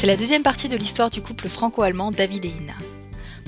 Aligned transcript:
C'est 0.00 0.06
la 0.06 0.16
deuxième 0.16 0.42
partie 0.42 0.70
de 0.70 0.78
l'histoire 0.78 1.10
du 1.10 1.20
couple 1.20 1.50
franco-allemand 1.50 2.10
David 2.10 2.46
et 2.46 2.48
Ina. 2.48 2.72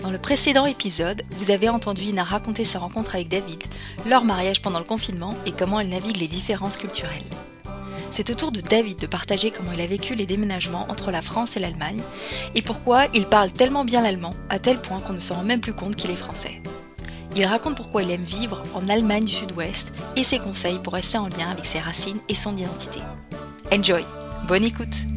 Dans 0.02 0.10
le 0.10 0.18
précédent 0.18 0.66
épisode, 0.66 1.22
vous 1.30 1.50
avez 1.50 1.70
entendu 1.70 2.02
Ina 2.02 2.24
raconter 2.24 2.66
sa 2.66 2.78
rencontre 2.78 3.14
avec 3.14 3.30
David, 3.30 3.64
leur 4.06 4.24
mariage 4.24 4.60
pendant 4.60 4.78
le 4.78 4.84
confinement 4.84 5.34
et 5.46 5.52
comment 5.52 5.80
elle 5.80 5.88
navigue 5.88 6.18
les 6.18 6.28
différences 6.28 6.76
culturelles. 6.76 7.22
C'est 8.10 8.28
au 8.28 8.34
tour 8.34 8.52
de 8.52 8.60
David 8.60 8.98
de 8.98 9.06
partager 9.06 9.50
comment 9.50 9.72
il 9.72 9.80
a 9.80 9.86
vécu 9.86 10.14
les 10.14 10.26
déménagements 10.26 10.84
entre 10.90 11.10
la 11.10 11.22
France 11.22 11.56
et 11.56 11.60
l'Allemagne 11.60 12.02
et 12.54 12.60
pourquoi 12.60 13.06
il 13.14 13.24
parle 13.24 13.50
tellement 13.50 13.86
bien 13.86 14.02
l'allemand 14.02 14.34
à 14.50 14.58
tel 14.58 14.78
point 14.78 15.00
qu'on 15.00 15.14
ne 15.14 15.18
se 15.20 15.32
rend 15.32 15.44
même 15.44 15.62
plus 15.62 15.72
compte 15.72 15.96
qu'il 15.96 16.10
est 16.10 16.16
français. 16.16 16.60
Il 17.34 17.46
raconte 17.46 17.78
pourquoi 17.78 18.02
il 18.02 18.10
aime 18.10 18.24
vivre 18.24 18.62
en 18.74 18.90
Allemagne 18.90 19.24
du 19.24 19.32
Sud-Ouest 19.32 19.94
et 20.16 20.22
ses 20.22 20.38
conseils 20.38 20.80
pour 20.80 20.92
rester 20.92 21.16
en 21.16 21.28
lien 21.28 21.48
avec 21.50 21.64
ses 21.64 21.80
racines 21.80 22.20
et 22.28 22.34
son 22.34 22.54
identité. 22.58 23.00
Enjoy 23.72 24.04
Bonne 24.46 24.64
écoute 24.64 25.11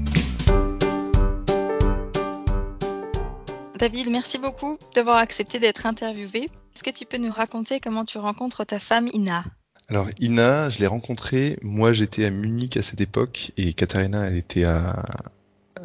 David, 3.78 4.09
merci 4.09 4.38
beaucoup 4.38 4.78
d'avoir 4.95 5.18
accepté 5.18 5.59
d'être 5.59 5.86
interviewé. 5.86 6.50
Est-ce 6.73 6.84
que 6.84 6.92
tu 6.92 7.06
peux 7.06 7.18
nous 7.18 7.31
raconter 7.31 7.81
comment 7.81 8.06
tu 8.06 8.18
rencontres 8.18 8.64
ta 8.64 8.80
femme 8.80 9.09
Ina? 9.14 9.44
Alors 9.90 10.08
Ina, 10.20 10.70
je 10.70 10.80
l'ai 10.80 10.88
rencontrée, 10.88 11.58
moi 11.62 11.92
j'étais 11.92 12.26
à 12.26 12.30
Munich 12.30 12.78
à 12.78 12.81
cette 12.81 13.02
époque 13.02 13.52
et 13.58 13.73
Katharina 13.73 14.26
elle 14.28 14.38
était 14.38 14.64
à, 14.64 15.03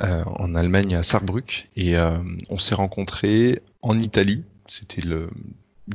en 0.01 0.55
Allemagne 0.55 0.95
à 0.95 1.03
Saarbrück 1.03 1.69
et 1.77 1.99
euh, 1.99 2.17
on 2.49 2.59
s'est 2.59 2.77
rencontrés 2.77 3.61
en 3.83 3.99
Italie. 3.99 4.45
C'était 4.67 5.03
une 5.03 5.29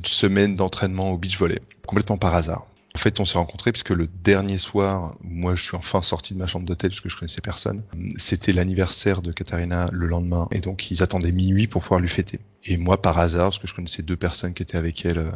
semaine 0.03 0.55
d'entraînement 0.57 1.11
au 1.11 1.17
beach 1.17 1.39
volley, 1.39 1.61
complètement 1.87 2.17
par 2.17 2.35
hasard. 2.35 2.67
En 2.95 2.97
fait, 2.97 3.19
on 3.19 3.25
s'est 3.25 3.37
rencontrés 3.37 3.73
parce 3.73 3.83
que 3.83 3.93
le 3.93 4.07
dernier 4.07 4.57
soir, 4.57 5.17
moi, 5.21 5.53
je 5.53 5.61
suis 5.61 5.75
enfin 5.75 6.01
sorti 6.01 6.33
de 6.33 6.39
ma 6.39 6.47
chambre 6.47 6.65
d'hôtel 6.65 6.91
parce 6.91 7.01
que 7.01 7.09
je 7.09 7.17
connaissais 7.17 7.41
personne. 7.41 7.83
C'était 8.15 8.53
l'anniversaire 8.53 9.21
de 9.21 9.33
Katharina 9.33 9.87
le 9.91 10.07
lendemain, 10.07 10.47
et 10.51 10.59
donc 10.59 10.89
ils 10.91 11.03
attendaient 11.03 11.33
minuit 11.33 11.67
pour 11.67 11.81
pouvoir 11.81 11.99
lui 11.99 12.07
fêter. 12.07 12.39
Et 12.63 12.77
moi, 12.77 13.01
par 13.01 13.19
hasard, 13.19 13.47
parce 13.47 13.59
que 13.59 13.67
je 13.67 13.73
connaissais 13.73 14.01
deux 14.01 14.15
personnes 14.15 14.53
qui 14.53 14.63
étaient 14.63 14.77
avec 14.77 15.05
elle, 15.05 15.17
euh, 15.17 15.31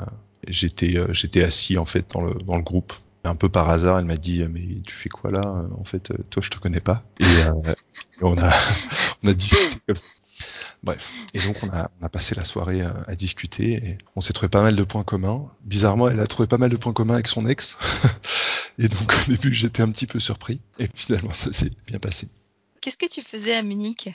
j'étais 0.47 0.97
euh, 0.97 1.11
j'étais 1.11 1.43
assis 1.43 1.77
en 1.77 1.83
fait 1.83 2.05
dans 2.13 2.21
le 2.21 2.33
dans 2.35 2.55
le 2.55 2.63
groupe. 2.63 2.93
un 3.25 3.35
peu 3.35 3.49
par 3.49 3.69
hasard, 3.69 3.99
elle 3.99 4.05
m'a 4.05 4.15
dit 4.15 4.41
mais 4.45 4.81
tu 4.87 4.95
fais 4.95 5.09
quoi 5.09 5.29
là? 5.29 5.65
En 5.77 5.83
fait, 5.83 6.13
toi, 6.29 6.41
je 6.41 6.49
te 6.49 6.59
connais 6.59 6.79
pas. 6.79 7.03
Et 7.19 7.25
on 8.21 8.37
a 8.37 8.53
on 9.23 9.27
a 9.27 9.33
discuté 9.33 9.75
comme 9.85 9.97
ça 9.97 10.05
Bref. 10.83 11.11
Et 11.33 11.41
donc 11.41 11.57
on 11.63 11.69
a, 11.69 11.91
on 11.99 12.05
a 12.05 12.09
passé 12.09 12.35
la 12.35 12.45
soirée 12.45 12.81
à, 12.81 13.03
à, 13.07 13.15
discuter 13.15 13.73
et 13.73 13.97
on 14.15 14.21
s'est 14.21 14.33
trouvé 14.33 14.49
pas 14.49 14.61
mal 14.61 14.75
de 14.75 14.83
points 14.83 15.03
communs. 15.03 15.49
Bizarrement, 15.65 16.09
elle 16.09 16.19
a 16.19 16.27
trouvé 16.27 16.47
pas 16.47 16.57
mal 16.57 16.69
de 16.69 16.77
points 16.77 16.93
communs 16.93 17.15
avec 17.15 17.27
son 17.27 17.45
ex. 17.45 17.77
et 18.79 18.87
donc 18.87 19.13
au 19.27 19.31
début, 19.31 19.53
j'étais 19.53 19.83
un 19.83 19.91
petit 19.91 20.07
peu 20.07 20.19
surpris. 20.19 20.61
Et 20.79 20.89
finalement, 20.93 21.33
ça 21.33 21.51
s'est 21.51 21.71
bien 21.87 21.99
passé. 21.99 22.29
Qu'est-ce 22.81 22.97
que 22.97 23.09
tu 23.09 23.21
faisais 23.21 23.55
à 23.55 23.61
Munich? 23.61 24.09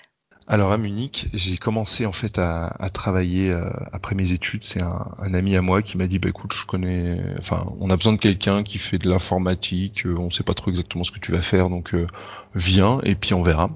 Alors 0.47 0.73
à 0.73 0.79
Munich, 0.79 1.29
j'ai 1.33 1.57
commencé 1.57 2.05
en 2.05 2.13
fait 2.13 2.39
à, 2.39 2.67
à 2.79 2.91
travailler 2.91 3.51
euh, 3.51 3.67
après 3.93 4.15
mes 4.15 4.33
études. 4.33 4.63
C'est 4.63 4.83
un, 4.83 5.07
un, 5.19 5.33
ami 5.33 5.57
à 5.57 5.63
moi 5.63 5.81
qui 5.81 5.97
m'a 5.97 6.07
dit 6.07 6.19
bah 6.19 6.29
écoute, 6.29 6.53
je 6.53 6.67
connais, 6.67 7.19
enfin 7.39 7.67
on 7.81 7.89
a 7.89 7.97
besoin 7.97 8.13
de 8.13 8.19
quelqu'un 8.19 8.63
qui 8.63 8.77
fait 8.77 8.99
de 8.99 9.09
l'informatique. 9.09 10.05
Euh, 10.05 10.17
on 10.19 10.31
sait 10.31 10.43
pas 10.43 10.53
trop 10.53 10.71
exactement 10.71 11.03
ce 11.03 11.13
que 11.13 11.19
tu 11.19 11.33
vas 11.33 11.41
faire, 11.41 11.71
donc 11.71 11.95
euh, 11.95 12.07
viens 12.55 13.01
et 13.05 13.15
puis 13.15 13.33
on 13.33 13.43
verra. 13.43 13.71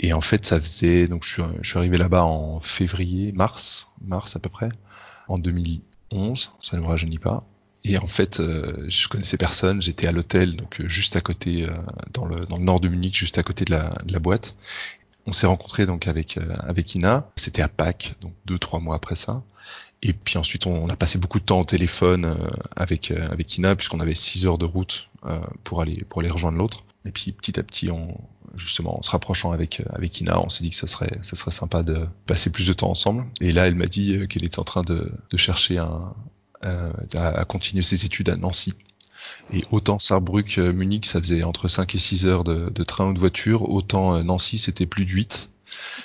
Et 0.00 0.12
en 0.12 0.20
fait, 0.20 0.44
ça 0.46 0.60
faisait 0.60 1.08
donc 1.08 1.24
je 1.24 1.32
suis, 1.32 1.42
je 1.62 1.68
suis 1.68 1.78
arrivé 1.78 1.96
là-bas 1.96 2.24
en 2.24 2.60
février, 2.60 3.32
mars, 3.32 3.88
mars 4.02 4.36
à 4.36 4.38
peu 4.38 4.50
près, 4.50 4.68
en 5.28 5.38
2011. 5.38 6.52
Ça 6.60 6.76
ne 6.76 6.82
me 6.82 6.86
rajeunit 6.86 7.18
pas. 7.18 7.44
Et 7.88 7.98
en 7.98 8.06
fait, 8.08 8.40
euh, 8.40 8.84
je 8.88 9.06
connaissais 9.06 9.36
personne. 9.36 9.80
J'étais 9.80 10.08
à 10.08 10.12
l'hôtel, 10.12 10.56
donc 10.56 10.80
euh, 10.80 10.88
juste 10.88 11.14
à 11.14 11.20
côté, 11.20 11.64
euh, 11.64 11.72
dans, 12.12 12.26
le, 12.26 12.44
dans 12.46 12.56
le 12.56 12.64
nord 12.64 12.80
de 12.80 12.88
Munich, 12.88 13.16
juste 13.16 13.38
à 13.38 13.44
côté 13.44 13.64
de 13.64 13.70
la, 13.70 13.94
de 14.04 14.12
la 14.12 14.18
boîte. 14.18 14.56
On 15.26 15.32
s'est 15.32 15.46
rencontrés 15.46 15.86
donc 15.86 16.06
avec 16.06 16.38
avec 16.60 16.94
Ina. 16.94 17.28
C'était 17.34 17.62
à 17.62 17.68
Pâques, 17.68 18.14
donc 18.20 18.32
deux 18.44 18.60
trois 18.60 18.78
mois 18.78 18.94
après 18.94 19.16
ça. 19.16 19.42
Et 20.02 20.12
puis 20.12 20.38
ensuite, 20.38 20.66
on, 20.66 20.86
a 20.86 20.94
passé 20.94 21.18
beaucoup 21.18 21.40
de 21.40 21.44
temps 21.44 21.60
au 21.60 21.64
téléphone 21.64 22.36
avec 22.76 23.10
avec 23.10 23.58
Ina 23.58 23.74
puisqu'on 23.74 23.98
avait 23.98 24.14
six 24.14 24.46
heures 24.46 24.58
de 24.58 24.66
route 24.66 25.08
pour 25.64 25.80
aller 25.80 26.04
pour 26.08 26.20
aller 26.20 26.30
rejoindre 26.30 26.58
l'autre. 26.58 26.84
Et 27.06 27.12
puis 27.12 27.32
petit 27.32 27.58
à 27.58 27.62
petit, 27.62 27.88
justement, 28.54 28.98
en 28.98 29.02
se 29.02 29.10
rapprochant 29.10 29.52
avec 29.52 29.82
avec 29.90 30.20
Ina, 30.20 30.40
on 30.40 30.48
s'est 30.48 30.64
dit 30.64 30.70
que 30.70 30.76
ça 30.76 30.86
serait 30.86 31.18
ça 31.22 31.36
serait 31.36 31.50
sympa 31.50 31.82
de 31.82 32.06
passer 32.26 32.50
plus 32.50 32.66
de 32.66 32.72
temps 32.72 32.90
ensemble. 32.90 33.26
Et 33.40 33.52
là, 33.52 33.66
elle 33.66 33.74
m'a 33.74 33.86
dit 33.86 34.16
euh, 34.16 34.26
qu'elle 34.26 34.44
était 34.44 34.58
en 34.58 34.64
train 34.64 34.82
de, 34.82 35.12
de 35.30 35.36
chercher 35.36 35.78
à, 35.78 37.44
continuer 37.48 37.82
ses 37.82 38.04
études 38.04 38.28
à 38.28 38.36
Nancy. 38.36 38.74
Et 39.52 39.64
autant 39.70 39.98
Saarbrück, 39.98 40.58
euh, 40.58 40.72
Munich, 40.72 41.06
ça 41.06 41.20
faisait 41.20 41.42
entre 41.42 41.68
5 41.68 41.94
et 41.94 41.98
6 41.98 42.26
heures 42.26 42.44
de, 42.44 42.82
train 42.82 43.08
ou 43.08 43.12
de 43.12 43.18
voiture, 43.18 43.68
autant 43.70 44.16
euh, 44.16 44.22
Nancy, 44.22 44.58
c'était 44.58 44.86
plus 44.86 45.04
de 45.04 45.10
8. 45.10 45.50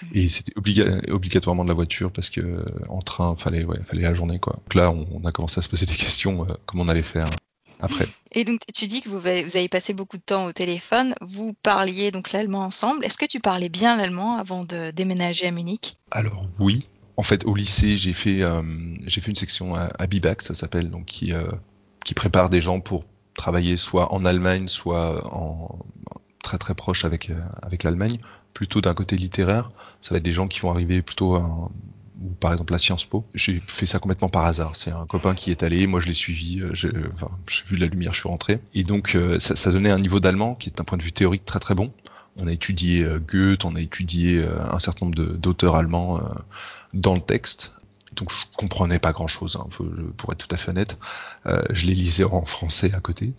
Mmh. 0.01 0.05
Et 0.13 0.29
c'était 0.29 0.53
obligatoirement 0.57 1.63
de 1.63 1.69
la 1.69 1.75
voiture 1.75 2.11
parce 2.11 2.29
que 2.29 2.65
en 2.89 3.01
train, 3.01 3.35
fallait, 3.35 3.65
fallait 3.83 4.01
la 4.01 4.13
journée 4.13 4.39
quoi. 4.39 4.53
Donc 4.53 4.75
là, 4.75 4.91
on, 4.91 5.23
a 5.23 5.31
commencé 5.31 5.59
à 5.59 5.61
se 5.61 5.69
poser 5.69 5.85
des 5.85 5.93
questions, 5.93 6.47
comment 6.65 6.83
on 6.83 6.87
allait 6.87 7.03
faire 7.03 7.27
après. 7.81 8.07
Et 8.31 8.43
donc, 8.43 8.61
tu 8.73 8.87
dis 8.87 9.01
que 9.01 9.09
vous, 9.09 9.19
vous 9.19 9.25
avez 9.27 9.67
passé 9.67 9.93
beaucoup 9.93 10.17
de 10.17 10.23
temps 10.23 10.45
au 10.45 10.53
téléphone. 10.53 11.13
Vous 11.21 11.53
parliez 11.63 12.11
donc 12.11 12.31
l'allemand 12.31 12.63
ensemble. 12.63 13.05
Est-ce 13.05 13.17
que 13.17 13.25
tu 13.25 13.39
parlais 13.39 13.69
bien 13.69 13.97
l'allemand 13.97 14.37
avant 14.37 14.63
de 14.63 14.91
déménager 14.91 15.47
à 15.47 15.51
Munich? 15.51 15.97
Alors 16.11 16.45
oui. 16.59 16.87
En 17.17 17.23
fait, 17.23 17.45
au 17.45 17.55
lycée, 17.55 17.97
j'ai 17.97 18.13
fait 18.13 18.41
euh, 18.41 18.61
j'ai 19.05 19.21
fait 19.21 19.29
une 19.29 19.35
section 19.35 19.75
à, 19.75 19.89
à 19.99 20.07
Bibac, 20.07 20.41
ça 20.41 20.53
s'appelle, 20.53 20.89
donc 20.89 21.05
qui 21.05 21.33
euh, 21.33 21.51
qui 22.05 22.13
prépare 22.13 22.49
des 22.49 22.61
gens 22.61 22.79
pour 22.79 23.03
travailler 23.35 23.77
soit 23.77 24.13
en 24.13 24.25
Allemagne, 24.25 24.67
soit 24.67 25.21
en 25.33 25.79
très 26.41 26.57
très 26.57 26.73
proche 26.73 27.05
avec 27.05 27.29
euh, 27.29 27.39
avec 27.61 27.83
l'Allemagne, 27.83 28.17
plutôt 28.53 28.81
d'un 28.81 28.93
côté 28.93 29.17
littéraire. 29.17 29.71
Ça 29.99 30.11
va 30.11 30.17
être 30.17 30.23
des 30.23 30.31
gens 30.31 30.47
qui 30.47 30.61
vont 30.61 30.71
arriver 30.71 31.01
plutôt 31.01 31.35
à, 31.35 31.69
ou 32.19 32.29
par 32.31 32.51
exemple 32.51 32.73
la 32.73 32.79
Sciences 32.79 33.05
Po. 33.05 33.25
J'ai 33.33 33.61
fait 33.67 33.85
ça 33.85 33.99
complètement 33.99 34.29
par 34.29 34.45
hasard. 34.45 34.75
C'est 34.75 34.91
un 34.91 35.05
copain 35.05 35.33
qui 35.33 35.51
est 35.51 35.63
allé, 35.63 35.87
moi 35.87 35.99
je 35.99 36.07
l'ai 36.07 36.13
suivi, 36.13 36.59
euh, 36.61 36.73
j'ai 36.73 36.91
vu 37.69 37.77
la 37.77 37.87
lumière, 37.87 38.13
je 38.13 38.19
suis 38.19 38.29
rentré. 38.29 38.59
Et 38.73 38.83
donc 38.83 39.15
euh, 39.15 39.39
ça, 39.39 39.71
donnait 39.71 39.91
un 39.91 39.99
niveau 39.99 40.19
d'allemand 40.19 40.55
qui 40.55 40.69
est 40.69 40.77
d'un 40.77 40.83
point 40.83 40.97
de 40.97 41.03
vue 41.03 41.11
théorique 41.11 41.45
très 41.45 41.59
très 41.59 41.75
bon. 41.75 41.91
On 42.37 42.47
a 42.47 42.51
étudié 42.51 43.03
euh, 43.03 43.19
Goethe, 43.19 43.65
on 43.65 43.75
a 43.75 43.81
étudié 43.81 44.43
un 44.71 44.79
certain 44.79 45.05
nombre 45.05 45.35
d'auteurs 45.35 45.75
allemands 45.75 46.21
dans 46.93 47.13
le 47.13 47.21
texte. 47.21 47.71
Donc 48.15 48.31
je 48.31 48.43
comprenais 48.57 48.99
pas 48.99 49.13
grand 49.13 49.27
chose, 49.27 49.57
hein, 49.59 49.67
pour 50.17 50.33
être 50.33 50.47
tout 50.47 50.53
à 50.53 50.57
fait 50.57 50.71
honnête. 50.71 50.97
je 51.45 51.85
les 51.85 51.93
lisais 51.93 52.23
en 52.23 52.45
français 52.45 52.93
à 52.93 52.99
côté. 52.99 53.33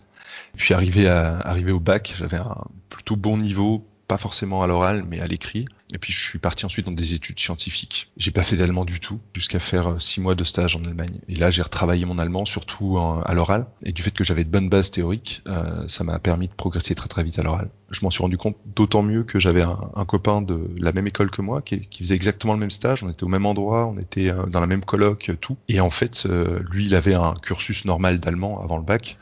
Puis 0.55 0.73
arrivé 0.73 1.07
à 1.07 1.37
arrivé 1.39 1.71
au 1.71 1.79
bac, 1.79 2.15
j'avais 2.17 2.37
un 2.37 2.65
plutôt 2.89 3.15
bon 3.15 3.37
niveau 3.37 3.85
pas 4.07 4.17
forcément 4.17 4.63
à 4.63 4.67
l'oral, 4.67 5.03
mais 5.07 5.19
à 5.19 5.27
l'écrit. 5.27 5.65
Et 5.93 5.99
puis 5.99 6.11
je 6.11 6.19
suis 6.19 6.39
parti 6.39 6.65
ensuite 6.65 6.87
dans 6.87 6.91
des 6.91 7.13
études 7.13 7.39
scientifiques. 7.39 8.11
J'ai 8.17 8.31
pas 8.31 8.41
fait 8.41 8.55
d'allemand 8.55 8.83
du 8.83 8.99
tout, 8.99 9.19
jusqu'à 9.35 9.59
faire 9.59 9.91
euh, 9.91 9.99
six 9.99 10.21
mois 10.21 10.33
de 10.33 10.43
stage 10.43 10.75
en 10.75 10.83
Allemagne. 10.83 11.19
Et 11.29 11.35
là, 11.35 11.51
j'ai 11.51 11.61
retravaillé 11.61 12.05
mon 12.05 12.17
allemand, 12.17 12.45
surtout 12.45 12.97
à 12.97 13.33
l'oral. 13.33 13.67
Et 13.83 13.91
du 13.91 14.01
fait 14.01 14.11
que 14.11 14.23
j'avais 14.23 14.43
de 14.43 14.49
bonnes 14.49 14.69
bases 14.69 14.89
théoriques, 14.89 15.43
euh, 15.47 15.87
ça 15.87 16.03
m'a 16.03 16.17
permis 16.17 16.47
de 16.47 16.53
progresser 16.53 16.95
très 16.95 17.07
très 17.07 17.23
vite 17.23 17.37
à 17.37 17.43
l'oral. 17.43 17.69
Je 17.91 17.99
m'en 18.01 18.09
suis 18.09 18.23
rendu 18.23 18.37
compte 18.37 18.57
d'autant 18.65 19.03
mieux 19.03 19.23
que 19.23 19.39
j'avais 19.39 19.61
un, 19.61 20.05
copain 20.05 20.41
de 20.41 20.67
la 20.77 20.91
même 20.91 21.05
école 21.05 21.29
que 21.29 21.43
moi, 21.43 21.61
qui, 21.61 21.87
faisait 21.95 22.15
exactement 22.15 22.53
le 22.53 22.59
même 22.59 22.71
stage. 22.71 23.03
On 23.03 23.09
était 23.09 23.23
au 23.23 23.27
même 23.27 23.45
endroit, 23.45 23.85
on 23.85 23.99
était 23.99 24.29
euh, 24.29 24.47
dans 24.47 24.59
la 24.59 24.67
même 24.67 24.83
coloc, 24.83 25.31
tout. 25.39 25.57
Et 25.69 25.79
en 25.79 25.91
fait, 25.91 26.25
lui, 26.71 26.85
il 26.85 26.95
avait 26.95 27.13
un 27.13 27.35
cursus 27.35 27.85
normal 27.85 28.19
d'allemand 28.19 28.59
avant 28.61 28.77
le 28.77 28.83
bac. 28.83 29.17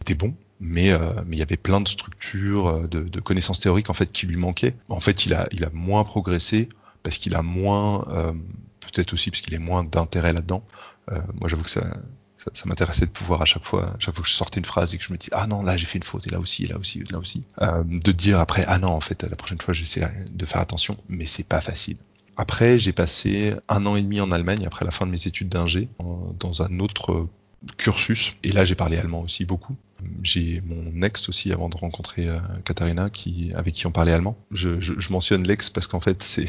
Il 0.00 0.02
était 0.02 0.14
bon, 0.14 0.34
mais 0.60 0.90
euh, 0.90 1.12
mais 1.26 1.36
il 1.36 1.38
y 1.38 1.42
avait 1.42 1.56
plein 1.56 1.80
de 1.80 1.88
structures, 1.88 2.68
euh, 2.68 2.86
de, 2.86 3.20
connaissances 3.20 3.60
théoriques 3.60 3.90
en 3.90 3.94
fait 3.94 4.10
qui 4.10 4.26
lui 4.26 4.36
manquaient. 4.36 4.74
En 4.88 5.00
fait, 5.00 5.26
il 5.26 5.34
a 5.34 5.48
il 5.52 5.64
a 5.64 5.70
moins 5.70 6.04
progressé 6.04 6.68
parce 7.02 7.18
qu'il 7.18 7.34
a 7.34 7.42
moins, 7.42 8.06
euh, 8.08 8.32
peut-être 8.80 9.12
aussi 9.12 9.30
parce 9.30 9.40
qu'il 9.40 9.54
est 9.54 9.58
moins 9.58 9.84
d'intérêt 9.84 10.32
là-dedans. 10.32 10.64
Moi, 11.40 11.48
j'avoue 11.48 11.62
que 11.62 11.70
ça, 11.70 11.86
ça, 12.52 12.64
m'intéressait 12.66 13.06
de 13.06 13.10
pouvoir 13.10 13.40
à 13.40 13.46
chaque 13.46 13.64
fois, 13.64 13.96
que 13.98 14.26
je 14.26 14.30
sortais 14.30 14.58
une 14.60 14.66
phrase 14.66 14.92
et 14.92 14.98
que 14.98 15.04
je 15.04 15.10
me 15.10 15.16
dis 15.16 15.30
ah 15.32 15.46
non 15.46 15.62
là 15.62 15.78
j'ai 15.78 15.86
fait 15.86 15.96
une 15.96 16.04
faute 16.04 16.26
et 16.26 16.30
là 16.30 16.38
aussi, 16.38 16.64
et 16.64 16.66
là 16.66 16.76
aussi, 16.76 16.98
et 16.98 17.04
là 17.10 17.18
aussi, 17.18 17.44
de 17.62 18.12
dire 18.12 18.38
après 18.38 18.66
ah 18.68 18.78
non 18.78 18.90
en 18.90 19.00
fait 19.00 19.22
la 19.22 19.34
prochaine 19.34 19.58
fois 19.58 19.72
j'essaie 19.72 20.06
de 20.30 20.44
faire 20.44 20.60
attention, 20.60 20.98
mais 21.08 21.24
c'est 21.24 21.48
pas 21.48 21.62
facile. 21.62 21.96
Après, 22.36 22.78
j'ai 22.78 22.92
passé 22.92 23.54
un 23.68 23.86
an 23.86 23.96
et 23.96 24.02
demi 24.02 24.20
en 24.20 24.30
Allemagne 24.30 24.66
après 24.66 24.84
la 24.84 24.90
fin 24.90 25.06
de 25.06 25.10
mes 25.10 25.26
études 25.26 25.48
d'ingé 25.48 25.88
dans 26.38 26.62
un 26.62 26.78
autre 26.78 27.26
cursus. 27.76 28.34
Et 28.44 28.52
là, 28.52 28.64
j'ai 28.64 28.74
parlé 28.74 28.96
allemand 28.98 29.20
aussi 29.22 29.44
beaucoup. 29.44 29.76
j'ai 30.22 30.62
mon 30.64 31.02
ex 31.02 31.28
aussi 31.28 31.52
avant 31.52 31.68
de 31.68 31.76
rencontrer 31.76 32.28
euh, 32.28 32.38
Katharina 32.64 33.10
qui 33.10 33.52
avec 33.54 33.74
qui 33.74 33.86
on 33.86 33.90
parlait 33.90 34.12
allemand. 34.12 34.36
Je, 34.52 34.78
je, 34.80 34.94
je 34.98 35.12
mentionne 35.12 35.42
l'ex 35.46 35.70
parce 35.70 35.86
qu'en 35.88 36.00
fait 36.00 36.22
c'est 36.22 36.46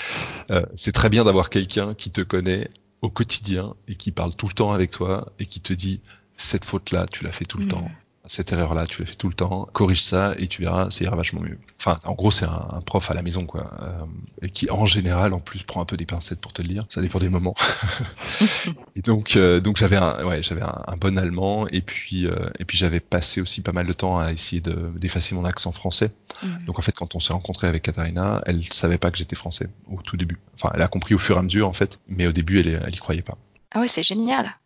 euh, 0.50 0.64
c'est 0.76 0.92
très 0.92 1.08
bien 1.08 1.24
d'avoir 1.24 1.48
quelqu'un 1.50 1.94
qui 1.94 2.10
te 2.10 2.20
connaît 2.20 2.70
au 3.02 3.08
quotidien 3.08 3.74
et 3.88 3.94
qui 3.94 4.12
parle 4.12 4.36
tout 4.36 4.46
le 4.48 4.52
temps 4.52 4.72
avec 4.72 4.90
toi 4.90 5.32
et 5.38 5.46
qui 5.46 5.60
te 5.60 5.72
dit 5.72 6.00
cette 6.36 6.64
faute 6.66 6.90
là 6.90 7.06
tu 7.10 7.24
l'as 7.24 7.32
fait 7.32 7.46
tout 7.46 7.58
le 7.58 7.64
Mm. 7.64 7.68
temps 7.68 7.90
cette 8.30 8.52
erreur 8.52 8.74
là 8.74 8.86
tu 8.86 9.00
l'as 9.00 9.06
fait 9.06 9.16
tout 9.16 9.28
le 9.28 9.34
temps 9.34 9.68
corrige 9.72 10.02
ça 10.02 10.34
et 10.38 10.46
tu 10.46 10.62
verras 10.62 10.90
ça 10.90 11.04
ira 11.04 11.16
vachement 11.16 11.40
mieux 11.40 11.58
enfin 11.78 11.98
en 12.04 12.14
gros 12.14 12.30
c'est 12.30 12.44
un, 12.44 12.68
un 12.70 12.80
prof 12.80 13.10
à 13.10 13.14
la 13.14 13.22
maison 13.22 13.44
quoi 13.44 13.70
euh, 13.82 14.04
et 14.42 14.50
qui 14.50 14.70
en 14.70 14.86
général 14.86 15.34
en 15.34 15.40
plus 15.40 15.64
prend 15.64 15.80
un 15.80 15.84
peu 15.84 15.96
des 15.96 16.06
pincettes 16.06 16.40
pour 16.40 16.52
te 16.52 16.62
le 16.62 16.68
dire 16.68 16.86
ça 16.88 17.00
dépend 17.00 17.18
des 17.18 17.28
moments 17.28 17.54
et 18.96 19.02
donc 19.02 19.36
euh, 19.36 19.60
donc 19.60 19.76
j'avais 19.76 19.96
un 19.96 20.24
ouais 20.24 20.42
j'avais 20.42 20.62
un, 20.62 20.84
un 20.86 20.96
bon 20.96 21.18
allemand 21.18 21.66
et 21.68 21.80
puis 21.80 22.26
euh, 22.26 22.50
et 22.58 22.64
puis 22.64 22.78
j'avais 22.78 23.00
passé 23.00 23.40
aussi 23.40 23.62
pas 23.62 23.72
mal 23.72 23.86
de 23.86 23.92
temps 23.92 24.18
à 24.18 24.30
essayer 24.30 24.60
de 24.60 24.92
d'effacer 24.96 25.34
mon 25.34 25.44
accent 25.44 25.72
français 25.72 26.12
donc 26.66 26.78
en 26.78 26.82
fait, 26.82 26.92
quand 26.92 27.14
on 27.14 27.20
s'est 27.20 27.32
rencontré 27.32 27.66
avec 27.66 27.82
Katharina, 27.82 28.42
elle 28.46 28.64
savait 28.72 28.98
pas 28.98 29.10
que 29.10 29.18
j'étais 29.18 29.36
français 29.36 29.68
au 29.90 30.00
tout 30.00 30.16
début. 30.16 30.38
Enfin, 30.54 30.70
elle 30.74 30.82
a 30.82 30.88
compris 30.88 31.14
au 31.14 31.18
fur 31.18 31.36
et 31.36 31.38
à 31.38 31.42
mesure 31.42 31.68
en 31.68 31.72
fait, 31.72 32.00
mais 32.08 32.26
au 32.26 32.32
début, 32.32 32.60
elle, 32.60 32.82
elle 32.86 32.94
y 32.94 32.98
croyait 32.98 33.22
pas. 33.22 33.36
Ah 33.72 33.80
ouais, 33.80 33.88
c'est 33.88 34.02
génial. 34.02 34.56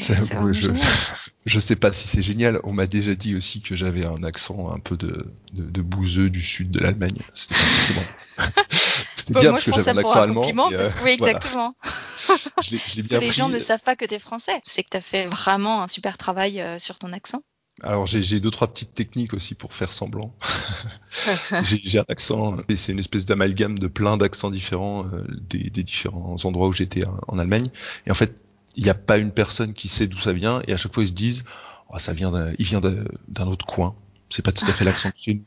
C'est 0.00 0.16
je, 0.52 0.70
je 1.46 1.60
sais 1.60 1.76
pas 1.76 1.92
si 1.92 2.08
c'est 2.08 2.22
génial. 2.22 2.60
On 2.64 2.72
m'a 2.72 2.86
déjà 2.86 3.14
dit 3.14 3.36
aussi 3.36 3.60
que 3.60 3.74
j'avais 3.76 4.06
un 4.06 4.22
accent 4.22 4.72
un 4.72 4.78
peu 4.80 4.96
de, 4.96 5.26
de, 5.52 5.64
de 5.64 5.82
bouseux 5.82 6.30
du 6.30 6.40
sud 6.42 6.70
de 6.70 6.80
l'Allemagne. 6.80 7.18
C'était 7.34 7.54
pas. 7.94 8.42
C'était 9.16 9.34
Bon, 9.34 9.40
bien 9.40 9.50
moi, 9.50 9.58
parce 9.58 9.64
je 9.66 9.70
que 9.70 9.76
j'avais 9.76 9.90
un 9.90 9.96
accent 10.02 10.18
un 10.18 10.22
allemand. 10.24 10.42
parce- 10.42 10.72
euh, 10.72 10.90
Oui, 11.04 11.16
voilà. 11.18 11.32
exactement. 11.38 11.76
Je 12.62 12.70
l'ai 12.72 12.78
je 12.86 12.96
l'ai 12.96 13.02
Parce 13.02 13.08
bien 13.08 13.18
que 13.20 13.24
les 13.24 13.30
gens 13.32 13.48
ne 13.48 13.58
savent 13.58 13.82
pas 13.82 13.96
que 13.96 14.04
tu 14.04 14.14
es 14.14 14.18
français. 14.18 14.60
C'est 14.64 14.82
que 14.82 14.90
tu 14.90 14.96
as 14.96 15.00
fait 15.02 15.26
vraiment 15.26 15.82
un 15.82 15.88
super 15.88 16.18
travail 16.18 16.60
euh, 16.60 16.78
sur 16.78 16.98
ton 16.98 17.12
accent. 17.12 17.42
Alors 17.82 18.06
j'ai 18.06 18.38
deux 18.38 18.50
trois 18.52 18.68
petites 18.72 18.94
techniques 18.94 19.34
aussi 19.34 19.54
pour 19.56 19.72
faire 19.72 19.90
semblant. 19.92 20.32
j'ai 21.62 21.98
un 21.98 22.04
accent, 22.08 22.56
c'est 22.76 22.92
une 22.92 22.98
espèce 23.00 23.26
d'amalgame 23.26 23.78
de 23.78 23.88
plein 23.88 24.16
d'accents 24.16 24.50
différents 24.50 25.06
euh, 25.06 25.24
des, 25.40 25.70
des 25.70 25.82
différents 25.82 26.36
endroits 26.44 26.68
où 26.68 26.72
j'étais 26.72 27.04
en, 27.06 27.18
en 27.28 27.38
Allemagne. 27.38 27.66
Et 28.06 28.10
en 28.10 28.14
fait, 28.14 28.36
il 28.76 28.84
n'y 28.84 28.90
a 28.90 28.94
pas 28.94 29.18
une 29.18 29.30
personne 29.30 29.72
qui 29.72 29.88
sait 29.88 30.06
d'où 30.06 30.18
ça 30.18 30.32
vient, 30.32 30.62
et 30.66 30.72
à 30.72 30.76
chaque 30.76 30.94
fois 30.94 31.02
ils 31.02 31.08
se 31.08 31.12
disent, 31.12 31.44
oh, 31.90 31.98
ça 31.98 32.12
vient, 32.12 32.32
il 32.58 32.64
vient 32.64 32.80
d'un 32.80 33.46
autre 33.46 33.66
coin. 33.66 33.94
C'est 34.34 34.42
pas 34.42 34.50
tout 34.50 34.66
à 34.66 34.72
fait 34.72 34.84
l'accent 34.84 35.10
de 35.10 35.14
chez 35.16 35.34
nous, 35.34 35.44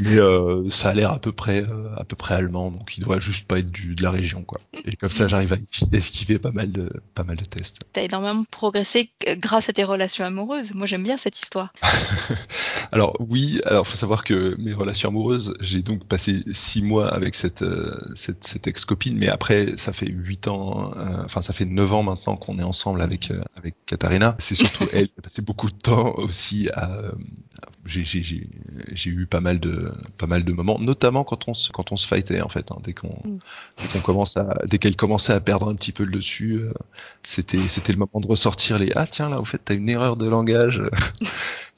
mais 0.00 0.18
euh, 0.18 0.68
ça 0.70 0.88
a 0.88 0.94
l'air 0.94 1.12
à 1.12 1.20
peu 1.20 1.30
près, 1.30 1.62
euh, 1.62 1.94
à 1.96 2.02
peu 2.02 2.16
près 2.16 2.34
allemand, 2.34 2.72
donc 2.72 2.98
il 2.98 3.04
doit 3.04 3.20
juste 3.20 3.46
pas 3.46 3.60
être 3.60 3.70
du, 3.70 3.94
de 3.94 4.02
la 4.02 4.10
région, 4.10 4.42
quoi. 4.42 4.58
Et 4.84 4.96
comme 4.96 5.12
ça, 5.12 5.28
j'arrive 5.28 5.52
à 5.52 5.56
esquiver 5.96 6.40
pas 6.40 6.50
mal 6.50 6.72
de, 6.72 6.90
pas 7.14 7.22
mal 7.22 7.36
de 7.36 7.44
tests. 7.44 7.78
tu 7.92 8.00
as 8.00 8.02
énormément 8.02 8.42
progressé 8.50 9.12
grâce 9.36 9.68
à 9.68 9.72
tes 9.72 9.84
relations 9.84 10.24
amoureuses. 10.24 10.74
Moi, 10.74 10.88
j'aime 10.88 11.04
bien 11.04 11.16
cette 11.16 11.38
histoire. 11.38 11.72
Alors 12.90 13.14
oui, 13.20 13.60
alors 13.66 13.86
faut 13.86 13.96
savoir 13.96 14.24
que 14.24 14.56
mes 14.58 14.72
relations 14.72 15.10
amoureuses, 15.10 15.54
j'ai 15.60 15.82
donc 15.82 16.04
passé 16.06 16.42
six 16.52 16.82
mois 16.82 17.06
avec 17.14 17.34
cette 17.34 17.60
euh, 17.60 17.94
cette, 18.16 18.44
cette 18.44 18.66
ex-copine, 18.66 19.16
mais 19.16 19.28
après 19.28 19.74
ça 19.76 19.92
fait 19.92 20.08
huit 20.08 20.48
ans, 20.48 20.92
enfin 21.22 21.42
ça 21.42 21.52
fait 21.52 21.66
neuf 21.66 21.92
ans 21.92 22.02
maintenant 22.02 22.36
qu'on 22.36 22.58
est 22.58 22.62
ensemble 22.62 23.02
avec 23.02 23.30
avec 23.56 23.74
Katharina. 23.84 24.36
C'est 24.38 24.54
surtout 24.54 24.86
elle 24.92 25.08
qui 25.08 25.14
a 25.18 25.22
passé 25.22 25.42
beaucoup 25.42 25.68
de 25.68 25.76
temps 25.76 26.14
aussi 26.16 26.70
à. 26.74 27.02
J'ai 27.84 28.04
j'ai 28.08 29.10
eu 29.10 29.26
pas 29.26 29.40
mal 29.40 29.60
de 29.60 29.92
pas 30.16 30.26
mal 30.26 30.44
de 30.44 30.52
moments, 30.52 30.78
notamment 30.78 31.24
quand 31.24 31.48
on 31.48 31.54
se 31.54 31.70
quand 31.70 31.92
on 31.92 31.96
se 31.96 32.06
fightait 32.06 32.40
en 32.40 32.48
fait, 32.48 32.70
hein, 32.72 32.78
dès 32.82 32.94
qu'on 32.94 33.08
Mm. 33.24 33.38
dès 33.80 33.88
qu'on 33.88 34.00
commence 34.00 34.36
à 34.36 34.58
dès 34.66 34.78
qu'elle 34.78 34.96
commençait 34.96 35.32
à 35.32 35.40
perdre 35.40 35.68
un 35.68 35.74
petit 35.74 35.92
peu 35.92 36.04
le 36.04 36.12
dessus, 36.12 36.58
euh, 36.60 36.72
c'était 37.22 37.58
c'était 37.68 37.92
le 37.92 37.98
moment 37.98 38.20
de 38.20 38.26
ressortir 38.26 38.78
les 38.78 38.92
ah 38.94 39.06
tiens 39.06 39.28
là 39.28 39.40
au 39.40 39.44
fait 39.44 39.60
t'as 39.64 39.74
une 39.74 39.88
erreur 39.88 40.16
de 40.16 40.26
langage. 40.28 40.82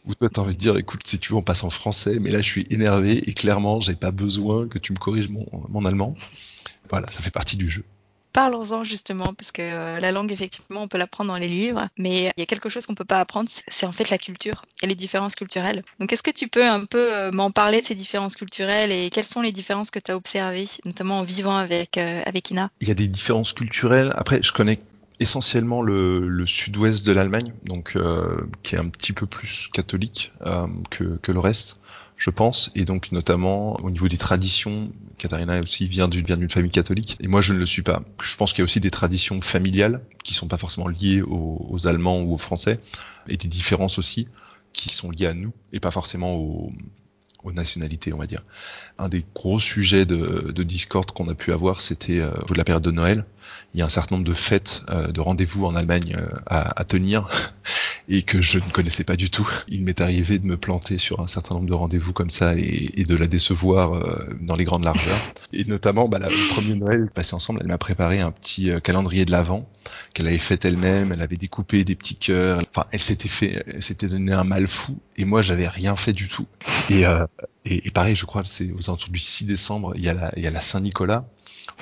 Ou 0.07 0.15
toi, 0.15 0.31
t'as 0.33 0.41
envie 0.41 0.55
de 0.55 0.59
dire, 0.59 0.79
écoute, 0.79 1.03
si 1.05 1.19
tu 1.19 1.33
veux, 1.33 1.39
on 1.39 1.43
passe 1.43 1.63
en 1.63 1.69
français, 1.69 2.19
mais 2.23 2.31
là, 2.31 2.41
je 2.41 2.49
suis 2.49 2.67
énervé 2.71 3.19
et 3.29 3.35
clairement, 3.35 3.81
j'ai 3.81 3.95
pas 3.95 4.11
besoin 4.11 4.67
que 4.67 4.79
tu 4.79 4.95
me 4.95 4.99
corriges 4.99 5.29
mon, 5.29 5.47
mon 5.69 5.85
allemand. 5.85 6.17
Voilà, 6.89 7.07
ça 7.11 7.21
fait 7.21 7.31
partie 7.31 7.57
du 7.59 7.71
jeu. 7.71 7.85
Parlons-en 8.33 8.85
justement, 8.85 9.35
parce 9.35 9.51
que 9.51 9.63
euh, 9.63 9.99
la 9.99 10.13
langue, 10.13 10.31
effectivement, 10.31 10.83
on 10.83 10.89
peut 10.89 10.99
l'apprendre 10.99 11.33
dans 11.33 11.37
les 11.37 11.49
livres, 11.49 11.89
mais 11.99 12.33
il 12.37 12.41
y 12.41 12.43
a 12.43 12.47
quelque 12.47 12.69
chose 12.69 12.87
qu'on 12.87 12.95
peut 12.95 13.05
pas 13.05 13.21
apprendre, 13.21 13.49
c'est- 13.51 13.87
en 13.87 13.93
fait 13.93 14.11
la 14.11 14.19
culture 14.19 14.63
et 14.83 14.87
les 14.87 14.95
différences 14.95 15.35
culturelles. 15.35 15.83
Donc, 15.99 16.13
est-ce 16.13 16.23
que 16.23 16.31
tu 16.31 16.47
peux 16.49 16.65
un 16.65 16.85
peu 16.85 17.13
euh, 17.13 17.33
m'en 17.33 17.51
parler 17.51 17.81
de 17.81 17.87
ces 17.87 17.95
différences 17.95 18.37
culturelles 18.37 18.93
et 18.93 19.11
quelles 19.11 19.25
sont 19.25 19.41
les 19.41 19.53
différences 19.53 19.91
que 19.91 19.99
tu 19.99 20.13
as 20.13 20.17
observées, 20.17 20.67
notamment 20.85 21.19
en 21.19 21.23
vivant 21.23 21.57
avec, 21.57 21.99
euh, 21.99 22.23
avec 22.25 22.51
Ina? 22.51 22.71
Il 22.81 22.89
y 22.89 22.93
a 22.93 22.95
des 22.95 23.09
différences 23.09 23.53
culturelles. 23.53 24.13
Après, 24.17 24.41
je 24.43 24.53
connais 24.53 24.79
essentiellement 25.19 25.83
le, 25.83 26.47
sud-ouest 26.47 27.05
de 27.05 27.13
l'Allemagne, 27.13 27.53
donc 27.65 27.99
qui 28.63 28.75
est 28.75 28.79
un 28.79 28.89
petit 28.89 29.13
peu 29.13 29.27
plus 29.27 29.69
catholique 29.71 30.33
que, 30.89 31.17
que 31.19 31.31
le 31.33 31.39
reste, 31.39 31.77
je 32.21 32.29
pense, 32.29 32.71
et 32.75 32.85
donc 32.85 33.13
notamment 33.13 33.77
au 33.83 33.91
niveau 33.91 34.07
des 34.07 34.19
traditions. 34.19 34.93
Katharina 35.17 35.59
aussi 35.61 35.89
vient 35.89 36.07
d'une 36.07 36.51
famille 36.51 36.71
catholique, 36.71 37.17
et 37.19 37.29
moi 37.29 37.41
je 37.41 37.55
ne 37.55 37.59
le 37.59 37.65
suis 37.65 37.83
pas. 37.83 38.03
Je 38.23 38.37
pense 38.37 38.53
qu'il 38.53 38.59
y 38.59 38.63
a 38.63 38.65
aussi 38.65 38.79
des 38.79 38.91
traditions 38.91 39.41
familiales 39.41 40.03
qui 40.23 40.35
sont 40.35 40.47
pas 40.47 40.59
forcément 40.59 40.87
liées 40.87 41.23
aux, 41.23 41.87
Allemands 41.87 42.21
ou 42.21 42.35
aux 42.35 42.39
Français, 42.39 42.79
et 43.27 43.39
des 43.39 43.49
différences 43.49 43.99
aussi 43.99 44.29
qui 44.75 44.95
sont 44.95 45.11
liées 45.11 45.27
à 45.27 45.35
nous 45.35 45.53
et 45.73 45.81
pas 45.81 45.91
forcément 45.91 46.35
aux, 46.35 46.73
nationalités, 47.55 48.13
on 48.13 48.19
va 48.19 48.27
dire. 48.27 48.43
Un 48.99 49.09
des 49.09 49.25
gros 49.35 49.59
sujets 49.59 50.05
de, 50.05 50.53
de 50.55 50.63
discorde 50.63 51.13
qu'on 51.13 51.27
a 51.29 51.35
pu 51.35 51.55
avoir, 51.55 51.81
c'était 51.81 52.21
euh, 52.21 52.31
de 52.49 52.55
la 52.55 52.65
période 52.65 52.83
de 52.83 52.91
Noël. 52.91 53.25
Il 53.73 53.81
y 53.81 53.83
a 53.83 53.87
un 53.87 53.91
certain 53.91 54.17
nombre 54.17 54.29
de 54.29 54.35
fêtes, 54.35 54.83
euh, 54.91 55.07
de 55.09 55.21
rendez-vous 55.23 55.65
en 55.65 55.75
Allemagne 55.75 56.17
euh, 56.19 56.29
à 56.47 56.85
tenir 56.85 57.29
et 58.09 58.23
que 58.23 58.41
je 58.41 58.59
ne 58.59 58.71
connaissais 58.73 59.05
pas 59.05 59.17
du 59.17 59.31
tout. 59.31 59.49
Il 59.69 59.85
m'est 59.85 60.01
arrivé 60.01 60.39
de 60.39 60.47
me 60.47 60.57
planter 60.57 60.99
sur 60.99 61.21
un 61.21 61.27
certain 61.27 61.55
nombre 61.55 61.69
de 61.69 61.75
rendez-vous 61.75 62.13
comme 62.13 62.31
ça 62.31 62.55
et, 62.57 63.05
de 63.05 63.17
la 63.17 63.27
décevoir 63.27 63.95
euh, 63.95 64.29
dans 64.41 64.57
les 64.57 64.65
grandes 64.65 64.85
largeurs. 64.85 65.19
Et 65.53 65.65
notamment, 65.65 66.09
bah, 66.09 66.19
la- 66.19 66.29
le 66.29 66.55
premier 66.55 66.75
Noël 66.75 67.11
passé 67.13 67.35
ensemble, 67.35 67.61
elle 67.63 67.69
m'a 67.69 67.79
préparé 67.79 68.21
un 68.21 68.31
petit 68.31 68.71
euh, 68.71 68.81
calendrier 68.81 69.25
de 69.25 69.31
l'Avent 69.31 69.69
qu'elle 70.15 70.27
avait 70.27 70.39
fait 70.39 70.65
elle-même. 70.65 71.13
Elle 71.13 71.23
avait 71.23 71.37
découpé 71.37 71.85
des 71.85 71.97
petits 71.97 72.17
cœurs. 72.17 72.63
Enfin, 72.71 72.87
elle 72.93 73.01
s'était 73.01 73.29
fait, 73.29 73.65
elle 73.67 73.83
s'était 73.83 74.09
donné 74.09 74.33
un 74.33 74.45
mal 74.45 74.67
fou 74.69 74.99
et 75.17 75.25
moi, 75.25 75.43
j'avais 75.43 75.69
rien 75.69 75.97
fait 75.97 76.13
du 76.13 76.29
tout. 76.29 76.47
Et, 76.89 77.07
euh, 77.07 77.27
et, 77.65 77.91
pareil, 77.91 78.17
je 78.17 78.25
crois 78.25 78.43
que 78.43 78.49
c'est 78.49 78.71
aux 78.73 78.89
alentours 78.89 79.11
du 79.11 79.19
6 79.19 79.45
décembre, 79.45 79.93
il 79.97 80.03
y 80.05 80.09
a 80.09 80.15
la, 80.15 80.61
Saint-Nicolas 80.61 81.27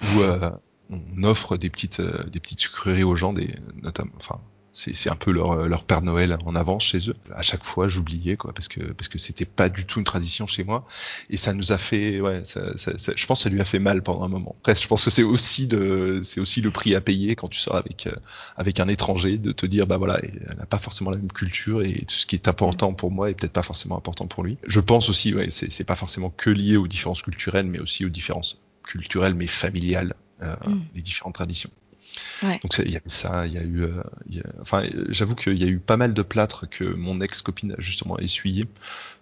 où 0.03 0.21
euh, 0.21 0.51
on 0.91 1.25
offre 1.25 1.57
des 1.57 1.71
petites, 1.71 2.01
des 2.01 2.41
petites 2.41 2.61
sucreries 2.61 3.05
aux 3.05 3.17
gens, 3.17 3.33
des, 3.33 3.55
notamment, 3.83 4.13
enfin, 4.17 4.41
c'est 4.95 5.11
un 5.11 5.17
peu 5.17 5.33
leur, 5.33 5.53
euh, 5.53 5.69
leur 5.69 5.83
Père 5.85 6.03
Noël 6.03 6.37
en 6.47 6.55
avance 6.55 6.85
chez 6.85 7.11
eux. 7.11 7.17
À 7.35 7.43
chaque 7.43 7.65
fois, 7.65 7.89
j'oubliais 7.89 8.37
quoi, 8.37 8.53
parce 8.53 8.69
que 8.69 8.81
parce 8.93 9.09
que 9.09 9.19
c'était 9.19 9.45
pas 9.45 9.69
du 9.69 9.85
tout 9.87 9.99
une 9.99 10.05
tradition 10.05 10.47
chez 10.47 10.63
moi, 10.63 10.87
et 11.31 11.37
ça 11.37 11.53
nous 11.53 11.73
a 11.73 11.79
fait, 11.79 12.21
ouais, 12.21 12.43
ça, 12.45 12.77
ça- 12.79 12.97
ça- 12.97 13.13
je 13.17 13.27
pense 13.27 13.41
que 13.41 13.43
ça 13.45 13.49
lui 13.51 13.61
a 13.61 13.65
fait 13.65 13.81
mal 13.81 14.03
pendant 14.03 14.23
un 14.25 14.29
moment. 14.29 14.55
Après, 14.61 14.77
je 14.77 14.87
pense 14.87 15.05
que 15.05 15.11
c'est 15.11 15.23
aussi 15.25 15.67
de, 15.67 16.21
c'est 16.23 16.41
aussi 16.41 16.61
le 16.61 16.71
prix 16.71 16.95
à 16.95 17.01
payer 17.01 17.35
quand 17.35 17.49
tu 17.49 17.59
sors 17.59 17.77
avec 17.77 18.07
euh, 18.07 18.13
avec 18.57 18.79
un 18.81 18.89
étranger, 18.89 19.39
de 19.39 19.53
te 19.53 19.67
dire 19.67 19.87
bah 19.87 19.97
voilà, 19.97 20.19
elle 20.23 20.55
n'a 20.59 20.67
pas 20.67 20.79
forcément 20.79 21.11
la 21.11 21.17
même 21.17 21.33
culture 21.33 21.83
et 21.83 21.93
tout 22.07 22.15
ce 22.15 22.27
qui 22.27 22.37
est 22.37 22.47
important 22.49 22.93
pour 22.93 23.11
moi 23.11 23.31
est 23.31 23.35
peut-être 23.35 23.53
pas 23.53 23.63
forcément 23.65 23.97
important 23.99 24.27
pour 24.29 24.45
lui. 24.45 24.59
Je 24.67 24.81
pense 24.81 25.09
aussi, 25.09 25.35
ouais, 25.35 25.49
c'est 25.51 25.73
c'est 25.73 25.85
pas 25.85 25.97
forcément 25.97 26.31
que 26.31 26.51
lié 26.51 26.77
aux 26.77 26.87
différences 26.87 27.23
culturelles, 27.23 27.67
mais 27.67 27.81
aussi 27.81 28.05
aux 28.05 28.09
différences 28.11 28.61
culturelles 28.87 29.35
mais 29.35 29.47
familiales, 29.49 30.15
euh, 30.43 30.55
Mm. 30.67 30.81
les 30.95 31.03
différentes 31.03 31.35
traditions. 31.35 31.71
Donc 32.43 32.79
il 32.79 32.91
y 32.91 32.97
a 32.97 33.01
ça, 33.07 33.47
il 33.47 33.53
y 33.53 33.59
a 33.59 33.63
eu, 33.63 33.83
euh, 33.83 34.03
y 34.31 34.41
enfin, 34.61 34.83
j'avoue 35.09 35.35
qu'il 35.35 35.57
y 35.57 35.65
a 35.65 35.67
eu 35.67 35.79
pas 35.79 35.97
mal 35.97 36.15
de 36.15 36.23
plâtre 36.23 36.69
que 36.69 36.85
mon 36.85 37.21
ex-copine 37.21 37.73
a 37.73 37.81
justement 37.81 38.19
essuyé 38.19 38.65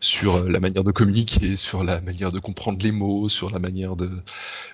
sur 0.00 0.36
euh, 0.36 0.48
la 0.48 0.60
manière 0.60 0.84
de 0.84 0.92
communiquer, 0.92 1.56
sur 1.56 1.84
la 1.84 2.00
manière 2.00 2.32
de 2.32 2.38
comprendre 2.38 2.78
les 2.82 2.92
mots, 2.92 3.28
sur 3.28 3.50
la 3.50 3.58
manière 3.58 3.96
de, 3.96 4.10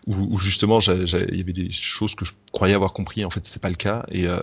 où, 0.06 0.38
justement 0.38 0.80
il 0.80 1.36
y 1.36 1.40
avait 1.40 1.52
des 1.52 1.70
choses 1.70 2.14
que 2.14 2.24
je 2.24 2.32
croyais 2.52 2.74
avoir 2.74 2.92
compris, 2.92 3.24
en 3.24 3.30
fait 3.30 3.46
c'était 3.46 3.60
pas 3.60 3.70
le 3.70 3.76
cas 3.76 4.04
et 4.10 4.26
euh, 4.26 4.40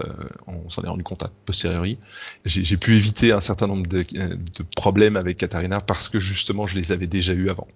on 0.48 0.70
s'en 0.70 0.84
est 0.84 0.90
rendu 0.90 1.04
compte 1.04 1.24
a 1.24 1.32
posteriori. 1.46 1.98
J'ai 2.46 2.78
pu 2.78 2.96
éviter 2.96 3.32
un 3.32 3.42
certain 3.42 3.68
nombre 3.68 3.88
de, 3.88 4.04
de 4.04 4.64
problèmes 4.76 5.18
avec 5.18 5.38
Katharina 5.38 5.82
parce 5.82 6.10
que 6.10 6.20
justement 6.20 6.66
je 6.66 6.78
les 6.78 6.92
avais 6.92 7.08
déjà 7.08 7.34
eu 7.34 7.50
avant. 7.50 7.68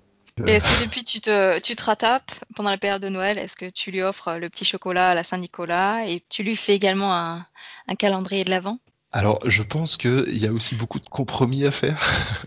Et 0.48 0.52
est-ce 0.52 0.66
que 0.66 0.84
depuis 0.84 1.04
tu 1.04 1.22
te, 1.22 1.60
tu 1.60 1.76
te 1.76 1.84
rattrapes 1.84 2.32
pendant 2.56 2.70
la 2.72 2.78
période 2.78 3.02
de 3.02 3.10
Noël? 3.10 3.38
Est-ce 3.38 3.56
que 3.56 3.70
tu 3.70 3.92
lui 3.92 4.02
offres 4.02 4.34
le 4.36 4.50
petit 4.50 4.66
chocolat 4.66 5.10
à 5.12 5.16
la 5.16 5.24
Saint-Nicolas 5.24 6.06
et 6.08 6.24
tu 6.30 6.44
lui 6.44 6.56
fais 6.56 6.76
également 6.76 7.16
un, 7.16 7.46
un 7.88 7.96
calendrier 7.96 8.44
de 8.44 8.50
l'Avent? 8.50 8.80
Alors, 9.16 9.40
je 9.46 9.62
pense 9.62 9.96
qu'il 9.96 10.38
y 10.38 10.48
a 10.48 10.52
aussi 10.52 10.74
beaucoup 10.74 11.00
de 11.00 11.06
compromis 11.06 11.66
à 11.66 11.72
faire. 11.72 12.00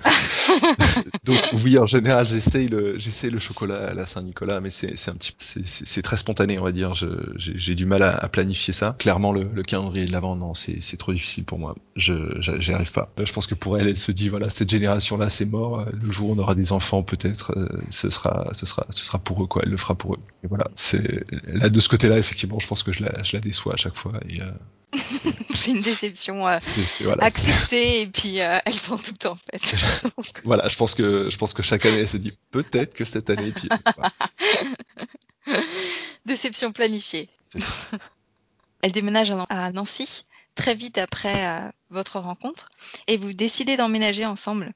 Donc 1.24 1.38
oui, 1.64 1.78
en 1.78 1.86
général, 1.86 2.26
j'essaye 2.26 2.66
le, 2.66 2.98
j'essaye 2.98 3.30
le 3.30 3.38
chocolat 3.38 3.90
à 3.90 3.94
la 3.94 4.04
Saint-Nicolas, 4.04 4.60
mais 4.60 4.70
c'est, 4.70 4.96
c'est 4.96 5.12
un 5.12 5.14
petit, 5.14 5.32
c'est, 5.38 5.62
c'est 5.64 6.02
très 6.02 6.16
spontané, 6.16 6.58
on 6.58 6.64
va 6.64 6.72
dire. 6.72 6.92
Je, 6.92 7.06
j'ai, 7.36 7.56
j'ai 7.56 7.74
du 7.76 7.86
mal 7.86 8.02
à, 8.02 8.16
à, 8.16 8.28
planifier 8.28 8.72
ça. 8.74 8.96
Clairement, 8.98 9.30
le, 9.30 9.48
le 9.54 9.62
calendrier 9.62 10.06
de 10.06 10.12
l'avant, 10.12 10.34
non, 10.34 10.54
c'est, 10.54 10.80
c'est 10.80 10.96
trop 10.96 11.12
difficile 11.12 11.44
pour 11.44 11.60
moi. 11.60 11.76
Je, 11.94 12.14
j'y 12.40 12.72
arrive 12.72 12.90
pas. 12.90 13.12
Je 13.24 13.32
pense 13.32 13.46
que 13.46 13.54
pour 13.54 13.78
elle, 13.78 13.86
elle 13.86 13.98
se 13.98 14.10
dit, 14.10 14.28
voilà, 14.28 14.50
cette 14.50 14.70
génération-là, 14.70 15.30
c'est 15.30 15.46
mort. 15.46 15.86
Le 15.92 16.10
jour 16.10 16.30
où 16.30 16.32
on 16.34 16.38
aura 16.38 16.56
des 16.56 16.72
enfants, 16.72 17.04
peut-être, 17.04 17.56
euh, 17.56 17.68
ce 17.90 18.10
sera, 18.10 18.48
ce 18.54 18.66
sera, 18.66 18.86
ce 18.90 19.04
sera 19.04 19.20
pour 19.20 19.40
eux, 19.44 19.46
quoi. 19.46 19.62
Elle 19.64 19.70
le 19.70 19.76
fera 19.76 19.94
pour 19.94 20.14
eux. 20.14 20.20
Et 20.42 20.48
voilà. 20.48 20.66
C'est 20.74 21.24
là 21.46 21.68
de 21.68 21.78
ce 21.80 21.88
côté-là, 21.88 22.18
effectivement, 22.18 22.58
je 22.58 22.66
pense 22.66 22.82
que 22.82 22.92
je 22.92 23.04
la, 23.04 23.22
je 23.22 23.36
la 23.36 23.40
déçois 23.40 23.74
à 23.74 23.76
chaque 23.76 23.96
fois. 23.96 24.14
Et, 24.28 24.40
euh, 24.40 24.50
c'est 25.54 25.70
une 25.70 25.80
déception 25.80 26.46
euh, 26.46 26.55
voilà, 27.02 27.28
et 27.72 28.06
puis 28.06 28.40
euh, 28.40 28.58
elles 28.64 28.74
sont 28.74 28.96
toutes 28.96 29.26
en 29.26 29.36
fait. 29.36 29.76
voilà, 30.44 30.68
je 30.68 30.76
pense 30.76 30.94
que 30.94 31.28
je 31.30 31.36
pense 31.36 31.54
que 31.54 31.62
chaque 31.62 31.86
année 31.86 31.98
elle 31.98 32.08
se 32.08 32.16
dit 32.16 32.36
peut-être 32.50 32.94
que 32.94 33.04
cette 33.04 33.30
année. 33.30 33.52
Puis, 33.52 33.68
Déception 36.26 36.72
planifiée. 36.72 37.28
Elle 38.82 38.92
déménage 38.92 39.32
à 39.48 39.72
Nancy 39.72 40.26
très 40.54 40.74
vite 40.74 40.98
après 40.98 41.46
euh, 41.46 41.70
votre 41.90 42.18
rencontre 42.18 42.66
et 43.06 43.16
vous 43.16 43.32
décidez 43.32 43.76
d'emménager 43.76 44.26
ensemble. 44.26 44.72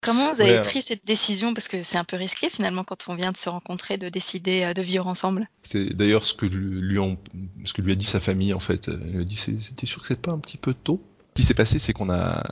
Comment 0.00 0.32
vous 0.32 0.40
avez 0.40 0.62
pris 0.62 0.80
cette 0.80 1.04
décision? 1.06 1.54
Parce 1.54 1.68
que 1.68 1.82
c'est 1.82 1.98
un 1.98 2.04
peu 2.04 2.16
risqué 2.16 2.48
finalement 2.48 2.84
quand 2.84 3.08
on 3.08 3.14
vient 3.14 3.32
de 3.32 3.36
se 3.36 3.48
rencontrer 3.48 3.98
de 3.98 4.08
décider 4.08 4.62
euh, 4.62 4.74
de 4.74 4.82
vivre 4.82 5.06
ensemble. 5.06 5.48
C'est 5.62 5.94
d'ailleurs 5.94 6.24
ce 6.24 6.34
que 6.34 6.46
lui 6.46 6.98
ce 7.64 7.72
que 7.72 7.82
lui 7.82 7.92
a 7.92 7.96
dit 7.96 8.06
sa 8.06 8.20
famille 8.20 8.54
en 8.54 8.60
fait. 8.60 8.88
Elle 8.88 9.12
lui 9.12 9.20
a 9.22 9.24
dit 9.24 9.36
c'était 9.36 9.86
sûr 9.86 10.02
que 10.02 10.08
c'est 10.08 10.20
pas 10.20 10.32
un 10.32 10.38
petit 10.38 10.56
peu 10.56 10.72
tôt? 10.72 11.02
Qui 11.38 11.44
s'est 11.44 11.54
passé, 11.54 11.78
c'est 11.78 11.92
qu'on 11.92 12.10
a 12.10 12.42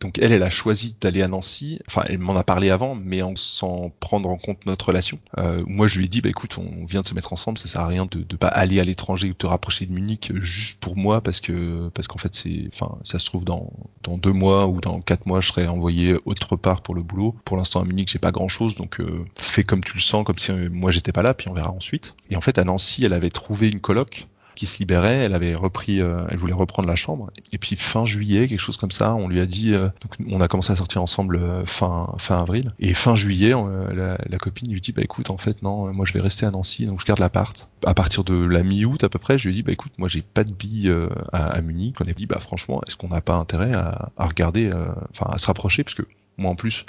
donc 0.00 0.18
elle, 0.18 0.32
elle 0.32 0.42
a 0.42 0.50
choisi 0.50 0.96
d'aller 1.00 1.22
à 1.22 1.28
Nancy. 1.28 1.78
Enfin, 1.86 2.02
elle 2.08 2.18
m'en 2.18 2.34
a 2.34 2.42
parlé 2.42 2.70
avant, 2.70 2.96
mais 2.96 3.22
en 3.22 3.36
sans 3.36 3.92
prendre 4.00 4.28
en 4.28 4.36
compte 4.36 4.66
notre 4.66 4.86
relation. 4.86 5.20
Euh, 5.38 5.62
moi, 5.68 5.86
je 5.86 5.98
lui 5.98 6.06
ai 6.06 6.08
dit, 6.08 6.22
bah 6.22 6.28
écoute, 6.28 6.58
on 6.58 6.84
vient 6.86 7.02
de 7.02 7.06
se 7.06 7.14
mettre 7.14 7.32
ensemble, 7.32 7.56
ça 7.56 7.68
sert 7.68 7.82
à 7.82 7.86
rien 7.86 8.04
de, 8.04 8.24
de 8.24 8.36
pas 8.36 8.48
aller 8.48 8.80
à 8.80 8.84
l'étranger 8.84 9.30
ou 9.30 9.34
te 9.34 9.46
rapprocher 9.46 9.86
de 9.86 9.92
Munich 9.92 10.32
juste 10.40 10.80
pour 10.80 10.96
moi, 10.96 11.20
parce 11.20 11.40
que 11.40 11.88
parce 11.94 12.08
qu'en 12.08 12.18
fait, 12.18 12.34
c'est, 12.34 12.68
enfin, 12.74 12.98
ça 13.04 13.20
se 13.20 13.26
trouve 13.26 13.44
dans 13.44 13.72
dans 14.02 14.18
deux 14.18 14.32
mois 14.32 14.66
ou 14.66 14.80
dans 14.80 15.00
quatre 15.00 15.26
mois, 15.26 15.40
je 15.40 15.46
serai 15.46 15.68
envoyé 15.68 16.16
autre 16.24 16.56
part 16.56 16.82
pour 16.82 16.96
le 16.96 17.04
boulot. 17.04 17.36
Pour 17.44 17.56
l'instant, 17.56 17.80
à 17.80 17.84
Munich, 17.84 18.10
j'ai 18.10 18.18
pas 18.18 18.32
grand 18.32 18.48
chose, 18.48 18.74
donc 18.74 18.98
euh, 18.98 19.24
fais 19.36 19.62
comme 19.62 19.84
tu 19.84 19.94
le 19.94 20.02
sens, 20.02 20.24
comme 20.24 20.38
si 20.38 20.50
euh, 20.50 20.68
moi 20.68 20.90
j'étais 20.90 21.12
pas 21.12 21.22
là, 21.22 21.32
puis 21.32 21.48
on 21.48 21.54
verra 21.54 21.70
ensuite. 21.70 22.16
Et 22.28 22.34
en 22.34 22.40
fait, 22.40 22.58
à 22.58 22.64
Nancy, 22.64 23.04
elle 23.04 23.12
avait 23.12 23.30
trouvé 23.30 23.68
une 23.68 23.78
coloc 23.78 24.26
qui 24.56 24.66
se 24.66 24.78
libérait. 24.78 25.18
Elle 25.18 25.34
avait 25.34 25.54
repris, 25.54 26.00
euh, 26.00 26.24
elle 26.28 26.38
voulait 26.38 26.52
reprendre 26.52 26.88
la 26.88 26.96
chambre. 26.96 27.30
Et 27.52 27.58
puis 27.58 27.76
fin 27.76 28.04
juillet, 28.04 28.48
quelque 28.48 28.60
chose 28.60 28.76
comme 28.76 28.90
ça, 28.90 29.14
on 29.14 29.28
lui 29.28 29.38
a 29.38 29.46
dit. 29.46 29.74
Euh, 29.74 29.88
on 30.26 30.40
a 30.40 30.48
commencé 30.48 30.72
à 30.72 30.76
sortir 30.76 31.02
ensemble 31.02 31.36
euh, 31.36 31.64
fin 31.64 32.08
avril. 32.28 32.72
Et 32.80 32.94
fin 32.94 33.14
juillet, 33.14 33.52
la, 33.92 34.38
copine 34.38 34.72
lui 34.72 34.80
dit 34.80 34.92
bah 34.92 35.02
écoute, 35.02 35.30
en 35.30 35.38
fait 35.38 35.62
non, 35.62 35.92
moi 35.92 36.04
je 36.04 36.12
vais 36.12 36.20
rester 36.20 36.46
à 36.46 36.50
Nancy, 36.50 36.86
donc 36.86 37.00
je 37.00 37.06
garde 37.06 37.20
l'appart. 37.20 37.68
À 37.84 37.94
partir 37.94 38.24
de 38.24 38.34
la 38.34 38.62
mi-août 38.62 39.04
à 39.04 39.08
peu 39.08 39.18
près, 39.18 39.38
je 39.38 39.48
lui 39.48 39.54
ai 39.54 39.56
dit 39.58 39.62
bah 39.62 39.72
écoute, 39.72 39.92
moi 39.98 40.08
j'ai 40.08 40.22
pas 40.22 40.44
de 40.44 40.52
billes 40.52 40.92
à, 41.32 41.46
à, 41.46 41.60
Munich. 41.60 41.96
On 42.00 42.08
a 42.08 42.12
dit 42.12 42.26
bah 42.26 42.40
franchement, 42.40 42.80
est-ce 42.86 42.96
qu'on 42.96 43.08
n'a 43.08 43.20
pas 43.20 43.34
intérêt 43.34 43.72
à, 43.74 44.10
à 44.16 44.26
regarder, 44.26 44.70
enfin 45.10 45.30
à 45.30 45.38
se 45.38 45.46
rapprocher, 45.46 45.84
parce 45.84 45.94
que 45.94 46.06
moi 46.38 46.50
en 46.50 46.56
plus 46.56 46.84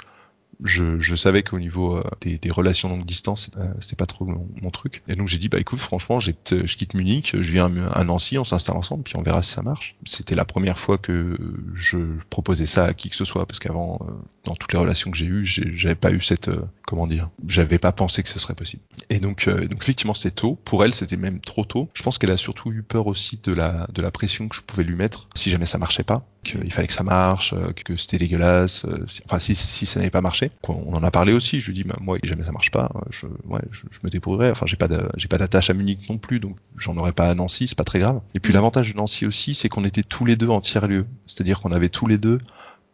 je, 0.64 0.98
je 0.98 1.14
savais 1.14 1.42
qu'au 1.42 1.58
niveau 1.58 1.96
euh, 1.96 2.02
des, 2.20 2.38
des, 2.38 2.50
relations 2.50 2.88
longue 2.88 3.04
distance, 3.04 3.50
euh, 3.58 3.68
c'était 3.80 3.96
pas 3.96 4.06
trop 4.06 4.24
mon, 4.24 4.70
truc. 4.70 5.02
Et 5.08 5.14
donc 5.14 5.28
j'ai 5.28 5.38
dit 5.38 5.48
bah 5.48 5.58
écoute, 5.58 5.78
franchement, 5.78 6.20
je 6.20 6.32
quitte 6.32 6.94
Munich, 6.94 7.34
je 7.34 7.50
viens 7.50 7.70
à 7.92 8.04
Nancy, 8.04 8.38
on 8.38 8.44
s'installe 8.44 8.76
ensemble, 8.76 9.02
puis 9.02 9.16
on 9.16 9.22
verra 9.22 9.42
si 9.42 9.52
ça 9.52 9.62
marche. 9.62 9.96
C'était 10.04 10.34
la 10.34 10.44
première 10.44 10.78
fois 10.78 10.98
que 10.98 11.36
je 11.74 11.98
proposais 12.28 12.66
ça 12.66 12.84
à 12.84 12.94
qui 12.94 13.08
que 13.08 13.16
ce 13.16 13.24
soit, 13.24 13.46
parce 13.46 13.58
qu'avant, 13.58 13.98
euh, 14.02 14.12
dans 14.44 14.54
toutes 14.54 14.72
les 14.72 14.78
relations 14.78 15.10
que 15.10 15.16
j'ai 15.16 15.26
eues, 15.26 15.46
j'avais 15.46 15.94
pas 15.94 16.10
eu 16.10 16.20
cette, 16.20 16.50
comment 16.86 17.06
dire, 17.06 17.30
j'avais 17.46 17.78
pas 17.78 17.92
pensé 17.92 18.22
que 18.22 18.28
ce 18.28 18.38
serait 18.38 18.54
possible. 18.54 18.82
Et 19.10 19.20
donc, 19.20 19.48
donc 19.48 19.82
effectivement, 19.82 20.14
c'était 20.14 20.34
tôt. 20.34 20.58
Pour 20.64 20.84
elle, 20.84 20.94
c'était 20.94 21.16
même 21.16 21.40
trop 21.40 21.64
tôt. 21.64 21.88
Je 21.94 22.02
pense 22.02 22.18
qu'elle 22.18 22.30
a 22.30 22.36
surtout 22.36 22.72
eu 22.72 22.82
peur 22.82 23.06
aussi 23.06 23.40
de 23.42 23.52
la 23.52 23.86
de 23.92 24.02
la 24.02 24.10
pression 24.10 24.48
que 24.48 24.56
je 24.56 24.62
pouvais 24.62 24.84
lui 24.84 24.96
mettre 24.96 25.28
si 25.34 25.50
jamais 25.50 25.66
ça 25.66 25.78
marchait 25.78 26.02
pas, 26.02 26.26
qu'il 26.44 26.72
fallait 26.72 26.88
que 26.88 26.92
ça 26.92 27.02
marche, 27.02 27.54
que 27.84 27.96
c'était 27.96 28.18
dégueulasse. 28.18 28.86
Enfin, 29.26 29.38
si 29.38 29.54
si 29.54 29.86
ça 29.86 30.00
n'avait 30.00 30.10
pas 30.10 30.20
marché 30.20 30.47
on 30.68 30.94
en 30.94 31.02
a 31.02 31.10
parlé 31.10 31.32
aussi. 31.32 31.60
Je 31.60 31.66
lui 31.66 31.74
dis, 31.74 31.84
bah, 31.84 31.96
moi, 32.00 32.18
jamais 32.22 32.44
ça 32.44 32.52
marche 32.52 32.70
pas, 32.70 32.90
je, 33.10 33.26
ouais, 33.46 33.60
je, 33.70 33.98
me 34.02 34.10
débrouillerai. 34.10 34.50
Enfin, 34.50 34.66
j'ai 34.66 34.76
pas 34.76 34.88
j'ai 35.16 35.28
pas 35.28 35.38
d'attache 35.38 35.70
à 35.70 35.74
Munich 35.74 36.08
non 36.08 36.18
plus, 36.18 36.40
donc 36.40 36.56
j'en 36.76 36.96
aurais 36.96 37.12
pas 37.12 37.28
à 37.28 37.34
Nancy, 37.34 37.68
c'est 37.68 37.78
pas 37.78 37.84
très 37.84 37.98
grave. 37.98 38.20
Et 38.34 38.40
puis 38.40 38.52
l'avantage 38.52 38.92
de 38.92 38.96
Nancy 38.96 39.26
aussi, 39.26 39.54
c'est 39.54 39.68
qu'on 39.68 39.84
était 39.84 40.02
tous 40.02 40.24
les 40.24 40.36
deux 40.36 40.48
en 40.48 40.60
tiers 40.60 40.86
lieu, 40.86 41.06
c'est-à-dire 41.26 41.60
qu'on 41.60 41.72
avait 41.72 41.88
tous 41.88 42.06
les 42.06 42.18
deux 42.18 42.40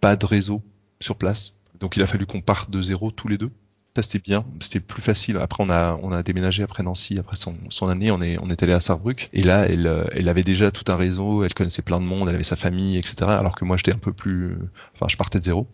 pas 0.00 0.16
de 0.16 0.26
réseau 0.26 0.62
sur 1.00 1.16
place. 1.16 1.54
Donc 1.80 1.96
il 1.96 2.02
a 2.02 2.06
fallu 2.06 2.26
qu'on 2.26 2.40
parte 2.40 2.70
de 2.70 2.80
zéro 2.82 3.10
tous 3.10 3.28
les 3.28 3.38
deux. 3.38 3.50
Ça 3.96 4.02
c'était 4.02 4.18
bien, 4.18 4.44
c'était 4.60 4.80
plus 4.80 5.02
facile. 5.02 5.36
Après 5.36 5.62
on 5.62 5.70
a 5.70 5.98
on 6.02 6.10
a 6.10 6.22
déménagé 6.22 6.64
après 6.64 6.82
Nancy, 6.82 7.18
après 7.18 7.36
son, 7.36 7.54
son 7.68 7.88
année, 7.88 8.10
on 8.10 8.20
est 8.20 8.38
on 8.40 8.50
est 8.50 8.62
allé 8.62 8.72
à 8.72 8.80
Saarbrück 8.80 9.30
et 9.32 9.42
là 9.42 9.66
elle 9.66 10.08
elle 10.12 10.28
avait 10.28 10.42
déjà 10.42 10.72
tout 10.72 10.90
un 10.90 10.96
réseau, 10.96 11.44
elle 11.44 11.54
connaissait 11.54 11.82
plein 11.82 12.00
de 12.00 12.04
monde, 12.04 12.28
elle 12.28 12.34
avait 12.34 12.42
sa 12.42 12.56
famille, 12.56 12.98
etc. 12.98 13.16
Alors 13.28 13.54
que 13.54 13.64
moi 13.64 13.76
j'étais 13.76 13.94
un 13.94 13.98
peu 13.98 14.12
plus, 14.12 14.56
enfin 14.94 15.06
je 15.08 15.16
partais 15.16 15.38
de 15.38 15.44
zéro. 15.44 15.68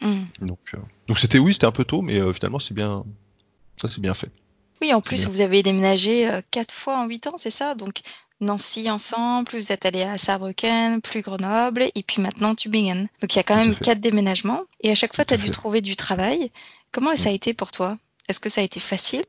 Mm. 0.00 0.24
Donc, 0.42 0.58
euh, 0.74 0.78
donc 1.08 1.18
c'était 1.18 1.38
oui, 1.38 1.52
c'était 1.52 1.66
un 1.66 1.72
peu 1.72 1.84
tôt, 1.84 2.02
mais 2.02 2.18
euh, 2.18 2.32
finalement 2.32 2.58
c'est 2.58 2.74
bien, 2.74 3.04
ça 3.80 3.88
c'est 3.88 4.00
bien 4.00 4.14
fait. 4.14 4.30
Oui, 4.80 4.92
en 4.94 5.00
plus 5.00 5.26
vous 5.26 5.40
avez 5.40 5.62
déménagé 5.62 6.28
euh, 6.28 6.40
quatre 6.50 6.72
fois 6.72 6.98
en 6.98 7.06
huit 7.06 7.26
ans, 7.26 7.36
c'est 7.36 7.50
ça? 7.50 7.74
Donc 7.74 8.00
Nancy 8.40 8.88
ensemble, 8.88 9.50
vous 9.52 9.72
êtes 9.72 9.84
allé 9.84 10.02
à 10.02 10.16
Saarbrücken, 10.16 11.00
plus 11.00 11.22
Grenoble, 11.22 11.88
et 11.94 12.02
puis 12.02 12.22
maintenant 12.22 12.54
Tübingen. 12.54 13.08
Donc 13.20 13.34
il 13.34 13.36
y 13.36 13.40
a 13.40 13.42
quand 13.42 13.56
même 13.56 13.74
quatre 13.74 14.00
déménagements, 14.00 14.62
et 14.82 14.90
à 14.90 14.94
chaque 14.94 15.14
fois 15.14 15.24
tu 15.24 15.34
as 15.34 15.38
dû 15.38 15.50
trouver 15.50 15.80
du 15.80 15.96
travail. 15.96 16.50
Comment 16.92 17.16
ça 17.16 17.30
a 17.30 17.32
mm. 17.32 17.36
été 17.36 17.54
pour 17.54 17.72
toi? 17.72 17.98
Est-ce 18.28 18.40
que 18.40 18.48
ça 18.48 18.60
a 18.60 18.64
été 18.64 18.78
facile? 18.78 19.24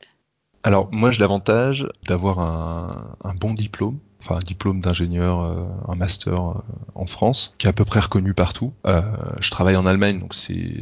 Alors 0.64 0.90
moi 0.92 1.12
j'ai 1.12 1.20
l'avantage 1.20 1.88
d'avoir 2.06 2.40
un, 2.40 3.34
bon 3.36 3.54
diplôme 3.54 4.00
enfin 4.22 4.36
un 4.36 4.42
diplôme 4.42 4.82
d'ingénieur, 4.82 5.42
euh, 5.42 5.66
un 5.88 5.96
master 5.96 6.34
euh, 6.34 6.54
en 6.96 7.06
France, 7.06 7.56
qui 7.58 7.68
est 7.68 7.70
à 7.70 7.74
peu 7.74 7.86
près 7.86 8.00
reconnu 8.00 8.34
partout. 8.34 8.74
Euh, 8.86 9.02
je 9.40 9.50
travaille 9.50 9.76
en 9.76 9.86
Allemagne, 9.86 10.20
donc 10.20 10.34
c'est 10.34 10.74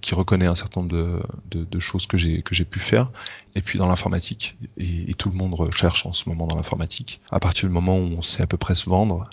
qui 0.00 0.14
reconnaît 0.14 0.46
un 0.46 0.56
certain 0.56 0.80
nombre 0.80 0.92
de, 0.92 1.22
de, 1.50 1.64
de 1.64 1.78
choses 1.78 2.06
que 2.06 2.16
j'ai 2.16 2.42
que 2.42 2.54
j'ai 2.54 2.64
pu 2.64 2.80
faire. 2.80 3.10
Et 3.54 3.60
puis 3.60 3.78
dans 3.78 3.86
l'informatique, 3.86 4.56
et, 4.76 5.10
et, 5.10 5.14
tout 5.14 5.30
le 5.30 5.36
monde 5.36 5.54
recherche 5.54 6.06
en 6.06 6.12
ce 6.12 6.28
moment 6.28 6.46
dans 6.46 6.56
l'informatique. 6.56 7.20
À 7.30 7.38
partir 7.38 7.68
du 7.68 7.72
moment 7.72 7.96
où 7.98 8.06
on 8.18 8.22
sait 8.22 8.42
à 8.42 8.46
peu 8.46 8.56
près 8.56 8.74
se 8.74 8.90
vendre, 8.90 9.30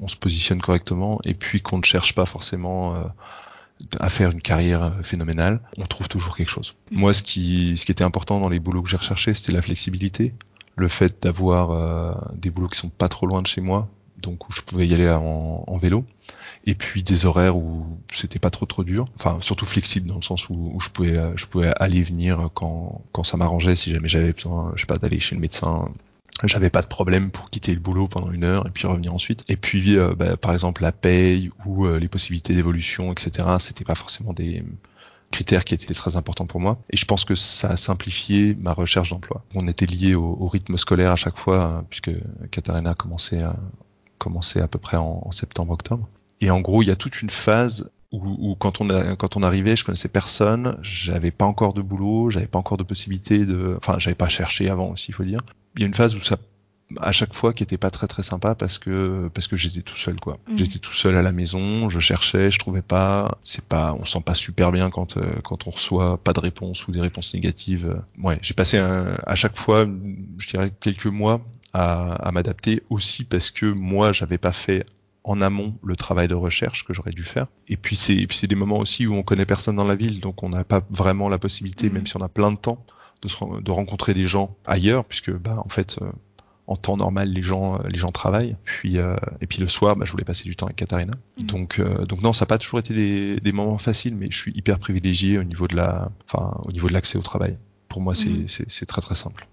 on 0.00 0.08
se 0.08 0.16
positionne 0.16 0.60
correctement, 0.60 1.20
et 1.24 1.34
puis 1.34 1.60
qu'on 1.60 1.78
ne 1.78 1.84
cherche 1.84 2.14
pas 2.14 2.26
forcément 2.26 2.96
à 3.98 4.10
faire 4.10 4.30
une 4.30 4.42
carrière 4.42 4.94
phénoménale, 5.02 5.60
on 5.78 5.86
trouve 5.86 6.08
toujours 6.08 6.36
quelque 6.36 6.50
chose. 6.50 6.74
Moi, 6.90 7.12
ce 7.12 7.22
qui, 7.22 7.76
ce 7.76 7.84
qui 7.84 7.92
était 7.92 8.04
important 8.04 8.40
dans 8.40 8.48
les 8.48 8.58
boulots 8.58 8.82
que 8.82 8.88
j'ai 8.88 8.96
recherchés, 8.96 9.34
c'était 9.34 9.52
la 9.52 9.62
flexibilité, 9.62 10.34
le 10.76 10.88
fait 10.88 11.22
d'avoir 11.22 11.70
euh, 11.70 12.14
des 12.34 12.50
boulots 12.50 12.68
qui 12.68 12.78
sont 12.78 12.88
pas 12.88 13.08
trop 13.08 13.26
loin 13.26 13.42
de 13.42 13.46
chez 13.46 13.60
moi, 13.60 13.88
donc 14.18 14.48
où 14.48 14.52
je 14.52 14.62
pouvais 14.62 14.86
y 14.86 14.94
aller 14.94 15.08
en, 15.08 15.78
vélo, 15.78 16.04
et 16.66 16.74
puis 16.74 17.02
des 17.02 17.24
horaires 17.24 17.56
où 17.56 17.86
c'était 18.12 18.38
pas 18.38 18.50
trop 18.50 18.66
trop 18.66 18.84
dur, 18.84 19.06
enfin 19.18 19.38
surtout 19.40 19.64
flexible 19.64 20.06
dans 20.06 20.16
le 20.16 20.22
sens 20.22 20.50
où, 20.50 20.78
je 20.78 20.90
pouvais 20.90 21.16
euh, 21.16 21.32
je 21.36 21.46
pouvais 21.46 21.72
aller 21.78 22.02
venir 22.02 22.50
quand 22.52 23.02
quand 23.12 23.24
ça 23.24 23.38
m'arrangeait, 23.38 23.76
si 23.76 23.92
jamais 23.92 24.08
j'avais 24.08 24.32
besoin, 24.32 24.72
je 24.76 24.82
sais 24.82 24.86
pas, 24.86 24.98
d'aller 24.98 25.20
chez 25.20 25.34
le 25.34 25.40
médecin. 25.40 25.88
J'avais 26.44 26.70
pas 26.70 26.82
de 26.82 26.86
problème 26.86 27.30
pour 27.30 27.50
quitter 27.50 27.74
le 27.74 27.80
boulot 27.80 28.08
pendant 28.08 28.30
une 28.30 28.44
heure 28.44 28.66
et 28.66 28.70
puis 28.70 28.86
revenir 28.86 29.12
ensuite. 29.14 29.44
Et 29.48 29.56
puis, 29.56 29.98
euh, 29.98 30.14
bah, 30.14 30.36
par 30.36 30.52
exemple, 30.52 30.82
la 30.82 30.92
paye 30.92 31.50
ou 31.66 31.86
les 31.86 32.08
possibilités 32.08 32.54
d'évolution, 32.54 33.12
etc. 33.12 33.48
C'était 33.58 33.84
pas 33.84 33.94
forcément 33.94 34.32
des 34.32 34.64
critère 35.30 35.64
qui 35.64 35.74
était 35.74 35.94
très 35.94 36.16
important 36.16 36.46
pour 36.46 36.60
moi. 36.60 36.78
Et 36.90 36.96
je 36.96 37.04
pense 37.04 37.24
que 37.24 37.34
ça 37.34 37.68
a 37.68 37.76
simplifié 37.76 38.56
ma 38.60 38.72
recherche 38.72 39.10
d'emploi. 39.10 39.44
On 39.54 39.68
était 39.68 39.86
lié 39.86 40.14
au, 40.14 40.48
rythme 40.48 40.76
scolaire 40.76 41.12
à 41.12 41.16
chaque 41.16 41.38
fois, 41.38 41.62
hein, 41.62 41.86
puisque 41.88 42.10
Katarina 42.50 42.90
a 42.90 42.94
commencé 42.94 43.40
à, 43.40 43.56
commencé 44.18 44.60
à 44.60 44.68
peu 44.68 44.78
près 44.78 44.96
en, 44.96 45.30
septembre-octobre. 45.32 46.08
Et 46.40 46.50
en 46.50 46.60
gros, 46.60 46.82
il 46.82 46.88
y 46.88 46.90
a 46.90 46.96
toute 46.96 47.22
une 47.22 47.30
phase 47.30 47.90
où, 48.12 48.56
quand 48.58 48.80
on 48.80 48.88
quand 49.14 49.36
on 49.36 49.42
arrivait, 49.44 49.76
je 49.76 49.84
connaissais 49.84 50.08
personne, 50.08 50.76
j'avais 50.82 51.30
pas 51.30 51.44
encore 51.44 51.74
de 51.74 51.82
boulot, 51.82 52.28
j'avais 52.30 52.48
pas 52.48 52.58
encore 52.58 52.76
de 52.76 52.82
possibilité 52.82 53.46
de, 53.46 53.76
enfin, 53.76 54.00
j'avais 54.00 54.16
pas 54.16 54.28
cherché 54.28 54.68
avant 54.68 54.90
aussi, 54.90 55.06
il 55.10 55.14
faut 55.14 55.22
dire. 55.22 55.42
Il 55.76 55.80
y 55.80 55.84
a 55.84 55.86
une 55.86 55.94
phase 55.94 56.14
où 56.16 56.20
ça 56.20 56.36
à 56.98 57.12
chaque 57.12 57.34
fois 57.34 57.52
qui 57.52 57.62
était 57.62 57.78
pas 57.78 57.90
très 57.90 58.06
très 58.06 58.22
sympa 58.22 58.54
parce 58.54 58.78
que 58.78 59.30
parce 59.32 59.46
que 59.46 59.56
j'étais 59.56 59.82
tout 59.82 59.96
seul 59.96 60.18
quoi. 60.18 60.38
Mhm. 60.48 60.58
J'étais 60.58 60.78
tout 60.78 60.92
seul 60.92 61.16
à 61.16 61.22
la 61.22 61.32
maison, 61.32 61.88
je 61.88 62.00
cherchais, 62.00 62.50
je 62.50 62.58
trouvais 62.58 62.82
pas. 62.82 63.38
C'est 63.42 63.64
pas, 63.64 63.94
on 63.98 64.04
sent 64.04 64.22
pas 64.24 64.34
super 64.34 64.72
bien 64.72 64.90
quand 64.90 65.16
euh, 65.16 65.40
quand 65.44 65.66
on 65.66 65.70
reçoit 65.70 66.18
pas 66.18 66.32
de 66.32 66.40
réponse 66.40 66.86
ou 66.88 66.92
des 66.92 67.00
réponses 67.00 67.32
négatives. 67.34 68.02
Ouais, 68.18 68.38
j'ai 68.42 68.54
passé 68.54 68.78
un, 68.78 69.16
à 69.26 69.34
chaque 69.36 69.56
fois, 69.56 69.86
je 70.38 70.48
dirais 70.48 70.72
quelques 70.80 71.06
mois 71.06 71.40
à, 71.72 72.14
à 72.14 72.32
m'adapter 72.32 72.82
aussi 72.90 73.24
parce 73.24 73.50
que 73.50 73.66
moi 73.66 74.12
j'avais 74.12 74.38
pas 74.38 74.52
fait 74.52 74.86
en 75.22 75.40
amont 75.42 75.74
le 75.84 75.96
travail 75.96 76.28
de 76.28 76.34
recherche 76.34 76.84
que 76.84 76.92
j'aurais 76.92 77.12
dû 77.12 77.22
faire. 77.22 77.46
Et 77.68 77.76
puis 77.76 77.94
c'est 77.94 78.26
puis 78.26 78.36
c'est 78.36 78.46
des 78.46 78.54
moments 78.54 78.78
aussi 78.78 79.06
où 79.06 79.14
on 79.14 79.22
connaît 79.22 79.46
personne 79.46 79.76
dans 79.76 79.84
la 79.84 79.94
ville, 79.94 80.20
donc 80.20 80.42
on 80.42 80.48
n'a 80.48 80.64
pas 80.64 80.82
vraiment 80.90 81.28
la 81.28 81.38
possibilité, 81.38 81.86
mhm. 81.86 81.94
même 81.94 82.06
si 82.06 82.16
on 82.16 82.22
a 82.22 82.28
plein 82.28 82.50
de 82.50 82.56
temps, 82.56 82.84
de, 83.22 83.28
se, 83.28 83.60
de 83.60 83.70
rencontrer 83.70 84.14
des 84.14 84.26
gens 84.26 84.56
ailleurs, 84.66 85.04
puisque 85.04 85.32
bah 85.32 85.62
en 85.64 85.68
fait 85.68 85.98
euh, 86.00 86.10
en 86.66 86.76
temps 86.76 86.96
normal 86.96 87.28
les 87.28 87.42
gens 87.42 87.78
les 87.88 87.98
gens 87.98 88.08
travaillent. 88.08 88.56
Puis 88.64 88.96
et 88.96 89.46
puis 89.48 89.58
le 89.58 89.68
soir, 89.68 89.96
bah, 89.96 90.04
je 90.04 90.12
voulais 90.12 90.24
passer 90.24 90.44
du 90.44 90.56
temps 90.56 90.66
avec 90.66 90.76
Katharina. 90.76 91.14
Mm. 91.38 91.42
Donc 91.44 91.80
donc 91.80 92.22
non, 92.22 92.32
ça 92.32 92.44
n'a 92.44 92.48
pas 92.48 92.58
toujours 92.58 92.78
été 92.78 92.94
des, 92.94 93.40
des, 93.40 93.52
moments 93.52 93.78
faciles, 93.78 94.14
mais 94.14 94.28
je 94.30 94.36
suis 94.36 94.52
hyper 94.52 94.78
privilégié 94.78 95.38
au 95.38 95.44
niveau 95.44 95.66
de 95.66 95.76
la, 95.76 96.10
enfin 96.26 96.60
au 96.64 96.72
niveau 96.72 96.88
de 96.88 96.92
l'accès 96.92 97.18
au 97.18 97.22
travail. 97.22 97.58
Pour 97.88 98.00
moi, 98.00 98.14
c'est 98.14 98.30
mm. 98.30 98.86
très 98.86 99.02
très 99.02 99.16
simple. 99.16 99.48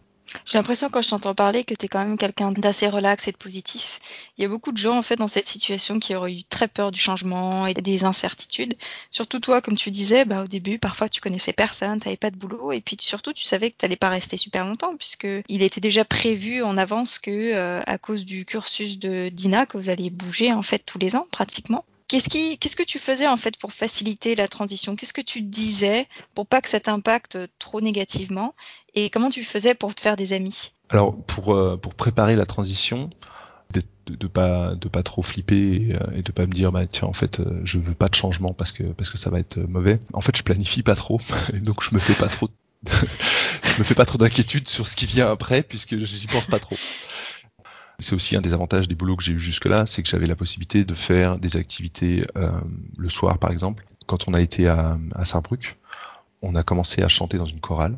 J'ai 0.46 0.58
l'impression 0.58 0.90
quand 0.90 1.02
je 1.02 1.10
t'entends 1.10 1.36
parler 1.36 1.64
que 1.64 1.74
tu 1.74 1.86
es 1.86 1.88
quand 1.88 2.00
même 2.00 2.18
quelqu'un 2.18 2.52
d'assez 2.52 2.88
relax 2.88 3.28
et 3.28 3.32
de 3.32 3.38
positif. 3.38 4.00
Il 4.38 4.42
y 4.42 4.46
a 4.46 4.48
beaucoup 4.48 4.72
de 4.72 4.78
gens 4.78 4.98
en 4.98 5.02
fait 5.02 5.16
dans 5.16 5.28
cette 5.28 5.48
situation 5.48 6.00
qui 6.00 6.16
auraient 6.16 6.34
eu 6.34 6.44
très 6.44 6.68
peur 6.68 6.92
du 6.92 7.00
changement 7.00 7.68
et 7.68 7.74
des 7.74 8.04
incertitudes. 8.04 8.76
Surtout 9.12 9.40
toi, 9.40 9.62
comme 9.62 9.78
tu 9.78 9.92
disais, 9.92 10.26
bah, 10.26 10.44
au 10.44 10.48
début, 10.48 10.80
parfois 10.80 11.10
tu 11.10 11.22
connaissais 11.22 11.54
personne, 11.54 12.00
tu 12.00 12.08
n'avais 12.08 12.18
pas 12.18 12.32
de 12.32 12.38
boulot 12.38 12.72
et 12.72 12.82
puis 12.82 12.98
surtout 13.00 13.34
tu 13.34 13.46
savais 13.46 13.72
que 13.72 13.78
tu 13.78 13.86
n'allais 13.86 13.96
pas 13.96 14.10
rester 14.10 14.38
super 14.38 14.66
longtemps 14.66 14.96
puisque 14.98 15.28
il 15.48 15.62
était 15.62 15.82
déjà 15.82 16.06
prévu 16.06 16.64
en 16.64 16.78
avance 16.78 17.20
que 17.20 17.32
euh, 17.54 17.82
à 17.86 17.98
cause 17.98 18.26
du 18.26 18.46
cursus 18.46 19.00
de 19.00 19.30
Dina 19.30 19.66
que 19.66 19.78
vous 19.78 19.90
alliez 19.90 20.10
bouger 20.10 20.52
en 20.54 20.64
fait 20.64 20.80
tous 20.80 21.00
les 21.00 21.16
ans 21.16 21.28
pratiquement. 21.32 21.86
Qu'est-ce 22.08 22.30
qui, 22.30 22.58
qu'est-ce 22.58 22.78
que 22.78 22.84
tu 22.84 23.00
faisais 23.00 23.28
en 23.28 23.38
fait 23.38 23.58
pour 23.58 23.74
faciliter 23.74 24.36
la 24.36 24.48
transition? 24.48 24.96
Qu'est-ce 24.96 25.14
que 25.14 25.22
tu 25.22 25.42
disais 25.42 26.08
pour 26.36 26.48
pas 26.48 26.62
que 26.62 26.70
ça 26.70 26.80
t'impacte 26.80 27.38
trop 27.60 27.82
négativement? 27.82 28.56
Et 28.96 29.10
comment 29.10 29.30
tu 29.30 29.44
faisais 29.44 29.74
pour 29.74 29.94
te 29.94 30.02
faire 30.02 30.16
des 30.16 30.32
amis? 30.34 30.72
Alors 30.90 31.16
pour 31.16 31.54
euh, 31.54 31.76
pour 31.76 31.96
préparer 31.96 32.36
la 32.36 32.46
transition, 32.46 33.10
de, 33.74 34.16
de 34.16 34.28
pas 34.28 34.76
de 34.76 34.88
pas 34.88 35.04
trop 35.04 35.22
flipper 35.22 35.56
et, 35.56 35.96
euh, 35.96 36.18
et, 36.18 36.22
de 36.22 36.32
pas 36.32 36.46
me 36.46 36.54
dire 36.54 36.72
bah 36.72 36.86
tiens 36.86 37.08
en 37.08 37.14
fait 37.14 37.40
euh, 37.40 37.62
je 37.64 37.78
veux 37.78 37.94
pas 37.94 38.08
de 38.08 38.16
changement 38.16 38.54
parce 38.54 38.72
que 38.72 38.84
parce 38.84 39.10
que 39.10 39.18
ça 39.18 39.30
va 39.30 39.40
être 39.40 39.58
mauvais. 39.58 40.00
En 40.14 40.22
fait 40.22 40.36
je 40.36 40.44
planifie 40.44 40.84
pas 40.84 40.96
trop 40.96 41.20
donc 41.62 41.84
je 41.84 41.94
me 41.94 42.00
fais 42.00 42.14
pas 42.14 42.30
trop 42.30 42.50
je 42.88 43.80
me 43.80 43.84
fais 43.84 43.96
pas 43.96 44.06
trop 44.06 44.18
d'inquiétude 44.18 44.68
sur 44.68 44.88
ce 44.88 44.96
qui 44.96 45.06
vient 45.06 45.30
après 45.30 45.64
puisque 45.64 45.98
j'y 45.98 46.28
pense 46.28 46.48
pas 46.48 46.60
trop. 46.60 46.78
C'est 48.00 48.14
aussi 48.14 48.36
un 48.36 48.42
des 48.42 48.54
avantages 48.54 48.88
des 48.88 48.94
boulots 48.94 49.16
que 49.16 49.24
j'ai 49.24 49.34
eu 49.34 49.40
jusque-là, 49.40 49.88
c'est 49.88 50.04
que 50.04 50.10
j'avais 50.10 50.28
la 50.28 50.36
possibilité 50.36 50.84
de 50.84 50.94
faire 50.94 51.40
des 51.40 51.58
activités 51.58 52.26
euh, 52.36 52.52
le 52.96 53.10
soir, 53.10 53.40
par 53.40 53.52
exemple. 53.52 53.86
Quand 54.06 54.28
on 54.28 54.34
a 54.36 54.42
été 54.42 54.68
à, 54.68 55.00
à 55.16 55.26
Saarbrück, 55.26 55.78
on 56.44 56.56
a 56.56 56.62
commencé 56.62 57.02
à 57.02 57.08
chanter 57.08 57.38
dans 57.38 57.46
une 57.46 57.60
chorale. 57.60 57.98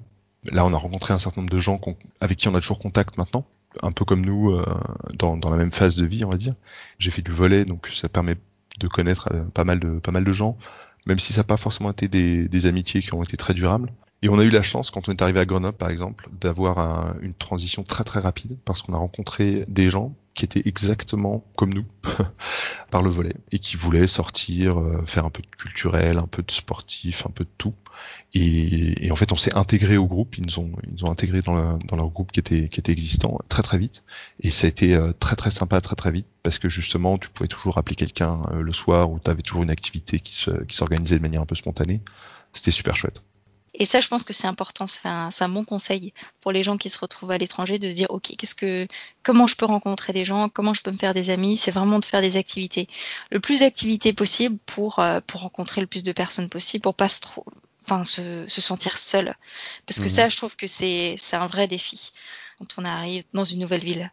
Là, 0.51 0.65
on 0.65 0.73
a 0.73 0.77
rencontré 0.77 1.13
un 1.13 1.19
certain 1.19 1.41
nombre 1.41 1.53
de 1.53 1.59
gens 1.59 1.81
avec 2.21 2.37
qui 2.37 2.47
on 2.47 2.55
a 2.55 2.61
toujours 2.61 2.79
contact 2.79 3.17
maintenant, 3.17 3.45
un 3.83 3.91
peu 3.91 4.05
comme 4.05 4.25
nous, 4.25 4.51
euh, 4.51 4.65
dans, 5.13 5.37
la 5.37 5.57
même 5.57 5.71
phase 5.71 5.97
de 5.97 6.05
vie, 6.05 6.23
on 6.23 6.29
va 6.29 6.37
dire. 6.37 6.53
J'ai 6.97 7.11
fait 7.11 7.21
du 7.21 7.31
volet, 7.31 7.65
donc 7.65 7.87
ça 7.87 8.07
permet 8.07 8.37
de 8.79 8.87
connaître 8.87 9.29
euh, 9.33 9.43
pas 9.45 9.65
mal 9.65 9.79
de 9.79 10.31
gens, 10.31 10.57
même 11.05 11.19
si 11.19 11.33
ça 11.33 11.41
n'a 11.41 11.43
pas 11.43 11.57
forcément 11.57 11.91
été 11.91 12.07
des 12.07 12.65
amitiés 12.65 13.01
qui 13.01 13.13
ont 13.13 13.23
été 13.23 13.35
très 13.35 13.53
durables. 13.53 13.91
Et 14.21 14.29
on 14.29 14.37
a 14.37 14.43
eu 14.43 14.49
la 14.49 14.63
chance, 14.63 14.91
quand 14.91 15.07
on 15.07 15.11
est 15.11 15.21
arrivé 15.21 15.39
à 15.39 15.45
Grenoble, 15.45 15.77
par 15.77 15.89
exemple, 15.89 16.29
d'avoir 16.41 17.15
une 17.21 17.33
transition 17.33 17.83
très 17.83 18.03
très 18.03 18.19
rapide, 18.19 18.57
parce 18.65 18.81
qu'on 18.81 18.93
a 18.93 18.97
rencontré 18.97 19.65
des 19.69 19.89
gens 19.89 20.13
qui 20.39 20.45
étaient 20.45 20.61
exactement 20.69 21.43
comme 21.57 21.73
nous 21.73 21.85
par 22.91 23.01
le 23.01 23.09
volet 23.09 23.35
et 23.51 23.59
qui 23.59 23.75
voulaient 23.75 24.07
sortir, 24.07 24.79
euh, 24.79 25.03
faire 25.05 25.25
un 25.25 25.29
peu 25.29 25.41
de 25.41 25.47
culturel, 25.47 26.17
un 26.17 26.27
peu 26.27 26.41
de 26.43 26.51
sportif, 26.51 27.25
un 27.25 27.29
peu 27.29 27.43
de 27.43 27.49
tout. 27.57 27.73
Et, 28.33 29.09
en 29.11 29.15
fait, 29.17 29.33
on 29.33 29.35
s'est 29.35 29.53
intégré 29.55 29.97
au 29.97 30.05
groupe. 30.05 30.37
Ils 30.37 30.45
nous 30.45 30.59
ont, 30.59 30.71
ils 30.95 31.05
intégré 31.09 31.41
dans, 31.41 31.77
leur 31.91 32.09
groupe 32.09 32.31
qui 32.31 32.39
était, 32.39 32.69
qui 32.69 32.79
était 32.79 32.91
existant 32.93 33.37
très 33.49 33.63
très 33.63 33.77
vite. 33.77 34.03
Et 34.39 34.49
ça 34.49 34.67
a 34.67 34.69
été 34.69 34.95
euh, 34.95 35.11
très 35.11 35.35
très 35.35 35.51
sympa 35.51 35.81
très 35.81 35.95
très 35.95 36.11
vite 36.11 36.27
parce 36.43 36.57
que 36.57 36.69
justement, 36.69 37.17
tu 37.17 37.29
pouvais 37.29 37.47
toujours 37.47 37.77
appeler 37.77 37.95
quelqu'un 37.95 38.41
euh, 38.51 38.61
le 38.61 38.71
soir 38.71 39.11
ou 39.11 39.19
tu 39.19 39.29
avais 39.29 39.41
toujours 39.41 39.63
une 39.63 39.71
activité 39.71 40.19
qui 40.19 40.33
s'organisait 40.69 41.17
de 41.17 41.21
manière 41.21 41.41
un 41.41 41.45
peu 41.45 41.55
spontanée. 41.55 42.01
C'était 42.53 42.71
super 42.71 42.95
chouette. 42.95 43.21
Et 43.79 43.85
ça, 43.85 44.01
je 44.01 44.09
pense 44.09 44.25
que 44.25 44.33
c'est 44.33 44.47
important. 44.47 44.87
C'est 44.87 45.07
un, 45.07 45.29
un, 45.37 45.49
bon 45.49 45.63
conseil 45.63 46.13
pour 46.41 46.51
les 46.51 46.63
gens 46.63 46.77
qui 46.77 46.89
se 46.89 46.99
retrouvent 46.99 47.31
à 47.31 47.37
l'étranger 47.37 47.79
de 47.79 47.89
se 47.89 47.95
dire, 47.95 48.11
ok, 48.11 48.33
qu'est-ce 48.37 48.53
que, 48.55 48.87
comment 49.23 49.47
je 49.47 49.55
peux 49.55 49.65
rencontrer 49.65 50.11
des 50.11 50.25
gens, 50.25 50.49
comment 50.49 50.73
je 50.73 50.81
peux 50.81 50.91
me 50.91 50.97
faire 50.97 51.13
des 51.13 51.29
amis. 51.29 51.57
C'est 51.57 51.71
vraiment 51.71 51.99
de 51.99 52.05
faire 52.05 52.21
des 52.21 52.35
activités, 52.35 52.87
le 53.31 53.39
plus 53.39 53.61
d'activités 53.61 54.11
possible 54.11 54.57
pour 54.65 54.99
euh, 54.99 55.21
pour 55.25 55.41
rencontrer 55.41 55.81
le 55.81 55.87
plus 55.87 56.03
de 56.03 56.11
personnes 56.11 56.49
possible, 56.49 56.83
pour 56.83 56.93
pas 56.93 57.09
se 57.09 57.21
trop, 57.21 57.45
enfin 57.83 58.03
se, 58.03 58.45
se 58.47 58.61
sentir 58.61 58.97
seul. 58.97 59.35
Parce 59.85 59.99
que 59.99 60.05
mmh. 60.05 60.09
ça, 60.09 60.29
je 60.29 60.37
trouve 60.37 60.57
que 60.57 60.67
c'est 60.67 61.15
c'est 61.17 61.37
un 61.37 61.47
vrai 61.47 61.67
défi 61.67 62.11
quand 62.59 62.75
on 62.77 62.85
arrive 62.85 63.23
dans 63.33 63.45
une 63.45 63.59
nouvelle 63.59 63.83
ville. 63.83 64.11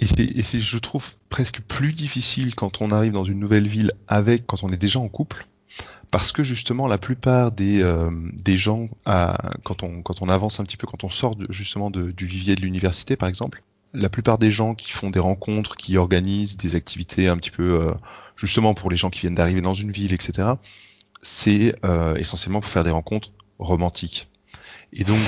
Et 0.00 0.06
c'est, 0.42 0.60
je 0.60 0.78
trouve, 0.78 1.14
presque 1.28 1.60
plus 1.60 1.92
difficile 1.92 2.54
quand 2.54 2.80
on 2.82 2.92
arrive 2.92 3.12
dans 3.12 3.24
une 3.24 3.40
nouvelle 3.40 3.66
ville 3.66 3.92
avec, 4.06 4.46
quand 4.46 4.62
on 4.62 4.72
est 4.72 4.76
déjà 4.76 5.00
en 5.00 5.08
couple 5.08 5.48
parce 6.10 6.32
que 6.32 6.42
justement 6.42 6.86
la 6.86 6.98
plupart 6.98 7.52
des, 7.52 7.82
euh, 7.82 8.10
gens, 8.56 8.88
quand, 9.04 9.82
on, 9.82 10.28
avance 10.28 10.60
un 10.60 10.64
petit 10.64 10.76
peu, 10.76 10.86
quand 10.86 11.04
on 11.04 11.10
sort 11.10 11.36
justement 11.50 11.90
du 11.90 12.26
vivier 12.26 12.54
de 12.54 12.62
l'université 12.62 13.16
par 13.16 13.28
exemple, 13.28 13.62
la 13.94 14.08
plupart 14.08 14.38
des 14.38 14.50
gens 14.50 14.74
qui 14.74 14.90
font 14.90 15.10
des 15.10 15.18
rencontres, 15.18 15.76
qui 15.76 15.96
organisent 15.96 16.56
des 16.56 16.76
activités 16.76 17.28
un 17.28 17.36
petit 17.36 17.50
peu 17.50 17.80
euh, 17.80 17.94
justement 18.36 18.74
pour 18.74 18.90
les 18.90 18.96
gens 18.96 19.10
qui 19.10 19.20
viennent 19.20 19.34
d'arriver 19.34 19.60
dans 19.60 19.74
une 19.74 19.90
ville, 19.90 20.12
etc., 20.12 20.50
c'est 21.20 21.74
euh, 21.84 22.14
essentiellement 22.16 22.60
pour 22.60 22.70
faire 22.70 22.84
des 22.84 22.90
rencontres 22.90 23.32
romantiques. 23.58 24.28
Et 24.92 25.04
donc, 25.04 25.18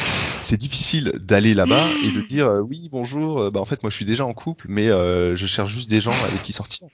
c'est 0.42 0.56
difficile 0.56 1.12
d'aller 1.20 1.52
là-bas 1.52 1.86
et 2.02 2.10
de 2.10 2.20
dire 2.20 2.46
euh, 2.46 2.60
oui, 2.60 2.88
bonjour, 2.90 3.40
euh, 3.40 3.50
bah, 3.50 3.60
en 3.60 3.64
fait, 3.64 3.82
moi 3.82 3.90
je 3.90 3.96
suis 3.96 4.04
déjà 4.04 4.24
en 4.24 4.32
couple, 4.32 4.66
mais 4.68 4.88
euh, 4.88 5.36
je 5.36 5.46
cherche 5.46 5.72
juste 5.72 5.90
des 5.90 6.00
gens 6.00 6.14
avec 6.28 6.42
qui 6.42 6.52
sortir. 6.52 6.88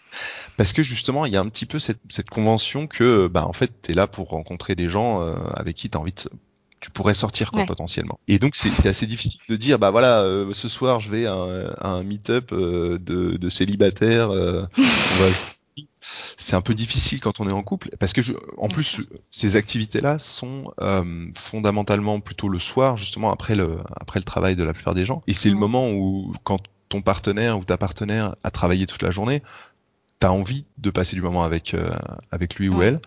Parce 0.57 0.73
que 0.73 0.83
justement, 0.83 1.27
il 1.27 1.33
y 1.33 1.37
a 1.37 1.41
un 1.41 1.49
petit 1.49 1.67
peu 1.67 1.79
cette, 1.79 2.01
cette 2.09 2.29
convention 2.29 2.87
que, 2.87 3.29
bah, 3.29 3.47
en 3.47 3.53
fait, 3.53 3.71
tu 3.83 3.93
es 3.93 3.95
là 3.95 4.07
pour 4.09 4.31
rencontrer 4.31 4.75
des 4.75 4.89
gens 4.89 5.21
avec 5.55 5.77
qui 5.77 5.89
tu 5.89 5.97
as 5.97 6.01
envie 6.01 6.13
de 6.13 6.21
tu 6.79 6.91
pourrais 6.91 7.15
sortir 7.15 7.53
quoi 7.53 7.65
potentiellement. 7.65 8.21
Et 8.29 8.39
donc 8.39 8.55
c'est 8.55 8.87
assez 8.87 9.07
difficile 9.07 9.41
de 9.49 9.57
dire 9.57 9.79
bah 9.79 9.91
voilà 9.91 10.23
ce 10.53 10.69
soir 10.69 11.01
je 11.01 11.11
vais 11.11 11.25
à 11.27 11.33
un, 11.33 11.73
un 11.81 12.03
meet-up 12.03 12.53
de, 12.53 12.99
de 12.99 13.49
célibataires, 13.49 14.29
on 14.31 14.69
va 14.77 15.29
c'est 16.47 16.55
un 16.55 16.61
peu 16.61 16.75
difficile 16.75 17.21
quand 17.21 17.41
on 17.41 17.49
est 17.49 17.53
en 17.53 17.65
couple 17.65 17.91
parce 17.99 18.13
que 18.13 18.21
en 18.57 18.69
plus 18.69 19.01
ces 19.33 19.57
activités-là 19.57 20.21
sont 20.21 20.73
euh, 20.81 21.27
fondamentalement 21.35 22.21
plutôt 22.21 22.49
le 22.49 22.61
soir 22.61 22.97
justement 22.97 23.33
après 23.33 23.57
le 23.57 23.79
après 23.97 24.21
le 24.21 24.25
travail 24.25 24.55
de 24.55 24.63
la 24.63 24.73
plupart 24.73 24.95
des 24.95 25.05
gens. 25.05 25.25
Et 25.27 25.35
c'est 25.35 25.51
le 25.51 25.57
moment 25.57 25.91
où 25.91 26.33
quand 26.45 26.61
ton 26.89 27.03
partenaire 27.03 27.59
ou 27.59 27.65
ta 27.65 27.77
partenaire 27.77 28.37
a 28.45 28.53
travaillé 28.53 28.87
toute 28.87 29.03
la 29.03 29.11
journée, 29.11 29.43
tu 30.21 30.27
as 30.29 30.33
envie 30.33 30.67
de 30.79 30.91
passer 30.91 31.17
du 31.17 31.23
moment 31.23 31.43
avec 31.43 31.75
euh, 31.75 31.91
avec 32.31 32.55
lui 32.55 32.69
ou 32.69 32.81
elle. 32.81 33.01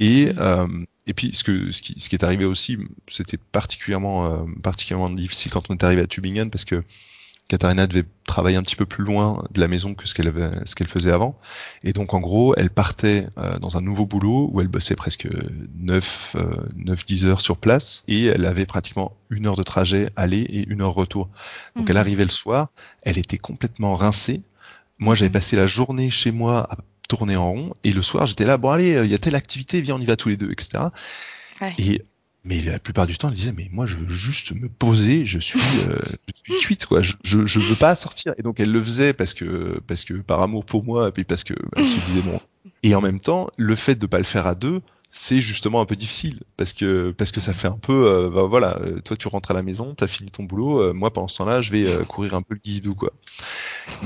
Et 0.00 0.30
euh, 0.38 0.66
et 1.06 1.12
puis 1.12 1.34
ce 1.34 1.44
que 1.44 1.72
ce 1.72 1.82
qui, 1.82 2.00
ce 2.00 2.08
qui 2.08 2.16
est 2.16 2.24
arrivé 2.24 2.46
aussi, 2.46 2.78
c'était 3.08 3.36
particulièrement 3.36 4.46
particulièrement 4.62 5.10
difficile 5.10 5.52
quand 5.52 5.68
on 5.68 5.74
est 5.74 5.84
arrivé 5.84 6.00
à 6.00 6.06
Tübingen 6.06 6.48
parce 6.48 6.64
que 6.64 6.82
Katharina 7.48 7.86
devait 7.86 8.04
travailler 8.24 8.56
un 8.56 8.62
petit 8.62 8.74
peu 8.74 8.86
plus 8.86 9.04
loin 9.04 9.44
de 9.52 9.60
la 9.60 9.68
maison 9.68 9.94
que 9.94 10.08
ce 10.08 10.14
qu'elle 10.14 10.26
avait, 10.26 10.50
ce 10.64 10.74
qu'elle 10.74 10.88
faisait 10.88 11.12
avant. 11.12 11.38
Et 11.84 11.92
donc, 11.92 12.12
en 12.12 12.20
gros, 12.20 12.54
elle 12.56 12.70
partait 12.70 13.26
euh, 13.38 13.58
dans 13.58 13.76
un 13.76 13.80
nouveau 13.80 14.04
boulot 14.04 14.50
où 14.52 14.60
elle 14.60 14.68
bossait 14.68 14.96
presque 14.96 15.28
9, 15.78 16.36
9, 16.74 17.04
10 17.04 17.26
heures 17.26 17.40
sur 17.40 17.56
place 17.56 18.02
et 18.08 18.26
elle 18.26 18.44
avait 18.46 18.66
pratiquement 18.66 19.16
une 19.30 19.46
heure 19.46 19.56
de 19.56 19.62
trajet 19.62 20.10
aller 20.16 20.40
et 20.40 20.66
une 20.68 20.82
heure 20.82 20.94
retour. 20.94 21.28
Donc, 21.76 21.88
elle 21.88 21.96
mhm. 21.96 22.00
arrivait 22.00 22.24
le 22.24 22.30
soir, 22.30 22.70
elle 23.02 23.18
était 23.18 23.38
complètement 23.38 23.94
rincée. 23.94 24.42
Moi, 24.98 25.14
j'avais 25.14 25.28
mhm. 25.28 25.34
passé 25.34 25.56
la 25.56 25.66
journée 25.66 26.10
chez 26.10 26.32
moi 26.32 26.66
à 26.70 26.78
tourner 27.08 27.36
en 27.36 27.50
rond 27.52 27.74
et 27.84 27.92
le 27.92 28.02
soir, 28.02 28.26
j'étais 28.26 28.44
là, 28.44 28.56
bon, 28.56 28.70
allez, 28.70 29.00
il 29.04 29.10
y 29.10 29.14
a 29.14 29.18
telle 29.18 29.36
activité, 29.36 29.80
viens, 29.80 29.94
on 29.94 30.00
y 30.00 30.06
va 30.06 30.16
tous 30.16 30.28
les 30.28 30.36
deux, 30.36 30.50
etc. 30.50 30.86
Et 31.78 32.02
mais 32.46 32.60
la 32.60 32.78
plupart 32.78 33.06
du 33.06 33.18
temps, 33.18 33.28
elle 33.28 33.34
disait 33.34 33.54
mais 33.56 33.68
moi 33.72 33.86
je 33.86 33.96
veux 33.96 34.08
juste 34.08 34.52
me 34.52 34.68
poser, 34.68 35.26
je 35.26 35.38
suis, 35.38 35.60
euh, 35.88 35.98
je 36.28 36.52
suis 36.52 36.60
cuite 36.60 36.86
quoi, 36.86 37.02
je, 37.02 37.14
je, 37.24 37.58
veux 37.58 37.74
pas 37.74 37.96
sortir. 37.96 38.34
Et 38.38 38.42
donc 38.42 38.60
elle 38.60 38.70
le 38.70 38.82
faisait 38.82 39.12
parce 39.12 39.34
que 39.34 39.80
parce 39.86 40.04
que 40.04 40.14
par 40.14 40.40
amour 40.40 40.64
pour 40.64 40.84
moi 40.84 41.08
et 41.08 41.12
puis 41.12 41.24
parce 41.24 41.42
que 41.42 41.54
bah, 41.54 41.78
elle 41.78 41.86
se 41.86 41.98
disait 42.06 42.22
bon. 42.22 42.40
Et 42.82 42.94
en 42.94 43.00
même 43.00 43.20
temps, 43.20 43.48
le 43.56 43.74
fait 43.74 43.96
de 43.96 44.06
pas 44.06 44.18
le 44.18 44.24
faire 44.24 44.46
à 44.46 44.54
deux, 44.54 44.80
c'est 45.10 45.40
justement 45.40 45.80
un 45.80 45.86
peu 45.86 45.96
difficile 45.96 46.40
parce 46.56 46.72
que 46.72 47.10
parce 47.18 47.32
que 47.32 47.40
ça 47.40 47.52
fait 47.52 47.68
un 47.68 47.78
peu 47.78 48.06
euh, 48.06 48.30
bah, 48.30 48.42
voilà, 48.42 48.78
euh, 48.80 49.00
toi 49.00 49.16
tu 49.16 49.26
rentres 49.26 49.50
à 49.50 49.54
la 49.54 49.62
maison, 49.62 49.94
t'as 49.94 50.06
fini 50.06 50.30
ton 50.30 50.44
boulot, 50.44 50.94
moi 50.94 51.12
pendant 51.12 51.28
ce 51.28 51.38
temps-là, 51.38 51.60
je 51.62 51.72
vais 51.72 51.86
courir 52.06 52.34
un 52.34 52.42
peu 52.42 52.54
le 52.54 52.60
guidou 52.62 52.94
quoi. 52.94 53.10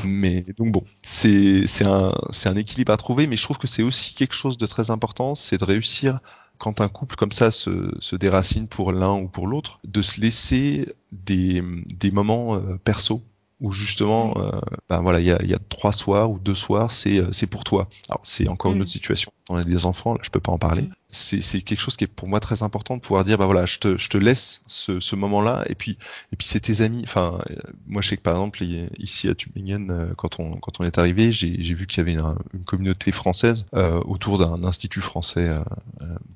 Mais 0.04 0.42
donc 0.56 0.72
bon, 0.72 0.84
c'est 1.02 1.66
c'est 1.66 1.84
un 1.84 2.14
c'est 2.30 2.48
un 2.48 2.56
équilibre 2.56 2.92
à 2.92 2.96
trouver, 2.96 3.26
mais 3.26 3.36
je 3.36 3.42
trouve 3.42 3.58
que 3.58 3.66
c'est 3.66 3.82
aussi 3.82 4.14
quelque 4.14 4.34
chose 4.34 4.56
de 4.56 4.64
très 4.64 4.90
important, 4.90 5.34
c'est 5.34 5.58
de 5.58 5.64
réussir 5.64 6.20
quand 6.60 6.82
un 6.82 6.88
couple 6.88 7.16
comme 7.16 7.32
ça 7.32 7.50
se, 7.50 7.90
se 8.00 8.14
déracine 8.16 8.68
pour 8.68 8.92
l'un 8.92 9.14
ou 9.14 9.26
pour 9.26 9.46
l'autre, 9.46 9.80
de 9.84 10.02
se 10.02 10.20
laisser 10.20 10.94
des, 11.10 11.64
des 11.86 12.10
moments 12.10 12.54
euh, 12.54 12.76
perso 12.84 13.22
où 13.60 13.72
justement, 13.72 14.34
euh, 14.36 14.50
ben 14.88 15.00
voilà, 15.02 15.20
il 15.20 15.26
y 15.26 15.32
a, 15.32 15.42
y 15.42 15.54
a, 15.54 15.58
trois 15.68 15.92
soirs 15.92 16.30
ou 16.30 16.38
deux 16.38 16.54
soirs, 16.54 16.92
c'est 16.92 17.18
euh, 17.18 17.32
c'est 17.32 17.46
pour 17.46 17.64
toi. 17.64 17.88
Alors 18.08 18.20
c'est 18.22 18.48
encore 18.48 18.72
une 18.72 18.78
mm. 18.78 18.82
autre 18.82 18.90
situation. 18.90 19.32
On 19.50 19.56
a 19.56 19.64
des 19.64 19.84
enfants, 19.84 20.14
là 20.14 20.20
je 20.22 20.30
peux 20.30 20.38
pas 20.38 20.52
en 20.52 20.58
parler. 20.58 20.82
Mm. 20.82 20.92
C'est 21.10 21.60
quelque 21.62 21.80
chose 21.80 21.96
qui 21.96 22.04
est 22.04 22.06
pour 22.06 22.28
moi 22.28 22.38
très 22.38 22.62
important 22.62 22.96
de 22.96 23.00
pouvoir 23.00 23.24
dire, 23.24 23.36
bah 23.36 23.46
voilà, 23.46 23.66
je 23.66 23.78
te 23.78 23.96
je 23.96 24.08
te 24.08 24.16
laisse 24.16 24.62
ce, 24.68 25.00
ce 25.00 25.16
moment-là, 25.16 25.64
et 25.68 25.74
puis 25.74 25.98
et 26.32 26.36
puis 26.36 26.46
c'est 26.46 26.60
tes 26.60 26.82
amis. 26.82 27.02
Enfin, 27.02 27.40
euh, 27.50 27.56
moi 27.88 28.00
je 28.00 28.10
sais 28.10 28.16
que 28.16 28.22
par 28.22 28.34
exemple 28.34 28.62
ici 28.96 29.28
à 29.28 29.34
Tübingen, 29.34 30.12
quand 30.16 30.38
on 30.38 30.52
quand 30.52 30.78
on 30.78 30.84
est 30.84 30.98
arrivé, 30.98 31.32
j'ai 31.32 31.74
vu 31.74 31.88
qu'il 31.88 31.98
y 31.98 32.00
avait 32.00 32.12
une, 32.12 32.34
une 32.54 32.62
communauté 32.62 33.10
française 33.10 33.66
euh, 33.74 34.00
autour 34.04 34.38
d'un 34.38 34.62
institut 34.62 35.00
français 35.00 35.50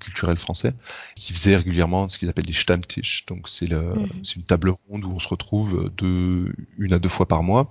culturel 0.01 0.37
français 0.37 0.75
qui 1.15 1.33
faisait 1.33 1.57
régulièrement 1.57 2.09
ce 2.09 2.19
qu'ils 2.19 2.29
appellent 2.29 2.47
des 2.47 2.53
Stammtisch. 2.53 3.27
Donc 3.27 3.49
c'est 3.49 3.71
mm. 3.71 4.09
c'est 4.25 4.35
une 4.37 4.43
table 4.43 4.75
ronde 4.89 5.05
où 5.05 5.13
on 5.13 5.21
se 5.21 5.29
retrouve 5.29 5.89
de 5.97 6.53
une 6.79 6.93
à 6.93 6.99
deux 6.99 7.09
fois 7.09 7.29
par 7.29 7.45
mois 7.45 7.71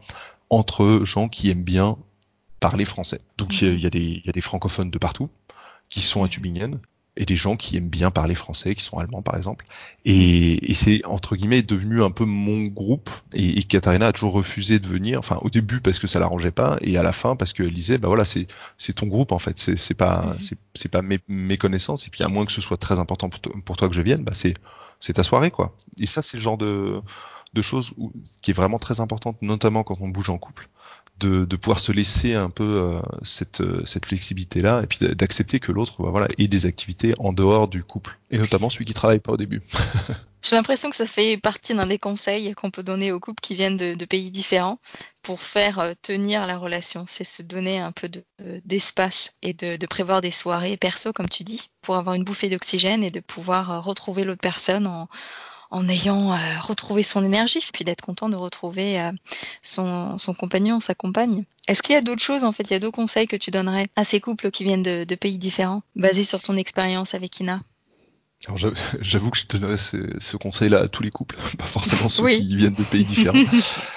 entre 0.49 1.01
gens 1.03 1.27
qui 1.27 1.49
aiment 1.49 1.63
bien 1.63 1.97
parler 2.63 2.85
français. 2.85 3.19
Donc 3.37 3.61
il 3.61 3.77
y, 3.77 3.85
a 3.85 3.89
des, 3.89 4.21
y 4.23 4.29
a 4.29 4.31
des 4.31 4.39
francophones 4.39 4.89
de 4.89 4.97
partout 4.97 5.29
qui 5.89 5.99
sont 5.99 6.23
à 6.23 6.29
Tübingen 6.29 6.79
et 7.17 7.25
des 7.25 7.35
gens 7.35 7.57
qui 7.57 7.75
aiment 7.75 7.89
bien 7.89 8.09
parler 8.09 8.35
français, 8.35 8.73
qui 8.73 8.81
sont 8.85 8.97
allemands 8.99 9.21
par 9.21 9.35
exemple. 9.35 9.65
Et, 10.05 10.71
et 10.71 10.73
c'est 10.73 11.03
entre 11.05 11.35
guillemets 11.35 11.61
devenu 11.61 12.01
un 12.01 12.09
peu 12.09 12.23
mon 12.23 12.63
groupe. 12.63 13.09
Et, 13.33 13.59
et, 13.59 13.63
Katharina 13.63 14.07
a 14.07 14.13
toujours 14.13 14.31
refusé 14.31 14.79
de 14.79 14.87
venir. 14.87 15.19
Enfin, 15.19 15.39
au 15.41 15.49
début 15.49 15.81
parce 15.81 15.99
que 15.99 16.07
ça 16.07 16.19
l'arrangeait 16.19 16.51
pas, 16.51 16.77
et 16.79 16.97
à 16.97 17.03
la 17.03 17.11
fin 17.11 17.35
parce 17.35 17.51
qu'elle 17.51 17.73
disait, 17.73 17.97
bah 17.97 18.07
voilà, 18.07 18.23
c'est 18.23 18.47
c'est 18.77 18.93
ton 18.93 19.07
groupe 19.07 19.33
en 19.33 19.39
fait. 19.39 19.59
C'est 19.59 19.75
c'est 19.75 19.93
pas 19.93 20.33
c'est 20.73 20.89
pas 20.89 21.01
mes, 21.01 21.19
mes 21.27 21.57
connaissances. 21.57 22.07
Et 22.07 22.11
puis 22.11 22.23
à 22.23 22.29
moins 22.29 22.45
que 22.45 22.53
ce 22.53 22.61
soit 22.61 22.77
très 22.77 22.97
important 22.97 23.27
pour, 23.27 23.41
pour 23.65 23.75
toi 23.75 23.89
que 23.89 23.95
je 23.95 24.01
vienne, 24.01 24.23
bah 24.23 24.35
c'est 24.35 24.53
c'est 25.01 25.13
ta 25.13 25.23
soirée 25.23 25.51
quoi. 25.51 25.75
Et 25.99 26.07
ça 26.07 26.21
c'est 26.21 26.37
le 26.37 26.43
genre 26.43 26.57
de 26.57 27.01
de 27.53 27.61
choses 27.61 27.93
où, 27.97 28.13
qui 28.41 28.51
est 28.51 28.53
vraiment 28.53 28.79
très 28.79 29.01
importante, 29.01 29.37
notamment 29.41 29.83
quand 29.83 29.97
on 29.99 30.07
bouge 30.07 30.29
en 30.29 30.37
couple 30.37 30.69
de, 31.19 31.45
de, 31.45 31.55
pouvoir 31.55 31.79
se 31.79 31.91
laisser 31.91 32.33
un 32.33 32.49
peu 32.49 32.63
euh, 32.63 32.99
cette, 33.21 33.61
euh, 33.61 33.85
cette 33.85 34.05
flexibilité-là 34.05 34.81
et 34.83 34.87
puis 34.87 34.99
d'accepter 34.99 35.59
que 35.59 35.71
l'autre 35.71 36.01
bah, 36.01 36.09
voilà, 36.09 36.27
ait 36.37 36.47
des 36.47 36.65
activités 36.65 37.13
en 37.19 37.33
dehors 37.33 37.67
du 37.67 37.83
couple. 37.83 38.17
Et 38.31 38.37
notamment 38.37 38.69
celui 38.69 38.85
qui 38.85 38.93
travaille 38.93 39.19
pas 39.19 39.33
au 39.33 39.37
début. 39.37 39.61
J'ai 40.41 40.57
l'impression 40.57 40.89
que 40.89 40.95
ça 40.97 41.05
fait 41.05 41.37
partie 41.37 41.73
d'un 41.73 41.85
des 41.85 41.97
conseils 41.97 42.53
qu'on 42.53 42.69
peut 42.69 42.83
donner 42.83 43.13
aux 43.13 43.19
couples 43.21 43.39
qui 43.41 43.55
viennent 43.55 43.77
de, 43.77 43.93
de 43.93 44.05
pays 44.05 44.29
différents 44.29 44.77
pour 45.21 45.41
faire 45.41 45.79
euh, 45.79 45.93
tenir 46.01 46.45
la 46.45 46.57
relation. 46.57 47.05
C'est 47.07 47.23
se 47.23 47.41
donner 47.41 47.79
un 47.79 47.93
peu 47.93 48.09
d'espace 48.65 49.31
de, 49.41 49.49
et 49.49 49.53
de, 49.53 49.77
de, 49.77 49.87
prévoir 49.87 50.19
des 50.19 50.31
soirées 50.31 50.75
perso, 50.75 51.13
comme 51.13 51.29
tu 51.29 51.43
dis, 51.43 51.69
pour 51.81 51.95
avoir 51.95 52.15
une 52.15 52.25
bouffée 52.25 52.49
d'oxygène 52.49 53.03
et 53.03 53.11
de 53.11 53.21
pouvoir 53.21 53.85
retrouver 53.85 54.25
l'autre 54.25 54.41
personne 54.41 54.85
en, 54.85 55.07
en 55.73 55.89
ayant 55.89 56.31
euh, 56.33 56.37
retrouvé 56.61 57.01
son 57.01 57.25
énergie, 57.25 57.59
puis 57.73 57.83
d'être 57.83 58.01
content 58.01 58.29
de 58.29 58.35
retrouver 58.35 58.99
euh, 58.99 59.11
son, 59.63 60.19
son, 60.19 60.35
compagnon, 60.35 60.79
sa 60.79 60.93
compagne. 60.93 61.45
Est-ce 61.67 61.81
qu'il 61.81 61.93
y 61.93 61.97
a 61.97 62.01
d'autres 62.01 62.21
choses, 62.21 62.43
en 62.43 62.51
fait, 62.51 62.69
il 62.69 62.73
y 62.73 62.75
a 62.75 62.79
d'autres 62.79 62.95
conseils 62.95 63.27
que 63.27 63.35
tu 63.35 63.49
donnerais 63.49 63.87
à 63.95 64.05
ces 64.05 64.21
couples 64.21 64.51
qui 64.51 64.63
viennent 64.63 64.83
de, 64.83 65.03
de 65.03 65.15
pays 65.15 65.39
différents, 65.39 65.81
basés 65.95 66.23
sur 66.23 66.41
ton 66.43 66.57
expérience 66.57 67.15
avec 67.15 67.39
Ina? 67.39 67.61
Alors 68.45 68.57
j'avoue 69.01 69.31
que 69.31 69.37
je 69.37 69.47
donnerais 69.47 69.79
ce, 69.79 69.97
ce 70.19 70.37
conseil-là 70.37 70.81
à 70.81 70.87
tous 70.87 71.01
les 71.01 71.11
couples, 71.11 71.37
pas 71.57 71.65
forcément 71.65 72.07
ceux 72.07 72.29
qui 72.29 72.55
viennent 72.55 72.73
de 72.73 72.83
pays 72.83 73.05
différents. 73.05 73.43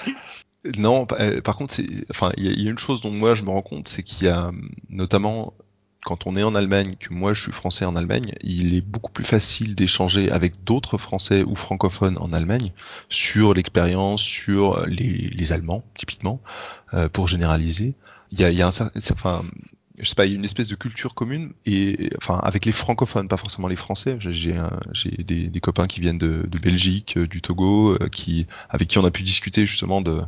non, 0.79 1.05
euh, 1.19 1.41
par 1.41 1.55
contre, 1.55 1.75
enfin, 2.09 2.31
il 2.37 2.51
y, 2.51 2.63
y, 2.63 2.67
a 2.67 2.71
une 2.71 2.79
chose 2.79 3.01
dont 3.01 3.11
moi 3.11 3.35
je 3.35 3.43
me 3.43 3.51
rends 3.51 3.61
compte, 3.61 3.87
c'est 3.87 4.01
qu'il 4.01 4.25
y 4.25 4.29
a 4.31 4.51
notamment 4.89 5.53
quand 6.03 6.27
on 6.27 6.35
est 6.35 6.43
en 6.43 6.55
Allemagne, 6.55 6.95
que 6.99 7.13
moi 7.13 7.33
je 7.33 7.41
suis 7.41 7.51
français 7.51 7.85
en 7.85 7.95
Allemagne, 7.95 8.33
il 8.41 8.75
est 8.75 8.81
beaucoup 8.81 9.11
plus 9.11 9.23
facile 9.23 9.75
d'échanger 9.75 10.31
avec 10.31 10.63
d'autres 10.63 10.97
français 10.97 11.43
ou 11.43 11.55
francophones 11.55 12.17
en 12.19 12.33
Allemagne 12.33 12.71
sur 13.09 13.53
l'expérience, 13.53 14.21
sur 14.21 14.85
les, 14.85 15.51
Allemands, 15.51 15.83
typiquement, 15.95 16.41
euh, 16.93 17.09
pour 17.09 17.27
généraliser. 17.27 17.95
Je 19.97 20.07
sais 20.07 20.15
pas, 20.15 20.25
une 20.25 20.45
espèce 20.45 20.67
de 20.67 20.75
culture 20.75 21.15
commune 21.15 21.53
et 21.65 22.11
enfin 22.17 22.39
avec 22.43 22.65
les 22.65 22.71
francophones, 22.71 23.27
pas 23.27 23.37
forcément 23.37 23.67
les 23.67 23.75
Français. 23.75 24.17
J'ai 24.19 24.55
des, 25.23 25.47
des, 25.47 25.59
copains 25.59 25.85
qui 25.85 26.01
viennent 26.01 26.19
de, 26.19 26.45
de 26.47 26.59
Belgique, 26.59 27.17
du 27.17 27.41
Togo, 27.41 27.93
euh, 27.93 28.07
qui 28.09 28.45
avec 28.69 28.87
qui 28.89 28.99
on 28.99 29.05
a 29.05 29.11
pu 29.11 29.23
discuter 29.23 29.65
justement 29.65 30.01
de 30.01 30.21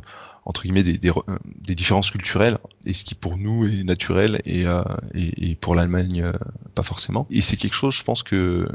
entre 0.44 0.62
guillemets 0.62 0.82
des, 0.82 0.98
des, 0.98 1.12
des, 1.44 1.74
différences 1.74 2.10
culturelles 2.10 2.58
et 2.84 2.92
ce 2.92 3.04
qui 3.04 3.14
pour 3.14 3.36
nous 3.36 3.66
est 3.66 3.84
naturel 3.84 4.40
et, 4.44 4.66
euh, 4.66 4.82
et, 5.14 5.50
et 5.50 5.54
pour 5.54 5.74
l'Allemagne 5.74 6.22
euh, 6.22 6.32
pas 6.74 6.82
forcément. 6.82 7.26
Et 7.30 7.40
c'est 7.40 7.56
quelque 7.56 7.76
chose, 7.76 7.94
je 7.94 8.02
pense 8.02 8.22
que 8.22 8.68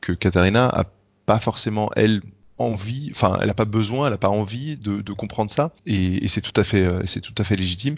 que 0.00 0.12
Katharina 0.12 0.68
a 0.68 0.84
pas 1.26 1.38
forcément 1.38 1.90
elle 1.94 2.22
envie, 2.58 3.10
enfin 3.12 3.38
elle 3.40 3.50
a 3.50 3.54
pas 3.54 3.66
besoin, 3.66 4.08
elle 4.08 4.14
a 4.14 4.18
pas 4.18 4.30
envie 4.30 4.76
de, 4.76 5.00
de 5.00 5.12
comprendre 5.12 5.50
ça 5.50 5.72
et, 5.86 6.24
et 6.24 6.28
c'est 6.28 6.40
tout 6.40 6.58
à 6.58 6.64
fait 6.64 6.84
euh, 6.84 7.02
c'est 7.04 7.20
tout 7.20 7.34
à 7.38 7.44
fait 7.44 7.56
légitime. 7.56 7.96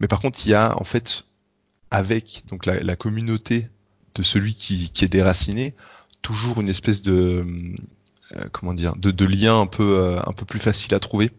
Mais 0.00 0.08
par 0.08 0.20
contre 0.20 0.40
il 0.44 0.50
y 0.50 0.54
a 0.54 0.78
en 0.78 0.84
fait 0.84 1.24
avec 1.94 2.42
donc 2.48 2.66
la, 2.66 2.80
la 2.80 2.96
communauté 2.96 3.68
de 4.14 4.22
celui 4.22 4.54
qui, 4.54 4.90
qui 4.90 5.04
est 5.04 5.08
déraciné 5.08 5.74
toujours 6.22 6.60
une 6.60 6.68
espèce 6.68 7.02
de 7.02 7.46
euh, 8.36 8.44
comment 8.52 8.74
dire 8.74 8.96
de, 8.96 9.10
de 9.10 9.24
lien 9.24 9.60
un 9.60 9.66
peu 9.66 10.18
un 10.24 10.32
peu 10.32 10.44
plus 10.44 10.58
facile 10.58 10.94
à 10.94 11.00
trouver 11.00 11.30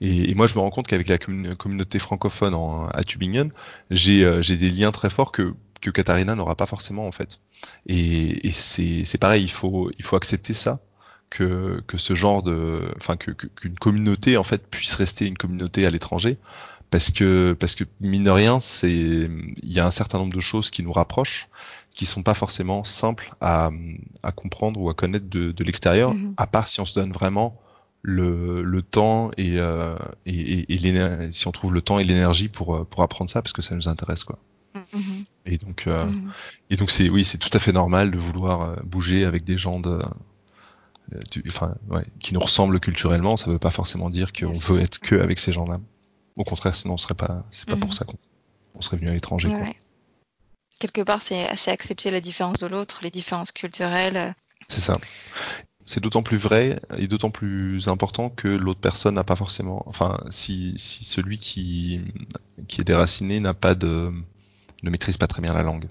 et, 0.00 0.30
et, 0.30 0.34
moi, 0.34 0.46
je 0.46 0.54
me 0.54 0.60
rends 0.60 0.70
compte 0.70 0.86
qu'avec 0.86 1.08
la 1.08 1.18
communauté 1.18 1.98
francophone 1.98 2.54
en, 2.54 2.88
à 2.88 3.04
Tübingen, 3.04 3.52
j'ai 3.90 4.24
euh, 4.24 4.40
des 4.42 4.70
liens 4.70 4.90
très 4.90 5.10
forts 5.10 5.32
que, 5.32 5.54
que 5.80 5.90
Katharina 5.90 6.34
n'aura 6.34 6.56
pas 6.56 6.66
forcément 6.66 7.06
en 7.06 7.12
fait. 7.12 7.40
Et, 7.86 8.48
et 8.48 8.50
c'est 8.52 9.18
pareil, 9.18 9.44
il 9.44 9.50
faut, 9.50 9.90
il 9.98 10.04
faut 10.04 10.16
accepter 10.16 10.54
ça. 10.54 10.80
Que, 11.30 11.82
que 11.86 11.96
ce 11.96 12.14
genre 12.14 12.42
de, 12.42 12.92
enfin 12.98 13.16
que 13.16 13.30
qu'une 13.30 13.78
communauté 13.78 14.36
en 14.36 14.44
fait 14.44 14.66
puisse 14.66 14.92
rester 14.92 15.24
une 15.24 15.38
communauté 15.38 15.86
à 15.86 15.90
l'étranger, 15.90 16.36
parce 16.92 17.10
que 17.10 17.56
parce 17.58 17.74
que 17.74 17.84
mine 18.00 18.22
de 18.22 18.30
rien, 18.30 18.60
c'est 18.60 18.92
il 18.92 19.72
y 19.72 19.80
a 19.80 19.86
un 19.86 19.90
certain 19.90 20.18
nombre 20.18 20.34
de 20.34 20.40
choses 20.40 20.70
qui 20.70 20.82
nous 20.82 20.92
rapprochent, 20.92 21.48
qui 21.94 22.04
sont 22.04 22.22
pas 22.22 22.34
forcément 22.34 22.84
simples 22.84 23.34
à, 23.40 23.70
à 24.22 24.30
comprendre 24.30 24.78
ou 24.78 24.90
à 24.90 24.94
connaître 24.94 25.28
de, 25.28 25.52
de 25.52 25.64
l'extérieur, 25.64 26.14
mm-hmm. 26.14 26.34
à 26.36 26.46
part 26.46 26.68
si 26.68 26.80
on 26.80 26.84
se 26.84 26.94
donne 26.94 27.10
vraiment 27.10 27.58
le, 28.02 28.62
le 28.62 28.82
temps 28.82 29.30
et, 29.38 29.54
euh, 29.58 29.96
et, 30.26 30.70
et, 30.72 31.32
si 31.32 31.48
on 31.48 31.52
trouve 31.52 31.72
le 31.72 31.80
temps 31.80 31.98
et 31.98 32.04
l'énergie 32.04 32.48
pour, 32.48 32.76
euh, 32.76 32.84
pour 32.84 33.02
apprendre 33.02 33.30
ça 33.30 33.40
parce 33.40 33.54
que 33.54 33.62
ça 33.62 33.74
nous 33.74 33.88
intéresse 33.88 34.24
quoi. 34.24 34.38
Mm-hmm. 34.74 35.24
Et 35.46 35.56
donc 35.56 35.84
euh, 35.86 36.04
mm-hmm. 36.04 36.30
et 36.70 36.76
donc 36.76 36.90
c'est 36.90 37.08
oui 37.08 37.24
c'est 37.24 37.38
tout 37.38 37.50
à 37.54 37.58
fait 37.58 37.72
normal 37.72 38.10
de 38.10 38.18
vouloir 38.18 38.62
euh, 38.62 38.76
bouger 38.84 39.24
avec 39.24 39.44
des 39.44 39.56
gens 39.56 39.80
de 39.80 40.02
du, 41.30 41.42
enfin 41.48 41.74
ouais, 41.88 42.04
qui 42.20 42.34
nous 42.34 42.40
ressemblent 42.40 42.80
culturellement 42.80 43.36
ça 43.36 43.50
veut 43.50 43.58
pas 43.58 43.70
forcément 43.70 44.10
dire 44.10 44.32
qu'on 44.32 44.52
veut 44.52 44.80
être 44.80 44.98
que 44.98 45.14
avec 45.16 45.38
ces 45.38 45.52
gens-là. 45.52 45.78
Au 46.36 46.44
contraire 46.44 46.74
sinon 46.74 46.94
on 46.94 46.98
serait 46.98 47.14
pas 47.14 47.44
c'est 47.50 47.68
pas 47.68 47.76
pour 47.76 47.90
mm-hmm. 47.90 47.94
ça 47.94 48.04
qu'on 48.04 48.16
on 48.74 48.80
serait 48.80 48.96
venu 48.96 49.10
à 49.10 49.12
l'étranger 49.12 49.48
ouais. 49.48 49.76
Quelque 50.78 51.02
part 51.02 51.22
c'est 51.22 51.48
assez 51.48 51.70
accepter 51.70 52.10
la 52.10 52.20
différence 52.20 52.58
de 52.58 52.66
l'autre 52.66 53.00
les 53.02 53.10
différences 53.10 53.52
culturelles. 53.52 54.34
C'est 54.68 54.80
ça 54.80 54.98
c'est 55.84 56.00
d'autant 56.00 56.22
plus 56.22 56.36
vrai 56.36 56.78
et 56.96 57.06
d'autant 57.06 57.30
plus 57.30 57.88
important 57.88 58.30
que 58.30 58.48
l'autre 58.48 58.80
personne 58.80 59.14
n'a 59.14 59.24
pas 59.24 59.36
forcément, 59.36 59.82
enfin, 59.86 60.20
si, 60.30 60.74
si 60.76 61.04
celui 61.04 61.38
qui, 61.38 62.00
qui 62.68 62.80
est 62.80 62.84
déraciné 62.84 63.40
n'a 63.40 63.54
pas 63.54 63.74
de, 63.74 64.12
ne 64.82 64.90
maîtrise 64.90 65.16
pas 65.16 65.26
très 65.26 65.42
bien 65.42 65.52
la 65.52 65.62
langue. 65.62 65.86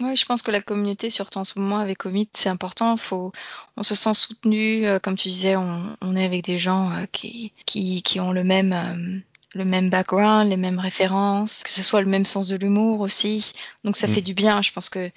Oui, 0.00 0.16
je 0.16 0.24
pense 0.24 0.40
que 0.40 0.50
la 0.50 0.62
communauté, 0.62 1.10
surtout 1.10 1.38
en 1.38 1.44
ce 1.44 1.58
moment 1.58 1.78
avec 1.78 1.98
Commit, 1.98 2.30
c'est 2.32 2.48
important. 2.48 2.96
Faut, 2.96 3.32
on 3.76 3.82
se 3.82 3.94
sent 3.94 4.14
soutenu, 4.14 4.86
euh, 4.86 4.98
comme 4.98 5.16
tu 5.16 5.28
disais, 5.28 5.56
on, 5.56 5.94
on, 6.00 6.16
est 6.16 6.24
avec 6.24 6.42
des 6.42 6.58
gens 6.58 6.90
euh, 6.90 7.04
qui, 7.12 7.52
qui, 7.66 8.02
qui 8.02 8.18
ont 8.18 8.32
le 8.32 8.42
même, 8.42 8.72
euh, 8.72 9.20
le 9.54 9.64
même 9.64 9.90
background, 9.90 10.48
les 10.48 10.56
mêmes 10.56 10.78
références, 10.78 11.62
que 11.64 11.70
ce 11.70 11.82
soit 11.82 12.00
le 12.00 12.08
même 12.08 12.24
sens 12.24 12.48
de 12.48 12.56
l'humour 12.56 13.00
aussi. 13.00 13.52
Donc 13.84 13.96
ça 13.96 14.06
mmh. 14.06 14.12
fait 14.12 14.22
du 14.22 14.34
bien. 14.34 14.62
Je 14.62 14.72
pense 14.72 14.88
que 14.88 15.10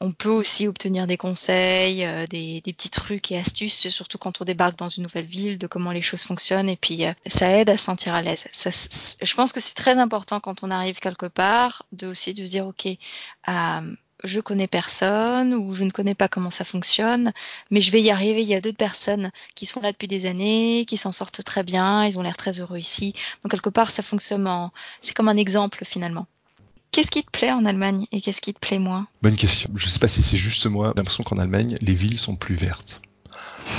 on 0.00 0.12
peut 0.12 0.30
aussi 0.30 0.66
obtenir 0.66 1.06
des 1.06 1.16
conseils, 1.16 2.04
euh, 2.04 2.26
des, 2.26 2.60
des, 2.60 2.72
petits 2.72 2.90
trucs 2.90 3.30
et 3.30 3.38
astuces, 3.38 3.88
surtout 3.88 4.18
quand 4.18 4.40
on 4.40 4.44
débarque 4.44 4.76
dans 4.76 4.88
une 4.88 5.04
nouvelle 5.04 5.24
ville, 5.24 5.56
de 5.56 5.66
comment 5.66 5.92
les 5.92 6.02
choses 6.02 6.22
fonctionnent. 6.22 6.68
Et 6.68 6.76
puis, 6.76 7.06
euh, 7.06 7.12
ça 7.26 7.50
aide 7.50 7.70
à 7.70 7.76
se 7.76 7.84
sentir 7.84 8.14
à 8.14 8.20
l'aise. 8.20 8.46
Je 8.52 9.34
pense 9.34 9.52
que 9.52 9.60
c'est 9.60 9.74
très 9.74 9.98
important 9.98 10.40
quand 10.40 10.64
on 10.64 10.70
arrive 10.70 10.98
quelque 10.98 11.26
part, 11.26 11.84
de 11.92 12.08
aussi 12.08 12.34
de 12.34 12.44
se 12.44 12.50
dire, 12.50 12.66
OK, 12.66 12.86
euh, 12.86 13.94
je 14.22 14.40
connais 14.40 14.66
personne 14.66 15.54
ou 15.54 15.72
je 15.74 15.84
ne 15.84 15.90
connais 15.90 16.14
pas 16.14 16.28
comment 16.28 16.50
ça 16.50 16.64
fonctionne, 16.64 17.32
mais 17.70 17.80
je 17.80 17.90
vais 17.90 18.00
y 18.00 18.10
arriver. 18.10 18.42
Il 18.42 18.48
y 18.48 18.54
a 18.54 18.60
d'autres 18.60 18.76
personnes 18.76 19.30
qui 19.54 19.66
sont 19.66 19.80
là 19.80 19.92
depuis 19.92 20.08
des 20.08 20.26
années, 20.26 20.84
qui 20.86 20.96
s'en 20.96 21.12
sortent 21.12 21.42
très 21.42 21.62
bien, 21.62 22.06
ils 22.06 22.18
ont 22.18 22.22
l'air 22.22 22.36
très 22.36 22.60
heureux 22.60 22.78
ici. 22.78 23.14
Donc 23.42 23.50
quelque 23.50 23.70
part, 23.70 23.90
ça 23.90 24.02
fonctionne. 24.02 24.46
En... 24.46 24.72
C'est 25.00 25.14
comme 25.14 25.28
un 25.28 25.36
exemple 25.36 25.84
finalement. 25.84 26.26
Qu'est-ce 26.92 27.10
qui 27.10 27.24
te 27.24 27.30
plaît 27.30 27.50
en 27.50 27.64
Allemagne 27.64 28.06
et 28.12 28.20
qu'est-ce 28.20 28.40
qui 28.40 28.54
te 28.54 28.60
plaît 28.60 28.78
moins? 28.78 29.08
Bonne 29.20 29.34
question. 29.34 29.68
Je 29.74 29.86
ne 29.86 29.90
sais 29.90 29.98
pas 29.98 30.06
si 30.06 30.22
c'est 30.22 30.36
juste 30.36 30.66
moi. 30.66 30.92
J'ai 30.94 31.00
l'impression 31.00 31.24
qu'en 31.24 31.38
Allemagne, 31.38 31.76
les 31.80 31.94
villes 31.94 32.18
sont 32.18 32.36
plus 32.36 32.54
vertes. 32.54 33.02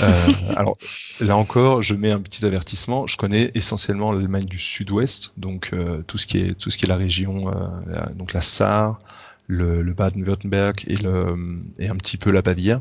Euh, 0.02 0.32
alors 0.56 0.76
là 1.20 1.36
encore, 1.36 1.82
je 1.82 1.94
mets 1.94 2.10
un 2.10 2.20
petit 2.20 2.44
avertissement. 2.44 3.06
Je 3.06 3.16
connais 3.16 3.50
essentiellement 3.54 4.12
l'Allemagne 4.12 4.44
du 4.44 4.58
Sud-Ouest, 4.58 5.32
donc 5.38 5.70
euh, 5.72 6.02
tout 6.06 6.18
ce 6.18 6.26
qui 6.26 6.38
est 6.38 6.58
tout 6.58 6.68
ce 6.68 6.76
qui 6.76 6.84
est 6.84 6.88
la 6.88 6.96
région, 6.96 7.48
euh, 7.48 7.68
la, 7.86 8.06
donc 8.10 8.34
la 8.34 8.42
Sarre, 8.42 8.98
le, 9.46 9.82
le 9.82 9.94
Baden-Württemberg 9.94 10.84
et, 10.86 10.96
le, 10.96 11.36
et 11.78 11.88
un 11.88 11.96
petit 11.96 12.16
peu 12.16 12.30
la 12.30 12.42
Bavière. 12.42 12.80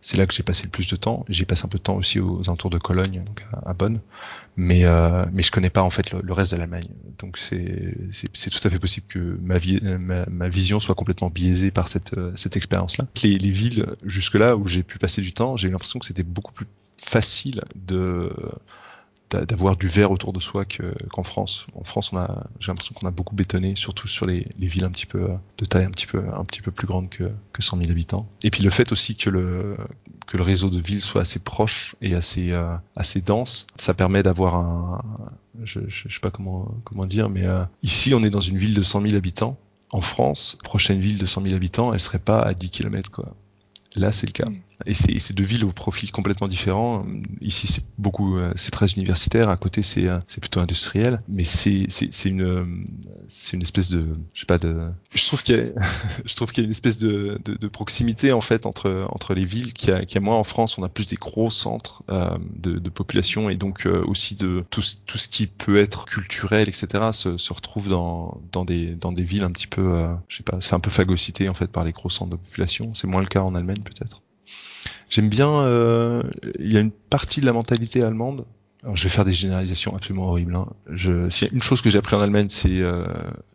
C'est 0.00 0.18
là 0.18 0.26
que 0.26 0.34
j'ai 0.34 0.42
passé 0.42 0.64
le 0.64 0.68
plus 0.68 0.86
de 0.86 0.96
temps. 0.96 1.24
J'ai 1.30 1.46
passé 1.46 1.64
un 1.64 1.68
peu 1.68 1.78
de 1.78 1.82
temps 1.82 1.96
aussi 1.96 2.20
aux 2.20 2.42
alentours 2.42 2.68
de 2.68 2.76
Cologne, 2.76 3.22
donc 3.24 3.42
à, 3.64 3.72
Bonn, 3.72 4.00
mais 4.54 4.84
euh, 4.84 5.24
mais 5.32 5.42
je 5.42 5.50
connais 5.50 5.70
pas 5.70 5.82
en 5.82 5.88
fait 5.88 6.12
le, 6.12 6.32
reste 6.34 6.52
de 6.52 6.58
l'Allemagne. 6.58 6.88
Donc 7.18 7.38
c'est 7.38 8.50
tout 8.50 8.68
à 8.68 8.70
fait 8.70 8.78
possible 8.78 9.06
que 9.08 9.38
ma, 9.40 9.56
vie, 9.56 9.80
ma, 9.80 10.26
ma 10.26 10.50
vision 10.50 10.78
soit 10.78 10.94
complètement 10.94 11.30
biaisée 11.30 11.70
par 11.70 11.88
cette 11.88 12.14
cette 12.36 12.54
expérience-là. 12.54 13.06
Les, 13.22 13.38
les 13.38 13.50
villes 13.50 13.86
jusque 14.04 14.34
là 14.34 14.56
où 14.56 14.66
j'ai 14.68 14.82
pu 14.82 14.98
passer 14.98 15.22
du 15.22 15.32
temps, 15.32 15.56
j'ai 15.56 15.68
eu 15.68 15.70
l'impression 15.70 15.98
que 15.98 16.04
c'était 16.04 16.22
beaucoup 16.22 16.52
plus 16.52 16.66
facile 16.98 17.62
de 17.74 18.30
d'avoir 19.30 19.76
du 19.76 19.88
vert 19.88 20.10
autour 20.10 20.32
de 20.32 20.40
soi 20.40 20.64
qu'en 20.64 21.24
France. 21.24 21.66
En 21.74 21.82
France, 21.82 22.12
on 22.12 22.18
a, 22.18 22.44
j'ai 22.60 22.68
l'impression 22.68 22.94
qu'on 22.94 23.06
a 23.06 23.10
beaucoup 23.10 23.34
bétonné, 23.34 23.74
surtout 23.74 24.06
sur 24.06 24.26
les, 24.26 24.46
les, 24.58 24.66
villes 24.66 24.84
un 24.84 24.90
petit 24.90 25.06
peu 25.06 25.28
de 25.58 25.64
taille 25.64 25.84
un 25.84 25.90
petit 25.90 26.06
peu 26.06 26.22
un 26.32 26.44
petit 26.44 26.62
peu 26.62 26.70
plus 26.70 26.86
grande 26.86 27.08
que, 27.08 27.30
que 27.52 27.62
100 27.62 27.78
000 27.78 27.90
habitants. 27.90 28.28
Et 28.42 28.50
puis 28.50 28.62
le 28.62 28.70
fait 28.70 28.92
aussi 28.92 29.16
que 29.16 29.30
le 29.30 29.76
que 30.26 30.36
le 30.36 30.42
réseau 30.42 30.70
de 30.70 30.78
villes 30.78 31.00
soit 31.00 31.22
assez 31.22 31.40
proche 31.40 31.96
et 32.00 32.14
assez 32.14 32.52
euh, 32.52 32.76
assez 32.96 33.20
dense, 33.20 33.66
ça 33.76 33.94
permet 33.94 34.22
d'avoir 34.22 34.54
un, 34.54 35.02
je, 35.62 35.80
je, 35.88 36.08
sais 36.08 36.20
pas 36.20 36.30
comment 36.30 36.72
comment 36.84 37.06
dire, 37.06 37.28
mais 37.28 37.44
euh, 37.44 37.64
ici 37.82 38.14
on 38.14 38.22
est 38.22 38.30
dans 38.30 38.40
une 38.40 38.58
ville 38.58 38.74
de 38.74 38.82
100 38.82 39.02
000 39.02 39.14
habitants. 39.16 39.58
En 39.90 40.00
France, 40.00 40.58
prochaine 40.64 40.98
ville 40.98 41.18
de 41.18 41.26
100 41.26 41.42
000 41.42 41.54
habitants, 41.54 41.92
elle 41.92 42.00
serait 42.00 42.18
pas 42.18 42.40
à 42.40 42.54
10 42.54 42.70
km 42.70 43.10
quoi. 43.10 43.34
Là, 43.96 44.12
c'est 44.12 44.26
le 44.26 44.32
cas. 44.32 44.46
Et 44.86 44.94
c'est 44.94 45.32
deux 45.32 45.44
villes 45.44 45.64
au 45.64 45.72
profil 45.72 46.10
complètement 46.12 46.48
différent. 46.48 47.06
Ici, 47.40 47.66
c'est 47.66 47.84
beaucoup, 47.98 48.36
euh, 48.36 48.52
c'est 48.56 48.70
très 48.70 48.86
universitaire. 48.86 49.48
À 49.48 49.56
côté, 49.56 49.82
c'est 49.82 50.08
euh, 50.08 50.18
plutôt 50.40 50.60
industriel. 50.60 51.20
Mais 51.28 51.44
c'est 51.44 51.86
une 52.24 52.84
c'est 53.28 53.56
une 53.56 53.62
espèce 53.62 53.90
de, 53.90 54.06
je 54.32 54.40
sais 54.40 54.46
pas 54.46 54.58
de. 54.58 54.90
Je 55.14 55.26
trouve 55.26 55.42
qu'il 55.42 55.56
y 55.56 55.60
a 55.60 55.64
je 56.24 56.34
trouve 56.34 56.52
qu'il 56.52 56.62
y 56.62 56.64
a 56.64 56.66
une 56.66 56.70
espèce 56.70 56.98
de, 56.98 57.40
de, 57.44 57.54
de, 57.54 57.68
proximité 57.68 58.32
en 58.32 58.40
fait 58.40 58.66
entre 58.66 59.06
entre 59.10 59.34
les 59.34 59.44
villes 59.44 59.72
qui 59.72 59.90
a 59.90 60.04
qui 60.04 60.18
a 60.18 60.20
moins 60.20 60.36
en 60.36 60.44
France. 60.44 60.78
On 60.78 60.82
a 60.82 60.88
plus 60.88 61.06
des 61.06 61.16
gros 61.16 61.50
centres 61.50 62.02
euh, 62.10 62.36
de, 62.56 62.78
de 62.78 62.90
population 62.90 63.50
et 63.50 63.56
donc 63.56 63.86
euh, 63.86 64.04
aussi 64.06 64.34
de 64.34 64.64
tout 64.70 64.82
tout 65.06 65.18
ce 65.18 65.28
qui 65.28 65.46
peut 65.46 65.76
être 65.76 66.04
culturel, 66.04 66.68
etc. 66.68 67.12
se, 67.12 67.36
se 67.36 67.52
retrouve 67.52 67.88
dans 67.88 68.40
dans 68.52 68.64
des 68.64 68.94
dans 68.94 69.12
des 69.12 69.24
villes 69.24 69.44
un 69.44 69.52
petit 69.52 69.66
peu, 69.66 69.94
euh, 69.94 70.14
je 70.28 70.38
sais 70.38 70.42
pas, 70.42 70.58
c'est 70.60 70.74
un 70.74 70.80
peu 70.80 70.90
phagocyté 70.90 71.48
en 71.48 71.54
fait 71.54 71.70
par 71.70 71.84
les 71.84 71.92
gros 71.92 72.10
centres 72.10 72.30
de 72.30 72.36
population. 72.36 72.92
C'est 72.94 73.06
moins 73.06 73.20
le 73.20 73.26
cas 73.26 73.42
en 73.42 73.54
Allemagne 73.54 73.82
peut-être. 73.84 74.23
J'aime 75.10 75.28
bien. 75.28 75.48
Euh, 75.48 76.22
il 76.58 76.72
y 76.72 76.76
a 76.76 76.80
une 76.80 76.90
partie 76.90 77.40
de 77.40 77.46
la 77.46 77.52
mentalité 77.52 78.02
allemande. 78.02 78.44
Alors, 78.82 78.96
je 78.96 79.04
vais 79.04 79.08
faire 79.08 79.24
des 79.24 79.32
généralisations 79.32 79.94
absolument 79.94 80.28
horribles. 80.28 80.54
Hein. 80.54 80.66
Je, 80.90 81.30
s'il 81.30 81.48
y 81.48 81.50
a 81.50 81.54
une 81.54 81.62
chose 81.62 81.80
que 81.80 81.88
j'ai 81.88 81.98
appris 81.98 82.16
en 82.16 82.20
Allemagne, 82.20 82.48
c'est 82.50 82.82
euh, 82.82 83.06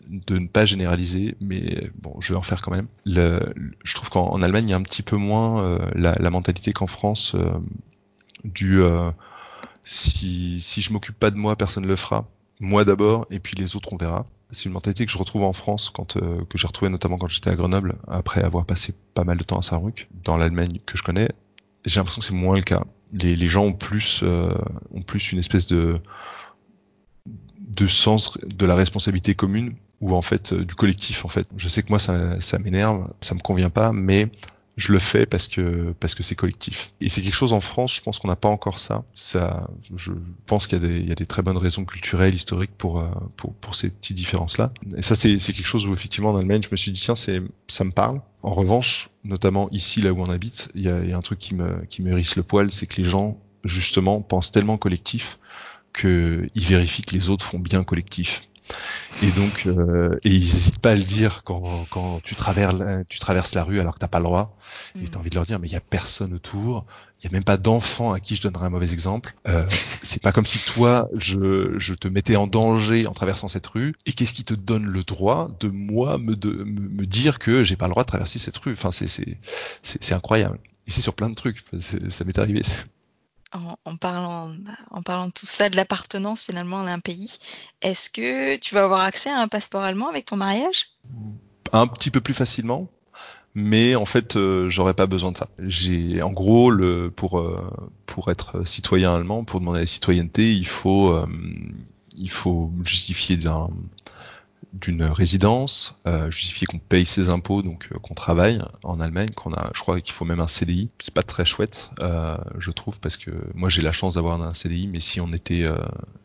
de 0.10 0.40
ne 0.40 0.48
pas 0.48 0.66
généraliser, 0.66 1.36
mais 1.40 1.92
bon, 2.02 2.20
je 2.20 2.34
vais 2.34 2.38
en 2.38 2.42
faire 2.42 2.64
quand 2.64 2.72
même. 2.72 2.88
Le, 3.06 3.40
je 3.84 3.94
trouve 3.94 4.10
qu'en 4.10 4.42
Allemagne, 4.42 4.66
il 4.68 4.72
y 4.72 4.74
a 4.74 4.78
un 4.78 4.82
petit 4.82 5.04
peu 5.04 5.18
moins 5.18 5.64
euh, 5.64 5.78
la, 5.94 6.16
la, 6.20 6.32
mentalité 6.32 6.74
qu'en 6.74 6.88
France 6.88 7.36
euh, 7.36 7.60
du 8.44 8.82
euh, 8.82 9.12
si, 9.84 10.62
si 10.62 10.82
je 10.82 10.92
m'occupe 10.92 11.18
pas 11.18 11.30
de 11.30 11.36
moi, 11.36 11.56
personne 11.56 11.86
le 11.86 11.96
fera. 11.96 12.28
Moi 12.60 12.86
d'abord, 12.86 13.26
et 13.30 13.40
puis 13.40 13.56
les 13.56 13.76
autres, 13.76 13.94
on 13.94 13.98
verra 13.98 14.26
c'est 14.52 14.66
une 14.66 14.72
mentalité 14.72 15.06
que 15.06 15.12
je 15.12 15.18
retrouve 15.18 15.44
en 15.44 15.54
France, 15.54 15.90
quand, 15.90 16.18
euh, 16.18 16.44
que 16.46 16.58
j'ai 16.58 16.68
retrouvé 16.68 16.90
notamment 16.90 17.18
quand 17.18 17.28
j'étais 17.28 17.50
à 17.50 17.56
Grenoble, 17.56 17.96
après 18.08 18.42
avoir 18.42 18.66
passé 18.66 18.94
pas 19.14 19.24
mal 19.24 19.38
de 19.38 19.44
temps 19.44 19.60
à 19.60 19.62
Saarbrück, 19.62 20.10
dans 20.24 20.38
l'Allemagne 20.38 20.80
que 20.86 20.98
je 20.98 21.04
connais. 21.04 21.30
J'ai 21.86 22.00
l'impression 22.00 22.22
que 22.22 22.26
c'est 22.26 22.34
moins 22.34 22.56
le 22.56 22.64
cas. 22.64 22.84
Les, 23.14 23.36
les 23.36 23.48
gens 23.48 23.66
ont 23.66 23.74
plus, 23.74 24.22
euh, 24.24 24.52
ont 24.94 25.02
plus 25.02 25.32
une 25.32 25.40
espèce 25.40 25.68
de, 25.68 26.00
de 27.60 27.88
sens 27.88 28.38
de 28.44 28.66
la 28.66 28.76
responsabilité 28.76 29.36
commune 29.36 29.76
ou 30.02 30.16
en 30.16 30.22
fait 30.22 30.54
euh, 30.54 30.66
du 30.66 30.76
collectif 30.76 31.26
en 31.26 31.28
fait. 31.28 31.48
Je 31.56 31.68
sais 31.68 31.84
que 31.84 31.90
moi 31.90 32.00
ça, 32.00 32.40
ça 32.42 32.58
m'énerve, 32.60 33.08
ça 33.22 33.36
me 33.36 33.40
convient 33.40 33.70
pas, 33.70 33.94
mais 33.94 34.30
je 34.78 34.94
le 34.94 35.00
fais 35.00 35.26
parce 35.26 35.48
que 35.48 35.94
parce 36.00 36.16
que 36.16 36.24
c'est 36.24 36.36
collectif. 36.36 36.94
Et 37.02 37.10
c'est 37.10 37.22
quelque 37.22 37.36
chose 37.36 37.54
en 37.54 37.60
France, 37.60 37.96
je 37.96 38.02
pense 38.02 38.18
qu'on 38.20 38.30
n'a 38.30 38.36
pas 38.36 38.50
encore 38.50 38.80
ça. 38.80 39.04
Ça, 39.14 39.70
je 39.96 40.12
pense 40.46 40.68
qu'il 40.68 40.82
y 40.82 40.86
a 40.86 40.88
des 40.88 40.98
il 41.00 41.08
y 41.08 41.12
a 41.12 41.16
des 41.16 41.26
très 41.26 41.42
bonnes 41.42 41.58
raisons 41.58 41.86
culturelles, 41.86 42.34
historiques 42.34 42.72
pour 42.78 43.00
euh, 43.00 43.10
pour 43.36 43.54
pour 43.56 43.76
ces 43.76 43.90
petites 43.90 44.16
différences 44.16 44.58
là. 44.58 44.72
Et 44.96 45.02
ça 45.02 45.16
c'est 45.16 45.38
c'est 45.40 45.54
quelque 45.54 45.68
chose 45.68 45.86
où 45.86 45.94
effectivement 45.94 46.30
en 46.30 46.38
Allemagne, 46.38 46.62
je 46.64 46.70
me 46.72 46.78
suis 46.78 46.92
dit 46.92 47.02
tiens 47.02 47.16
c'est 47.16 47.42
ça 47.68 47.84
me 47.84 47.92
parle. 47.92 48.22
En 48.42 48.54
revanche, 48.54 49.10
notamment 49.26 49.70
ici 49.72 50.02
là 50.02 50.14
où 50.14 50.22
on 50.22 50.30
habite, 50.30 50.70
il 50.74 50.84
y 50.84 50.90
a, 50.90 51.04
y 51.04 51.12
a 51.12 51.18
un 51.18 51.22
truc 51.22 51.40
qui 51.40 51.56
me 51.56 51.86
qui 51.90 52.02
me 52.02 52.16
le 52.16 52.44
poil, 52.44 52.72
c'est 52.72 52.88
que 52.88 53.02
les 53.02 53.08
gens 53.08 53.38
justement 53.66 54.22
pensent 54.22 54.52
tellement 54.52 54.78
collectif 54.78 55.40
qu'ils 55.94 56.48
vérifient 56.56 57.02
que 57.02 57.16
les 57.16 57.30
autres 57.30 57.46
font 57.46 57.60
bien 57.60 57.84
collectif. 57.84 58.48
Et 59.22 59.32
donc, 59.32 59.64
euh, 59.66 60.18
et 60.24 60.30
ils 60.30 60.40
n'hésitent 60.40 60.80
pas 60.80 60.92
à 60.92 60.96
le 60.96 61.04
dire 61.04 61.44
quand, 61.44 61.86
quand 61.90 62.22
tu, 62.24 62.36
traverses, 62.36 62.76
tu 63.10 63.20
traverses 63.20 63.54
la 63.54 63.64
rue 63.64 63.80
alors 63.80 63.96
que 63.96 64.00
t'as 64.00 64.08
pas 64.08 64.20
le 64.20 64.26
droit. 64.26 64.56
Et 65.02 65.08
t'as 65.08 65.18
mm. 65.18 65.22
envie 65.22 65.30
de 65.30 65.36
leur 65.36 65.46
dire, 65.46 65.60
mais 65.60 65.68
il 65.68 65.74
y 65.74 65.78
a 65.78 65.82
personne 65.82 66.34
autour. 66.34 66.86
Il 67.20 67.26
y 67.26 67.28
a 67.28 67.32
même 67.32 67.44
pas 67.44 67.58
d'enfant 67.58 68.14
à 68.14 68.22
qui 68.22 68.36
je 68.36 68.42
donnerais 68.42 68.68
un 68.68 68.70
mauvais 68.70 68.94
exemple. 68.94 69.34
Euh, 69.48 69.66
c'est 70.04 70.22
pas 70.22 70.32
comme 70.32 70.46
si 70.46 70.60
toi, 70.60 71.10
je, 71.14 71.78
je 71.78 71.94
te 71.94 72.08
mettais 72.08 72.38
en 72.38 72.48
danger 72.48 73.08
en 73.08 73.14
traversant 73.14 73.48
cette 73.48 73.68
rue. 73.68 73.96
Et 74.06 74.14
qu'est-ce 74.14 74.34
qui 74.34 74.46
te 74.46 74.54
donne 74.54 74.86
le 74.86 75.04
droit 75.04 75.50
de 75.60 75.68
moi 75.68 76.18
me, 76.18 76.36
de, 76.36 76.50
me, 76.50 77.06
dire 77.06 77.40
que 77.40 77.64
j'ai 77.64 77.76
pas 77.76 77.88
le 77.88 77.92
droit 77.92 78.04
de 78.04 78.10
traverser 78.10 78.40
cette 78.40 78.58
rue? 78.58 78.72
Enfin, 78.72 78.92
c'est 78.92 79.08
c'est 79.08 79.38
c'est 79.82 80.14
incroyable. 80.14 80.60
Et 80.88 80.92
c'est 80.92 81.02
sur 81.02 81.14
plein 81.14 81.30
de 81.30 81.36
trucs. 81.36 81.64
Ça 81.80 82.24
m'est 82.24 82.40
arrivé 82.40 82.62
en, 83.52 83.96
parlant, 83.98 84.52
en 84.92 85.02
parlant 85.02 85.28
de 85.28 85.32
tout 85.32 85.46
ça, 85.46 85.70
de 85.70 85.76
l'appartenance 85.76 86.44
finalement 86.44 86.80
à 86.80 86.92
un 86.92 87.00
pays, 87.00 87.38
est-ce 87.82 88.10
que 88.10 88.58
tu 88.58 88.76
vas 88.76 88.84
avoir 88.84 89.02
accès 89.02 89.30
à 89.30 89.40
un 89.40 89.48
passeport 89.48 89.84
allemand 89.84 90.08
avec 90.08 90.26
ton 90.26 90.36
mariage? 90.36 90.92
Un 91.72 91.88
petit 91.88 92.12
peu 92.12 92.22
plus 92.22 92.34
facilement, 92.34 92.88
mais 93.56 93.96
en 93.96 94.06
fait, 94.06 94.36
euh, 94.36 94.70
j'aurais 94.70 94.94
pas 94.94 95.08
besoin 95.08 95.32
de 95.32 95.38
ça. 95.38 95.48
J'ai, 95.60 96.22
en 96.22 96.32
gros, 96.32 96.70
le, 96.70 97.12
pour 97.12 97.40
euh, 97.40 97.70
pour 98.06 98.32
être 98.32 98.66
citoyen 98.68 99.16
allemand, 99.16 99.44
pour 99.44 99.60
demander 99.60 99.82
la 99.82 99.88
citoyenneté, 99.88 100.54
il 100.54 100.68
faut 100.68 101.12
euh, 101.12 101.26
il 102.16 102.30
faut 102.30 102.72
justifier 102.84 103.38
d'un 103.38 103.70
d'une 104.74 105.04
résidence, 105.04 106.00
euh, 106.06 106.30
justifier 106.30 106.68
qu'on 106.68 106.80
paye 106.80 107.06
ses 107.06 107.30
impôts, 107.30 107.62
donc 107.62 107.90
euh, 107.92 108.00
qu'on 108.00 108.14
travaille 108.14 108.62
en 108.84 109.00
Allemagne, 109.00 109.30
qu'on 109.36 109.54
a, 109.54 109.72
je 109.74 109.82
crois 109.82 110.00
qu'il 110.00 110.14
faut 110.14 110.26
même 110.26 110.40
un 110.40 110.48
CDI. 110.48 110.92
C'est 111.00 111.14
pas 111.14 111.24
très 111.24 111.46
chouette, 111.46 111.92
euh, 112.00 112.38
je 112.58 112.72
trouve, 112.72 113.00
parce 113.00 113.18
que 113.18 113.32
moi 113.56 113.70
j'ai 113.70 113.82
la 113.82 113.92
chance 113.92 114.16
d'avoir 114.16 114.42
un 114.42 114.54
CDI, 114.54 114.88
mais 114.88 115.00
si 115.00 115.20
on 115.22 115.34
était, 115.34 115.64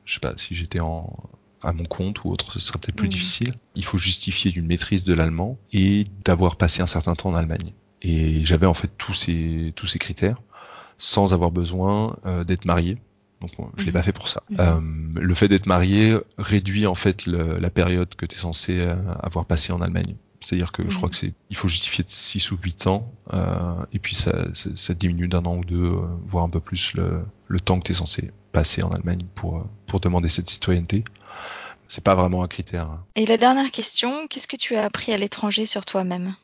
je 0.05 0.15
sais 0.15 0.21
pas, 0.21 0.35
si 0.37 0.55
j'étais 0.55 0.81
en 0.81 1.11
à 1.63 1.73
mon 1.73 1.85
compte 1.85 2.25
ou 2.25 2.31
autre, 2.31 2.53
ce 2.53 2.61
serait 2.61 2.79
peut-être 2.79 2.97
plus 2.97 3.07
mmh. 3.07 3.11
difficile. 3.11 3.55
Il 3.75 3.87
faut 3.87 3.97
justifier 3.97 4.51
d'une 4.51 4.67
maîtrise 4.67 5.05
de 5.05 5.15
l'allemand 5.15 5.57
et 5.73 6.05
d'avoir 6.23 6.57
passé 6.57 6.83
un 6.83 6.87
certain 6.87 7.15
temps 7.15 7.31
en 7.31 7.35
Allemagne. 7.35 7.73
Et 8.03 8.45
j'avais 8.45 8.67
en 8.67 8.75
fait 8.75 8.91
tous 8.99 9.15
ces 9.15 9.73
tous 9.75 9.87
ces 9.87 9.99
critères 9.99 10.37
sans 10.99 11.33
avoir 11.33 11.51
besoin 11.51 12.19
d'être 12.47 12.67
marié 12.67 12.99
donc 13.47 13.71
je 13.77 13.85
l'ai 13.85 13.93
pas 13.93 13.99
mhm. 13.99 14.05
fait 14.05 14.13
pour 14.13 14.29
ça. 14.29 14.43
Mhm. 14.51 14.57
Euh, 14.61 15.21
le 15.21 15.35
fait 15.35 15.49
d'être 15.49 15.67
marié 15.67 16.17
réduit 16.39 16.87
en 16.87 16.95
fait 16.95 17.27
le, 17.27 17.59
la 17.59 17.71
période 17.71 18.15
que 18.15 18.27
tu 18.27 18.37
es 18.37 18.39
censé 18.39 18.81
euh, 18.81 18.97
avoir 19.23 19.47
passé 19.47 19.73
en 19.73 19.81
Allemagne. 19.81 20.17
C'est-à-dire 20.41 20.73
que 20.73 20.83
je 20.91 20.97
crois 20.97 21.07
mhm. 21.07 21.11
que 21.11 21.17
c'est, 21.17 21.33
il 21.49 21.57
faut 21.57 21.69
justifier 21.69 22.05
de 22.05 22.11
6 22.11 22.51
ou 22.53 22.59
8 22.63 22.87
ans, 22.87 23.11
euh, 23.33 23.75
et 23.95 23.99
puis 23.99 24.15
ça, 24.15 24.45
ça, 24.53 24.69
ça 24.75 24.93
diminue 24.93 25.27
d'un 25.27 25.45
an 25.47 25.57
ou 25.57 25.65
deux, 25.65 25.83
euh, 25.83 26.01
voire 26.27 26.45
un 26.45 26.51
peu 26.51 26.61
plus 26.61 26.93
le, 26.95 27.25
le 27.49 27.61
temps 27.61 27.81
que 27.81 27.87
tu 27.87 27.93
es 27.93 27.95
censé 27.95 28.31
passer 28.53 28.83
en 28.83 28.91
Allemagne 28.91 29.25
pour, 29.35 29.67
pour 29.87 30.01
demander 30.01 30.29
cette 30.29 30.51
citoyenneté. 30.51 31.03
C'est 31.89 32.05
pas 32.05 32.15
vraiment 32.15 32.43
un 32.43 32.49
critère. 32.49 32.91
Hein. 32.91 33.05
Et 33.17 33.25
la 33.25 33.39
dernière 33.39 33.71
question, 33.71 34.27
qu'est-ce 34.27 34.47
que 34.47 34.57
tu 34.57 34.77
as 34.77 34.85
appris 34.85 35.13
à 35.13 35.17
l'étranger 35.17 35.65
sur 35.65 35.87
toi-même? 35.87 36.35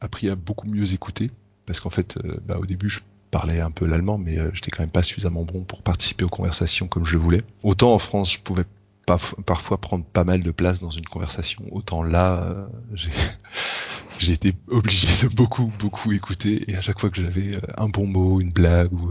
Appris 0.00 0.28
à 0.28 0.36
beaucoup 0.36 0.68
mieux 0.68 0.92
écouter, 0.92 1.28
parce 1.66 1.80
qu'en 1.80 1.90
fait, 1.90 2.18
bah, 2.46 2.58
au 2.58 2.66
début, 2.66 2.88
je 2.88 3.00
parlais 3.32 3.60
un 3.60 3.72
peu 3.72 3.86
l'allemand, 3.86 4.18
mais 4.18 4.38
euh, 4.38 4.50
j'étais 4.52 4.70
quand 4.70 4.84
même 4.84 4.90
pas 4.90 5.02
suffisamment 5.02 5.42
bon 5.42 5.64
pour 5.64 5.82
participer 5.82 6.24
aux 6.24 6.28
conversations 6.28 6.86
comme 6.86 7.04
je 7.04 7.16
voulais. 7.16 7.42
Autant 7.64 7.92
en 7.92 7.98
France, 7.98 8.34
je 8.34 8.38
pouvais 8.38 8.64
parfois 9.46 9.78
prendre 9.78 10.04
pas 10.04 10.22
mal 10.22 10.42
de 10.42 10.50
place 10.52 10.80
dans 10.80 10.90
une 10.90 11.06
conversation, 11.06 11.64
autant 11.72 12.04
là, 12.04 12.44
euh, 12.44 12.66
j'ai 14.20 14.32
été 14.32 14.52
obligé 14.68 15.08
de 15.26 15.34
beaucoup, 15.34 15.72
beaucoup 15.80 16.12
écouter, 16.12 16.70
et 16.70 16.76
à 16.76 16.80
chaque 16.80 17.00
fois 17.00 17.10
que 17.10 17.20
j'avais 17.20 17.56
euh, 17.56 17.60
un 17.78 17.88
bon 17.88 18.06
mot, 18.06 18.40
une 18.40 18.52
blague 18.52 18.92
ou 18.92 19.10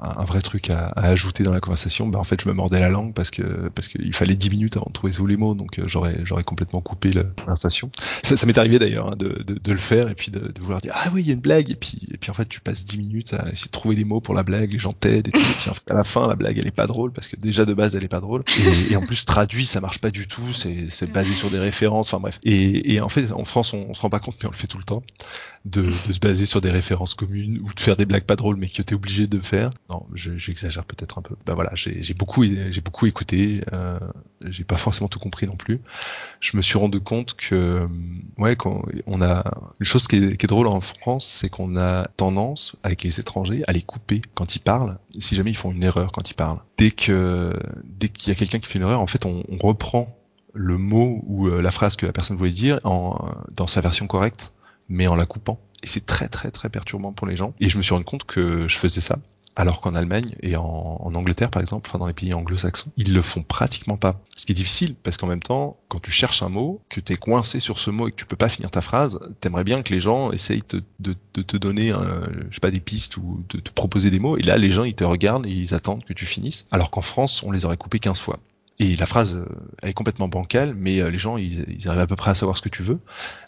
un, 0.00 0.24
vrai 0.24 0.40
truc 0.40 0.70
à, 0.70 0.88
ajouter 0.96 1.42
dans 1.42 1.52
la 1.52 1.60
conversation, 1.60 2.06
bah 2.06 2.18
en 2.18 2.24
fait 2.24 2.40
je 2.40 2.48
me 2.48 2.54
mordais 2.54 2.80
la 2.80 2.88
langue 2.88 3.14
parce 3.14 3.30
que 3.30 3.68
parce 3.74 3.88
qu'il 3.88 4.14
fallait 4.14 4.36
10 4.36 4.50
minutes 4.50 4.76
avant 4.76 4.86
de 4.88 4.92
trouver 4.92 5.12
tous 5.12 5.26
les 5.26 5.36
mots, 5.36 5.54
donc 5.54 5.78
euh, 5.78 5.84
j'aurais 5.86 6.16
j'aurais 6.24 6.44
complètement 6.44 6.80
coupé 6.80 7.12
la 7.12 7.24
conversation. 7.24 7.90
Ça, 8.22 8.46
m'est 8.46 8.58
arrivé 8.58 8.78
d'ailleurs 8.78 9.12
hein, 9.12 9.16
de, 9.16 9.42
de, 9.42 9.72
le 9.72 9.78
faire 9.78 10.08
et 10.08 10.14
puis 10.14 10.30
de, 10.30 10.52
vouloir 10.60 10.80
dire 10.80 10.92
ah 10.94 11.08
oui 11.12 11.22
il 11.22 11.28
y 11.28 11.30
a 11.30 11.34
une 11.34 11.40
blague 11.40 11.70
et 11.70 11.74
puis 11.74 12.08
et 12.12 12.16
puis 12.16 12.30
en 12.30 12.34
fait 12.34 12.48
tu 12.48 12.60
passes 12.60 12.84
10 12.84 12.98
minutes 12.98 13.34
à 13.34 13.48
essayer 13.50 13.66
de 13.66 13.70
trouver 13.70 13.96
les 13.96 14.04
mots 14.04 14.20
pour 14.20 14.34
la 14.34 14.42
blague, 14.42 14.72
les 14.72 14.78
gens 14.78 14.92
t'aident 14.92 15.28
et, 15.28 15.32
puis 15.32 15.42
en 15.70 15.74
fait, 15.74 15.90
à 15.90 15.94
la 15.94 16.04
fin 16.04 16.26
la 16.26 16.36
blague 16.36 16.58
elle 16.58 16.66
est 16.66 16.70
pas 16.70 16.86
drôle 16.86 17.12
parce 17.12 17.28
que 17.28 17.36
déjà 17.36 17.64
de 17.64 17.74
base 17.74 17.94
elle 17.94 18.04
est 18.04 18.08
pas 18.08 18.20
drôle 18.20 18.44
et, 18.58 18.92
et 18.92 18.96
en 18.96 19.02
plus 19.02 19.24
traduit 19.24 19.66
ça 19.66 19.80
marche 19.80 19.98
pas 19.98 20.10
du 20.10 20.26
tout, 20.26 20.54
c'est 20.54 20.86
c'est 20.90 21.10
basé 21.10 21.34
sur 21.34 21.50
des 21.50 21.58
références, 21.58 22.08
enfin 22.08 22.20
bref. 22.20 22.38
Et, 22.44 22.94
et 22.94 23.00
en 23.00 23.08
fait 23.08 23.32
en 23.32 23.44
France 23.44 23.72
on, 23.72 23.86
on 23.88 23.94
se 23.94 24.00
rend 24.00 24.10
pas 24.10 24.20
compte 24.20 24.36
mais 24.40 24.48
on 24.48 24.52
le 24.52 24.56
fait 24.56 24.66
tout 24.66 24.78
le 24.78 24.84
temps 24.84 25.02
de, 25.64 25.82
de 25.82 26.12
se 26.12 26.18
baser 26.18 26.46
sur 26.46 26.60
des 26.60 26.70
références 26.70 27.14
communes 27.14 27.58
ou 27.62 27.72
de 27.72 27.80
faire 27.80 27.96
des 27.96 28.06
blagues 28.06 28.24
pas 28.24 28.36
drôles 28.36 28.56
mais 28.56 28.68
que 28.68 28.82
t'es 28.82 28.94
obligé 28.94 29.26
de 29.26 29.40
faire. 29.40 29.65
Non, 29.90 30.06
j'exagère 30.14 30.84
peut-être 30.84 31.18
un 31.18 31.22
peu. 31.22 31.36
Ben 31.46 31.54
voilà, 31.54 31.70
j'ai 31.74 32.14
beaucoup, 32.14 32.44
j'ai 32.44 32.80
beaucoup 32.80 33.06
écouté. 33.06 33.62
Euh, 33.72 33.98
j'ai 34.44 34.64
pas 34.64 34.76
forcément 34.76 35.08
tout 35.08 35.18
compris 35.18 35.46
non 35.46 35.56
plus. 35.56 35.80
Je 36.40 36.56
me 36.56 36.62
suis 36.62 36.78
rendu 36.78 37.00
compte 37.00 37.34
que, 37.34 37.86
ouais, 38.38 38.56
quand 38.56 38.82
on 39.06 39.22
a 39.22 39.44
une 39.80 39.86
chose 39.86 40.06
qui 40.06 40.16
est, 40.16 40.46
drôle 40.46 40.68
en 40.68 40.80
France, 40.80 41.26
c'est 41.26 41.48
qu'on 41.48 41.76
a 41.76 42.06
tendance 42.16 42.76
avec 42.84 43.02
les 43.02 43.18
étrangers 43.18 43.64
à 43.66 43.72
les 43.72 43.82
couper 43.82 44.22
quand 44.34 44.54
ils 44.54 44.60
parlent. 44.60 44.98
Si 45.18 45.34
jamais 45.34 45.50
ils 45.50 45.56
font 45.56 45.72
une 45.72 45.82
erreur 45.82 46.12
quand 46.12 46.30
ils 46.30 46.34
parlent, 46.34 46.60
dès 46.78 46.92
que 46.92 47.52
dès 47.84 48.08
qu'il 48.08 48.32
y 48.32 48.32
a 48.32 48.38
quelqu'un 48.38 48.60
qui 48.60 48.68
fait 48.68 48.78
une 48.78 48.84
erreur, 48.84 49.00
en 49.00 49.06
fait, 49.06 49.26
on, 49.26 49.42
on 49.48 49.58
reprend 49.58 50.16
le 50.56 50.78
mot 50.78 51.22
ou 51.26 51.48
euh, 51.48 51.60
la 51.60 51.70
phrase 51.70 51.96
que 51.96 52.06
la 52.06 52.12
personne 52.12 52.36
voulait 52.36 52.50
dire 52.50 52.80
en, 52.84 53.18
dans 53.50 53.66
sa 53.66 53.80
version 53.80 54.06
correcte, 54.06 54.52
mais 54.88 55.06
en 55.06 55.14
la 55.14 55.26
coupant. 55.26 55.60
Et 55.82 55.86
c'est 55.86 56.06
très 56.06 56.28
très 56.28 56.50
très 56.50 56.68
perturbant 56.68 57.12
pour 57.12 57.26
les 57.26 57.36
gens. 57.36 57.54
Et 57.60 57.68
je 57.68 57.76
me 57.76 57.82
suis 57.82 57.92
rendu 57.92 58.04
compte 58.04 58.24
que 58.24 58.66
je 58.66 58.78
faisais 58.78 59.00
ça 59.00 59.18
alors 59.56 59.80
qu'en 59.80 59.94
Allemagne 59.94 60.34
et 60.42 60.56
en, 60.56 61.00
Angleterre 61.14 61.50
par 61.50 61.62
exemple, 61.62 61.88
enfin 61.88 61.98
dans 61.98 62.06
les 62.06 62.12
pays 62.12 62.34
anglo-saxons, 62.34 62.90
ils 62.96 63.14
le 63.14 63.22
font 63.22 63.42
pratiquement 63.42 63.96
pas. 63.96 64.20
Ce 64.36 64.44
qui 64.44 64.52
est 64.52 64.54
difficile 64.54 64.94
parce 64.94 65.16
qu'en 65.16 65.26
même 65.26 65.42
temps, 65.42 65.78
quand 65.88 66.00
tu 66.00 66.10
cherches 66.10 66.42
un 66.42 66.50
mot, 66.50 66.82
que 66.90 67.00
tu 67.00 67.14
es 67.14 67.16
coincé 67.16 67.58
sur 67.58 67.78
ce 67.78 67.90
mot 67.90 68.08
et 68.08 68.10
que 68.10 68.16
tu 68.16 68.26
peux 68.26 68.36
pas 68.36 68.50
finir 68.50 68.70
ta 68.70 68.82
phrase, 68.82 69.18
t'aimerais 69.40 69.64
bien 69.64 69.82
que 69.82 69.94
les 69.94 70.00
gens 70.00 70.30
essayent 70.30 70.62
de, 70.68 71.14
te 71.42 71.56
donner, 71.56 71.88
je 72.50 72.54
sais 72.54 72.60
pas, 72.60 72.70
des 72.70 72.80
pistes 72.80 73.16
ou 73.16 73.44
de 73.48 73.58
te 73.58 73.70
proposer 73.70 74.10
des 74.10 74.18
mots. 74.18 74.36
Et 74.36 74.42
là, 74.42 74.58
les 74.58 74.70
gens 74.70 74.84
ils 74.84 74.94
te 74.94 75.04
regardent 75.04 75.46
et 75.46 75.50
ils 75.50 75.74
attendent 75.74 76.04
que 76.04 76.12
tu 76.12 76.26
finisses. 76.26 76.66
Alors 76.70 76.90
qu'en 76.90 77.02
France, 77.02 77.42
on 77.42 77.50
les 77.50 77.64
aurait 77.64 77.78
coupés 77.78 77.98
15 77.98 78.20
fois. 78.20 78.38
Et 78.78 78.94
la 78.96 79.06
phrase, 79.06 79.36
euh, 79.36 79.46
elle 79.82 79.90
est 79.90 79.94
complètement 79.94 80.28
bancale, 80.28 80.74
mais 80.76 81.00
euh, 81.00 81.10
les 81.10 81.16
gens, 81.16 81.38
ils, 81.38 81.88
arrivent 81.88 82.00
à 82.00 82.06
peu 82.06 82.16
près 82.16 82.32
à 82.32 82.34
savoir 82.34 82.58
ce 82.58 82.62
que 82.62 82.68
tu 82.68 82.82
veux. 82.82 82.98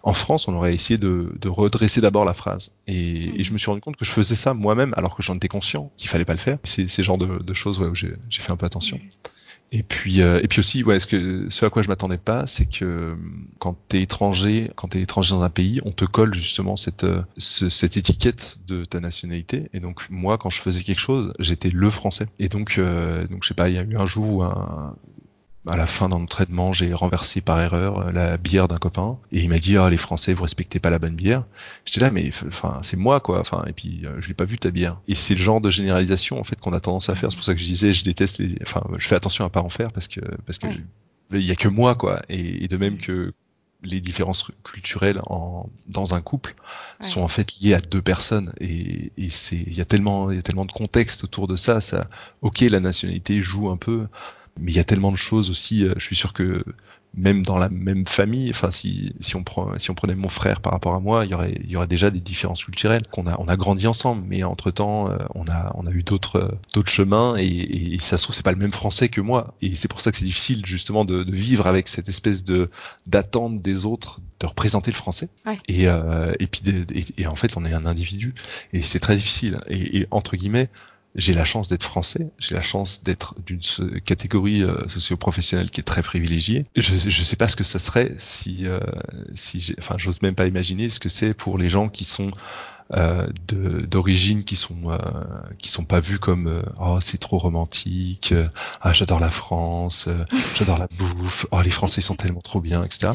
En 0.03 0.15
France, 0.15 0.49
on 0.49 0.55
aurait 0.55 0.75
essayé 0.75 0.97
de, 0.97 1.31
redresser 1.47 2.01
d'abord 2.01 2.25
la 2.25 2.35
phrase. 2.35 2.71
Et, 2.87 3.43
je 3.43 3.53
me 3.53 3.59
suis 3.59 3.69
rendu 3.69 3.81
compte 3.81 3.97
que 3.97 4.05
je 4.05 4.11
faisais 4.11 4.35
ça 4.35 4.55
moi-même, 4.55 4.95
alors 4.97 5.17
que 5.17 5.23
j'en 5.23 5.35
étais 5.37 5.49
conscient 5.49 5.93
qu'il 5.97 6.09
fallait 6.09 6.25
pas 6.25 6.33
le 6.33 6.39
faire. 6.39 6.59
C'est 6.63 6.89
ces 6.89 7.03
genres 7.03 7.19
de, 7.19 7.55
choses 7.55 7.81
où 7.81 7.95
j'ai 7.95 8.17
fait 8.31 8.53
un 8.53 8.57
peu 8.57 8.67
attention. 8.67 8.99
Et 9.71 9.83
puis, 9.83 10.23
euh, 10.23 10.41
et 10.43 10.49
puis 10.49 10.61
aussi, 10.61 10.83
ouais, 10.83 10.99
ce, 10.99 11.47
ce 11.51 11.67
à 11.67 11.69
quoi 11.69 11.83
je 11.83 11.89
m'attendais 11.89 12.17
pas, 12.17 12.47
c'est 12.47 12.65
que 12.65 13.15
quand 13.59 13.77
t'es 13.89 14.01
étranger, 14.01 14.71
quand 14.77 14.89
t'es 14.89 15.03
étranger 15.03 15.35
dans 15.35 15.43
un 15.43 15.51
pays, 15.51 15.83
on 15.85 15.91
te 15.91 16.07
colle 16.07 16.33
justement 16.33 16.77
cette, 16.77 17.05
cette 17.37 17.99
étiquette 17.99 18.61
de 18.67 18.87
ta 18.87 19.01
nationalité. 19.01 19.69
Et 19.75 19.81
donc 19.81 20.09
moi, 20.09 20.39
quand 20.39 20.49
je 20.49 20.63
faisais 20.63 20.83
quelque 20.83 21.01
chose, 21.01 21.35
j'étais 21.39 21.69
le 21.69 21.91
français. 21.91 22.29
Et 22.39 22.49
donc, 22.49 22.81
donc 22.81 23.43
je 23.43 23.49
sais 23.49 23.55
pas, 23.55 23.69
il 23.69 23.75
y 23.75 23.79
a 23.79 23.83
eu 23.83 23.97
un 23.99 24.07
jour 24.07 24.37
où 24.37 24.43
un, 24.43 24.97
à 25.69 25.77
la 25.77 25.87
fin 25.87 26.09
d'un 26.09 26.25
traitement, 26.25 26.73
j'ai 26.73 26.93
renversé 26.93 27.41
par 27.41 27.61
erreur 27.61 27.99
euh, 27.99 28.13
la 28.13 28.37
bière 28.37 28.69
d'un 28.69 28.79
copain 28.79 29.19
et 29.33 29.41
il 29.41 29.49
m'a 29.49 29.59
dit 29.59 29.77
ah 29.77 29.91
les 29.91 29.97
Français 29.97 30.33
vous 30.35 30.43
respectez 30.43 30.79
pas 30.79 30.91
la 30.91 30.99
bonne 30.99 31.15
bière. 31.15 31.45
J'étais 31.85 32.01
là 32.01 32.11
mais 32.11 32.31
enfin 32.47 32.81
c'est 32.83 32.97
moi 32.97 33.21
quoi. 33.21 33.41
Enfin 33.41 33.65
et 33.67 33.73
puis 33.73 34.03
euh, 34.05 34.21
je 34.21 34.29
l'ai 34.29 34.35
pas 34.35 34.45
vu 34.45 34.59
ta 34.59 34.71
bière. 34.71 35.01
Et 35.09 35.15
c'est 35.15 35.35
le 35.35 35.41
genre 35.41 35.61
de 35.61 35.71
généralisation 35.71 36.39
en 36.41 36.45
fait 36.45 36.61
qu'on 36.61 36.73
a 36.73 36.81
tendance 36.81 37.09
à 37.09 37.15
faire. 37.15 37.31
C'est 37.31 37.37
pour 37.37 37.45
ça 37.45 37.55
que 37.55 37.61
je 37.61 37.67
disais 37.67 37.93
je 37.93 38.05
déteste 38.05 38.39
les. 38.39 38.57
Enfin 38.63 38.83
je 38.97 39.07
fais 39.07 39.17
attention 39.17 39.45
à 39.45 39.51
pas 39.51 39.63
en 39.63 39.69
faire 39.69 39.93
parce 39.93 40.09
que 40.09 40.21
parce 40.47 40.59
que 40.59 40.67
il 41.33 41.41
y 41.41 41.51
a 41.51 41.57
que 41.57 41.69
moi 41.69 41.95
quoi. 41.95 42.23
Et, 42.29 42.69
de 42.69 42.77
même 42.77 42.99
que 42.99 43.33
les 43.83 44.01
différences 44.01 44.51
culturelles 44.65 45.21
en, 45.27 45.69
dans 45.87 46.15
un 46.15 46.21
couple 46.21 46.57
sont 47.01 47.21
en 47.21 47.29
fait 47.29 47.61
liées 47.61 47.75
à 47.75 47.81
deux 47.81 48.03
personnes 48.03 48.53
et, 48.61 49.13
et 49.17 49.31
c'est 49.31 49.57
il 49.57 49.73
y 49.73 49.81
a 49.81 49.85
tellement 49.85 50.33
il 50.33 50.37
y 50.37 50.39
a 50.41 50.43
tellement 50.43 50.65
de 50.65 50.73
contexte 50.73 51.23
autour 51.23 51.47
de 51.47 51.55
ça 51.55 51.81
ça 51.81 52.09
ok 52.41 52.63
la 52.63 52.81
nationalité 52.81 53.41
joue 53.41 53.71
un 53.71 53.77
peu 53.77 54.09
mais 54.61 54.73
il 54.73 54.77
y 54.77 54.81
a 54.81 54.85
tellement 54.85 55.13
de 55.13 55.17
choses 55.17 55.51
aussi. 55.51 55.85
Euh, 55.85 55.95
je 55.97 56.05
suis 56.05 56.17
sûr 56.17 56.33
que 56.33 56.65
même 57.15 57.43
dans 57.43 57.59
la 57.59 57.69
même 57.69 58.07
famille, 58.07 58.51
enfin 58.51 58.71
si, 58.71 59.13
si 59.21 59.35
on 59.35 59.43
prend 59.43 59.79
si 59.79 59.91
on 59.91 59.95
prenait 59.95 60.15
mon 60.15 60.29
frère 60.29 60.61
par 60.61 60.73
rapport 60.73 60.95
à 60.95 61.01
moi, 61.01 61.25
il 61.25 61.31
y 61.31 61.35
aurait 61.35 61.55
il 61.63 61.71
y 61.71 61.77
aurait 61.77 61.87
déjà 61.87 62.11
des 62.11 62.21
différences 62.21 62.65
culturelles 62.65 63.03
qu'on 63.11 63.27
a 63.27 63.37
on 63.41 63.49
a 63.49 63.57
grandi 63.57 63.87
ensemble, 63.87 64.25
mais 64.27 64.45
entre 64.45 64.71
temps 64.71 65.11
euh, 65.11 65.17
on 65.35 65.47
a 65.49 65.73
on 65.75 65.87
a 65.87 65.91
eu 65.91 66.03
d'autres 66.03 66.37
euh, 66.37 66.49
d'autres 66.75 66.91
chemins 66.91 67.35
et, 67.39 67.47
et, 67.47 67.99
ça 67.99 68.19
se 68.19 68.25
trouve 68.25 68.37
c'est 68.37 68.45
pas 68.45 68.53
le 68.53 68.59
même 68.59 68.73
français 68.73 69.09
que 69.09 69.21
moi. 69.21 69.55
Et 69.63 69.75
c'est 69.75 69.89
pour 69.89 70.01
ça 70.01 70.13
que 70.13 70.19
c'est 70.19 70.25
difficile 70.25 70.65
justement 70.67 71.05
de, 71.05 71.23
de, 71.25 71.35
vivre 71.35 71.67
avec 71.67 71.89
cette 71.89 72.09
espèce 72.09 72.45
de 72.45 72.71
d'attente 73.07 73.61
des 73.61 73.85
autres 73.85 74.21
de 74.41 74.47
représenter 74.47 74.91
le 74.91 74.97
français. 74.97 75.29
Et 75.67 75.89
euh, 75.89 76.33
et 76.39 76.47
puis 76.47 76.63
et, 76.95 77.23
et, 77.23 77.27
en 77.27 77.37
fait 77.37 77.57
on 77.57 77.65
est 77.65 77.73
un 77.73 77.87
individu 77.87 78.35
et 78.73 78.83
c'est 78.83 79.01
très 79.01 79.17
difficile. 79.17 79.59
Et 79.69 80.07
entre 80.11 80.37
guillemets 80.37 80.69
j'ai 81.19 81.35
la 81.35 81.45
chance 81.45 81.69
d'être 81.69 81.83
français, 81.83 82.31
j'ai 82.39 82.55
la 82.55 82.63
chance 82.63 83.03
d'être 83.03 83.35
d'une 83.45 83.61
catégorie 84.01 84.63
euh, 84.63 84.87
socio-professionnelle 84.87 85.71
qui 85.71 85.81
est 85.81 85.85
très 85.85 86.03
privilégiée. 86.03 86.67
Je 86.77 86.93
ne 86.95 87.25
sais 87.25 87.37
pas 87.37 87.49
ce 87.49 87.57
que 87.57 87.65
ça 87.65 87.81
serait 87.81 88.13
si, 88.19 88.67
euh, 88.67 88.79
si 89.35 89.75
enfin, 89.79 89.97
j'ose 89.99 90.23
même 90.23 90.37
pas 90.37 90.47
imaginer 90.47 90.89
ce 90.89 91.01
que 91.01 91.09
c'est 91.09 91.35
pour 91.35 91.59
les 91.59 91.69
gens 91.69 91.89
qui 91.89 92.05
sont 92.05 92.31
d'origine 92.91 94.45
qui 94.45 94.57
sont 94.57 94.91
euh, 94.91 94.99
qui 95.59 95.69
sont 95.69 95.85
pas 95.85 96.01
vus 96.01 96.19
comme 96.19 96.47
euh, 96.47 96.63
oh 96.81 96.99
c'est 97.03 97.19
trop 97.19 97.37
romantique 97.37 98.33
euh, 98.33 98.49
ah 98.81 98.95
j'adore 98.95 99.21
la 99.21 99.31
France 99.31 100.09
j'adore 100.57 100.79
la 100.79 100.89
bouffe 100.97 101.47
oh 101.51 101.61
les 101.61 101.71
Français 101.71 102.01
sont 102.01 102.15
tellement 102.15 102.41
trop 102.41 102.61
bien 102.61 102.83
etc 102.83 103.13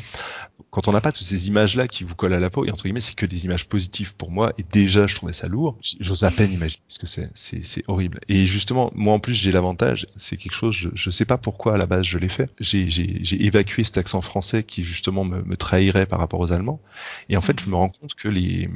quand 0.73 0.87
on 0.87 0.91
n'a 0.91 1.01
pas 1.01 1.11
toutes 1.11 1.25
ces 1.25 1.47
images 1.47 1.75
là 1.75 1.87
qui 1.87 2.03
vous 2.03 2.15
collent 2.15 2.33
à 2.33 2.39
la 2.39 2.49
peau 2.49 2.65
et 2.65 2.71
entre 2.71 2.83
guillemets 2.83 2.99
c'est 2.99 3.15
que 3.15 3.27
des 3.27 3.45
images 3.45 3.67
positives 3.67 4.15
pour 4.15 4.31
moi 4.31 4.53
et 4.57 4.63
déjà 4.63 5.05
je 5.05 5.15
trouvais 5.15 5.33
ça 5.33 5.47
lourd. 5.47 5.77
J'ose 5.99 6.23
à 6.23 6.31
peine 6.31 6.51
imaginer 6.51 6.81
ce 6.87 6.97
que 6.97 7.05
c'est 7.05 7.29
c'est 7.35 7.83
horrible. 7.87 8.19
Et 8.27 8.47
justement 8.47 8.91
moi 8.95 9.13
en 9.13 9.19
plus 9.19 9.35
j'ai 9.35 9.51
l'avantage 9.51 10.07
c'est 10.15 10.35
quelque 10.35 10.55
chose 10.55 10.75
je, 10.75 10.89
je 10.93 11.09
sais 11.11 11.25
pas 11.25 11.37
pourquoi 11.37 11.75
à 11.75 11.77
la 11.77 11.85
base 11.85 12.05
je 12.05 12.17
l'ai 12.17 12.29
fait. 12.29 12.51
J'ai 12.59 12.89
j'ai 12.89 13.19
j'ai 13.21 13.45
évacué 13.45 13.83
cet 13.83 13.97
accent 13.99 14.21
français 14.21 14.63
qui 14.63 14.83
justement 14.83 15.25
me, 15.25 15.43
me 15.43 15.57
trahirait 15.57 16.07
par 16.07 16.19
rapport 16.19 16.39
aux 16.39 16.51
Allemands. 16.51 16.81
Et 17.29 17.37
en 17.37 17.41
fait 17.41 17.59
je 17.59 17.69
me 17.69 17.75
rends 17.75 17.89
compte 17.89 18.15
que 18.15 18.27
les 18.27 18.67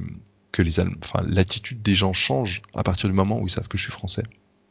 que 0.51 0.61
les 0.61 0.79
enfin, 0.79 1.23
l'attitude 1.27 1.81
des 1.81 1.95
gens 1.95 2.13
change 2.13 2.61
à 2.75 2.83
partir 2.83 3.09
du 3.09 3.15
moment 3.15 3.39
où 3.39 3.47
ils 3.47 3.51
savent 3.51 3.67
que 3.67 3.77
je 3.77 3.83
suis 3.83 3.91
français 3.91 4.23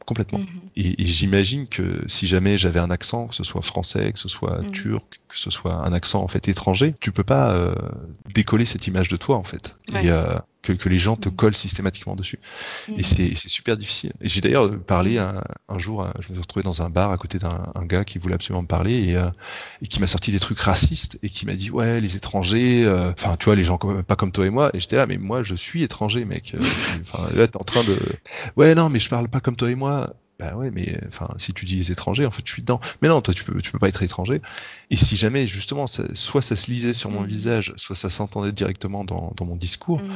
complètement. 0.07 0.39
Mhm. 0.39 0.47
Et, 0.77 1.05
j'imagine 1.05 1.67
que 1.67 2.01
si 2.07 2.25
jamais 2.25 2.57
j'avais 2.57 2.79
un 2.79 2.89
accent, 2.89 3.27
que 3.27 3.35
ce 3.35 3.43
soit 3.43 3.61
français, 3.61 4.13
que 4.13 4.19
ce 4.19 4.29
soit 4.29 4.61
mhm. 4.61 4.71
turc, 4.71 5.19
que 5.27 5.37
ce 5.37 5.51
soit 5.51 5.75
un 5.75 5.91
accent 5.93 6.23
en 6.23 6.29
fait 6.29 6.47
étranger, 6.47 6.95
tu 7.01 7.11
peux 7.11 7.25
pas 7.25 7.51
euh, 7.51 7.75
décoller 8.33 8.63
cette 8.65 8.87
image 8.87 9.09
de 9.09 9.17
toi 9.17 9.35
en 9.35 9.43
fait. 9.43 9.75
Et 9.93 10.11
euh, 10.11 10.35
que, 10.67 10.73
que, 10.73 10.89
les 10.89 10.97
gens 10.97 11.15
te 11.15 11.29
mhm. 11.29 11.35
collent 11.35 11.55
systématiquement 11.55 12.15
dessus. 12.15 12.39
Et 12.97 13.03
c'est 13.03 13.35
super 13.35 13.77
difficile. 13.77 14.13
J'ai 14.21 14.41
d'ailleurs 14.41 14.77
parlé 14.79 15.17
un, 15.17 15.41
un, 15.69 15.79
jour, 15.79 16.03
euh, 16.03 16.09
je 16.19 16.29
me 16.29 16.33
suis 16.33 16.41
retrouvé 16.41 16.63
dans 16.63 16.81
un 16.81 16.89
bar 16.89 17.11
à 17.11 17.17
côté 17.17 17.39
d'un 17.39 17.71
gars 17.83 18.03
qui 18.03 18.17
voulait 18.17 18.35
absolument 18.35 18.63
me 18.63 18.67
parler 18.67 19.09
et, 19.09 19.15
euh, 19.15 19.29
et 19.81 19.87
qui 19.87 19.99
m'a 19.99 20.07
sorti 20.07 20.31
des 20.31 20.39
trucs 20.39 20.59
racistes 20.59 21.17
et 21.23 21.29
qui 21.29 21.45
m'a 21.45 21.53
dit 21.53 21.71
ouais 21.71 22.01
les 22.01 22.17
étrangers, 22.17 22.83
euh, 22.85 23.11
enfin 23.11 23.37
tu 23.37 23.45
vois 23.45 23.55
les 23.55 23.63
gens 23.63 23.77
pas 23.77 24.15
comme 24.15 24.31
toi 24.31 24.45
et 24.45 24.49
moi. 24.49 24.71
Et 24.73 24.79
j'étais 24.79 24.97
là 24.97 25.05
mais 25.05 25.17
moi 25.17 25.41
je 25.41 25.55
suis 25.55 25.83
étranger 25.83 26.25
mec. 26.25 26.55
Enfin 27.01 27.29
là 27.35 27.47
t'es 27.47 27.57
en 27.57 27.63
train 27.63 27.83
de 27.83 27.97
ouais 28.55 28.75
non 28.75 28.89
mais 28.89 28.99
je 28.99 29.09
parle 29.09 29.29
pas 29.29 29.39
comme 29.39 29.55
toi 29.55 29.69
et 29.69 29.75
moi 29.75 30.13
bah 30.39 30.55
ouais, 30.55 30.69
mais 30.69 30.99
enfin, 31.07 31.29
si 31.37 31.53
tu 31.53 31.65
dis 31.65 31.77
les 31.77 31.91
étrangers, 31.91 32.25
en 32.25 32.31
fait, 32.31 32.43
je 32.45 32.51
suis 32.51 32.61
dedans. 32.61 32.79
Mais 33.01 33.07
non, 33.07 33.21
toi, 33.21 33.33
tu 33.33 33.43
peux, 33.43 33.59
tu 33.59 33.71
peux 33.71 33.79
pas 33.79 33.87
être 33.87 34.03
étranger. 34.03 34.41
Et 34.91 34.95
si 34.95 35.15
jamais, 35.15 35.47
justement, 35.47 35.85
soit 35.87 36.41
ça 36.41 36.55
se 36.55 36.69
lisait 36.69 36.93
sur 36.93 37.09
mon 37.09 37.21
mm. 37.21 37.27
visage, 37.27 37.73
soit 37.77 37.95
ça 37.95 38.09
s'entendait 38.09 38.51
directement 38.51 39.03
dans, 39.03 39.33
dans 39.35 39.45
mon 39.45 39.55
discours, 39.55 39.99
mm. 39.99 40.11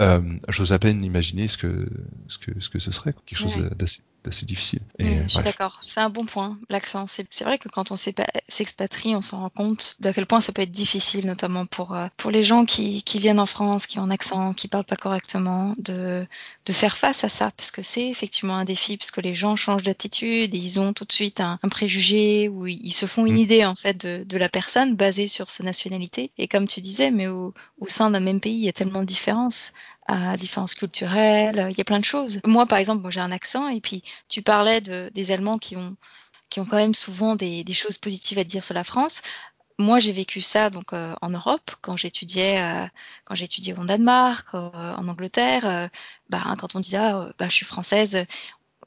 euh, 0.00 0.20
j'ose 0.48 0.72
à 0.72 0.78
peine 0.78 1.04
imaginer 1.04 1.46
ce 1.46 1.58
que, 1.58 1.88
ce 2.26 2.38
que, 2.38 2.58
ce 2.58 2.70
que 2.70 2.78
ce 2.78 2.90
serait, 2.90 3.14
quelque 3.26 3.38
chose 3.38 3.58
d'assez 3.76 4.00
assez 4.26 4.46
difficile. 4.46 4.80
Et, 4.98 5.04
mm, 5.04 5.22
je 5.24 5.34
suis 5.34 5.42
d'accord, 5.42 5.80
c'est 5.86 6.00
un 6.00 6.10
bon 6.10 6.24
point, 6.24 6.58
l'accent. 6.68 7.06
C'est 7.06 7.44
vrai 7.44 7.58
que 7.58 7.68
quand 7.68 7.90
on 7.90 7.96
s'expatrie, 7.96 9.14
on 9.14 9.20
s'en 9.20 9.40
rend 9.40 9.50
compte 9.50 9.96
d'à 10.00 10.12
quel 10.12 10.26
point 10.26 10.40
ça 10.40 10.52
peut 10.52 10.62
être 10.62 10.72
difficile, 10.72 11.26
notamment 11.26 11.66
pour, 11.66 11.94
euh, 11.94 12.08
pour 12.16 12.30
les 12.30 12.44
gens 12.44 12.64
qui, 12.64 13.02
qui 13.02 13.18
viennent 13.18 13.40
en 13.40 13.46
France, 13.46 13.86
qui 13.86 13.98
ont 13.98 14.04
un 14.04 14.10
accent, 14.10 14.52
qui 14.54 14.68
parlent 14.68 14.84
pas 14.84 14.96
correctement, 14.96 15.74
de, 15.78 16.26
de 16.66 16.72
faire 16.72 16.96
face 16.96 17.24
à 17.24 17.28
ça, 17.28 17.50
parce 17.56 17.70
que 17.70 17.82
c'est 17.82 18.08
effectivement 18.08 18.56
un 18.56 18.64
défi, 18.64 18.96
parce 18.96 19.10
que 19.10 19.20
les 19.20 19.34
gens 19.34 19.56
changent 19.66 19.82
d'attitude 19.82 20.54
et 20.54 20.58
ils 20.58 20.78
ont 20.78 20.92
tout 20.92 21.04
de 21.04 21.12
suite 21.12 21.40
un, 21.40 21.58
préjugé 21.70 22.48
ou 22.48 22.66
ils 22.66 22.92
se 22.92 23.06
font 23.06 23.26
une 23.26 23.34
mm. 23.34 23.46
idée 23.46 23.64
en 23.64 23.74
fait 23.74 23.96
de, 24.06 24.24
de, 24.24 24.38
la 24.38 24.48
personne 24.48 24.94
basée 24.94 25.28
sur 25.28 25.50
sa 25.50 25.64
nationalité. 25.64 26.30
Et 26.38 26.46
comme 26.46 26.68
tu 26.68 26.80
disais, 26.80 27.10
mais 27.10 27.26
au, 27.26 27.52
au 27.78 27.88
sein 27.88 28.10
d'un 28.10 28.20
même 28.20 28.40
pays, 28.40 28.54
il 28.54 28.64
y 28.64 28.68
a 28.68 28.72
tellement 28.72 29.00
de 29.00 29.06
différences 29.06 29.72
à 30.08 30.36
différences 30.36 30.74
culturelles, 30.74 31.66
il 31.70 31.76
y 31.76 31.80
a 31.80 31.84
plein 31.84 31.98
de 31.98 32.04
choses. 32.04 32.40
Moi, 32.46 32.64
par 32.66 32.78
exemple, 32.78 33.10
j'ai 33.10 33.18
un 33.18 33.32
accent, 33.32 33.68
et 33.68 33.80
puis 33.80 34.02
tu 34.28 34.40
parlais 34.40 34.80
de, 34.80 35.10
des 35.12 35.32
Allemands 35.32 35.58
qui 35.58 35.76
ont, 35.76 35.96
qui 36.48 36.60
ont 36.60 36.64
quand 36.64 36.76
même 36.76 36.94
souvent 36.94 37.34
des, 37.34 37.64
des 37.64 37.72
choses 37.72 37.98
positives 37.98 38.38
à 38.38 38.44
dire 38.44 38.64
sur 38.64 38.74
la 38.74 38.84
France. 38.84 39.22
Moi, 39.78 39.98
j'ai 39.98 40.12
vécu 40.12 40.40
ça 40.40 40.70
donc 40.70 40.94
euh, 40.94 41.14
en 41.20 41.28
Europe 41.28 41.70
quand 41.82 41.98
j'étudiais, 41.98 42.58
euh, 42.60 42.86
quand 43.26 43.34
j'étudiais 43.34 43.78
au 43.78 43.84
Danemark, 43.84 44.54
euh, 44.54 44.70
en 44.72 45.06
Angleterre. 45.08 45.90
bah, 46.30 46.54
quand 46.58 46.74
on 46.76 46.80
disait 46.80 46.96
ah, 46.96 47.28
bah, 47.38 47.48
je 47.48 47.54
suis 47.54 47.66
française, 47.66 48.24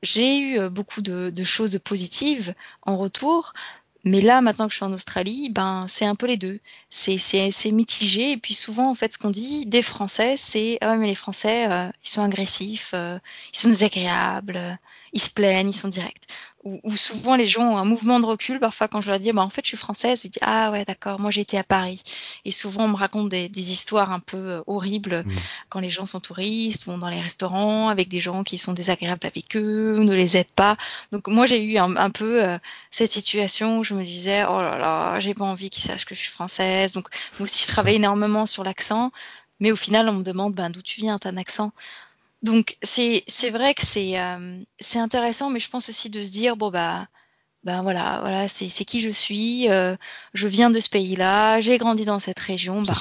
j'ai 0.01 0.39
eu 0.39 0.69
beaucoup 0.69 1.01
de, 1.01 1.43
choses 1.43 1.79
positives 1.83 2.53
en 2.83 2.97
retour, 2.97 3.53
mais 4.05 4.21
là, 4.21 4.41
maintenant 4.41 4.67
que 4.67 4.71
je 4.71 4.77
suis 4.77 4.85
en 4.85 4.93
Australie, 4.93 5.49
ben 5.49 5.85
c'est 5.89 6.05
un 6.05 6.15
peu 6.15 6.25
les 6.25 6.37
deux. 6.37 6.59
C'est 6.89 7.17
c'est 7.17 7.71
mitigé 7.71 8.31
et 8.31 8.37
puis 8.37 8.53
souvent 8.53 8.89
en 8.89 8.93
fait 8.93 9.13
ce 9.13 9.17
qu'on 9.17 9.29
dit 9.29 9.65
des 9.65 9.81
Français, 9.81 10.37
c'est 10.37 10.77
ah 10.81 10.91
ouais 10.91 10.97
mais 10.97 11.07
les 11.07 11.15
Français 11.15 11.69
euh, 11.69 11.89
ils 12.03 12.09
sont 12.09 12.23
agressifs, 12.23 12.91
euh, 12.93 13.19
ils 13.53 13.59
sont 13.59 13.69
désagréables, 13.69 14.55
euh, 14.57 14.73
ils 15.13 15.21
se 15.21 15.29
plaignent, 15.29 15.69
ils 15.69 15.73
sont 15.73 15.89
directs 15.89 16.27
où, 16.63 16.95
souvent 16.95 17.35
les 17.35 17.47
gens 17.47 17.73
ont 17.73 17.77
un 17.77 17.85
mouvement 17.85 18.19
de 18.19 18.25
recul. 18.25 18.59
Parfois, 18.59 18.87
quand 18.87 19.01
je 19.01 19.07
leur 19.07 19.19
dis, 19.19 19.31
bah, 19.31 19.41
en 19.41 19.49
fait, 19.49 19.61
je 19.63 19.69
suis 19.69 19.77
française, 19.77 20.23
ils 20.25 20.29
disent, 20.29 20.41
ah 20.45 20.71
ouais, 20.71 20.85
d'accord, 20.85 21.19
moi 21.19 21.31
j'ai 21.31 21.41
été 21.41 21.57
à 21.57 21.63
Paris. 21.63 22.01
Et 22.45 22.51
souvent, 22.51 22.85
on 22.85 22.89
me 22.89 22.95
raconte 22.95 23.29
des, 23.29 23.49
des 23.49 23.71
histoires 23.71 24.11
un 24.11 24.19
peu 24.19 24.37
euh, 24.37 24.61
horribles 24.67 25.23
mmh. 25.25 25.31
quand 25.69 25.79
les 25.79 25.89
gens 25.89 26.05
sont 26.05 26.19
touristes, 26.19 26.85
vont 26.85 26.97
dans 26.97 27.09
les 27.09 27.21
restaurants 27.21 27.89
avec 27.89 28.09
des 28.09 28.19
gens 28.19 28.43
qui 28.43 28.57
sont 28.57 28.73
désagréables 28.73 29.25
avec 29.25 29.55
eux, 29.55 30.03
ne 30.03 30.13
les 30.13 30.37
aident 30.37 30.47
pas. 30.55 30.75
Donc 31.11 31.27
moi, 31.27 31.45
j'ai 31.45 31.63
eu 31.63 31.77
un, 31.77 31.95
un 31.95 32.09
peu 32.09 32.43
euh, 32.43 32.57
cette 32.91 33.11
situation 33.11 33.79
où 33.79 33.83
je 33.83 33.93
me 33.93 34.03
disais, 34.03 34.43
oh 34.45 34.61
là 34.61 34.77
là, 34.77 35.19
j'ai 35.19 35.33
pas 35.33 35.45
envie 35.45 35.69
qu'ils 35.69 35.83
sachent 35.83 36.05
que 36.05 36.15
je 36.15 36.19
suis 36.19 36.29
française. 36.31 36.93
Donc 36.93 37.07
moi 37.39 37.43
aussi, 37.43 37.63
je 37.63 37.67
travaille 37.67 37.95
énormément 37.95 38.45
sur 38.45 38.63
l'accent. 38.63 39.11
Mais 39.59 39.71
au 39.71 39.75
final, 39.75 40.07
on 40.07 40.13
me 40.13 40.23
demande, 40.23 40.53
ben, 40.53 40.69
d'où 40.69 40.81
tu 40.81 41.01
viens, 41.01 41.19
t'as 41.19 41.31
un 41.31 41.37
accent? 41.37 41.73
Donc 42.41 42.77
c'est 42.81 43.23
c'est 43.27 43.49
vrai 43.49 43.73
que 43.73 43.85
c'est 43.85 44.19
euh, 44.19 44.61
c'est 44.79 44.99
intéressant, 44.99 45.49
mais 45.49 45.59
je 45.59 45.69
pense 45.69 45.89
aussi 45.89 46.09
de 46.09 46.23
se 46.23 46.31
dire 46.31 46.55
bon 46.57 46.69
bah 46.69 47.07
ben 47.63 47.81
voilà 47.83 48.19
voilà 48.21 48.47
c'est 48.47 48.69
c'est 48.69 48.85
qui 48.85 49.01
je 49.01 49.09
suis, 49.09 49.69
euh, 49.69 49.95
je 50.33 50.47
viens 50.47 50.69
de 50.69 50.79
ce 50.79 50.89
pays-là, 50.89 51.59
j'ai 51.61 51.77
grandi 51.77 52.05
dans 52.05 52.19
cette 52.19 52.39
région, 52.39 52.81
bah 52.81 52.93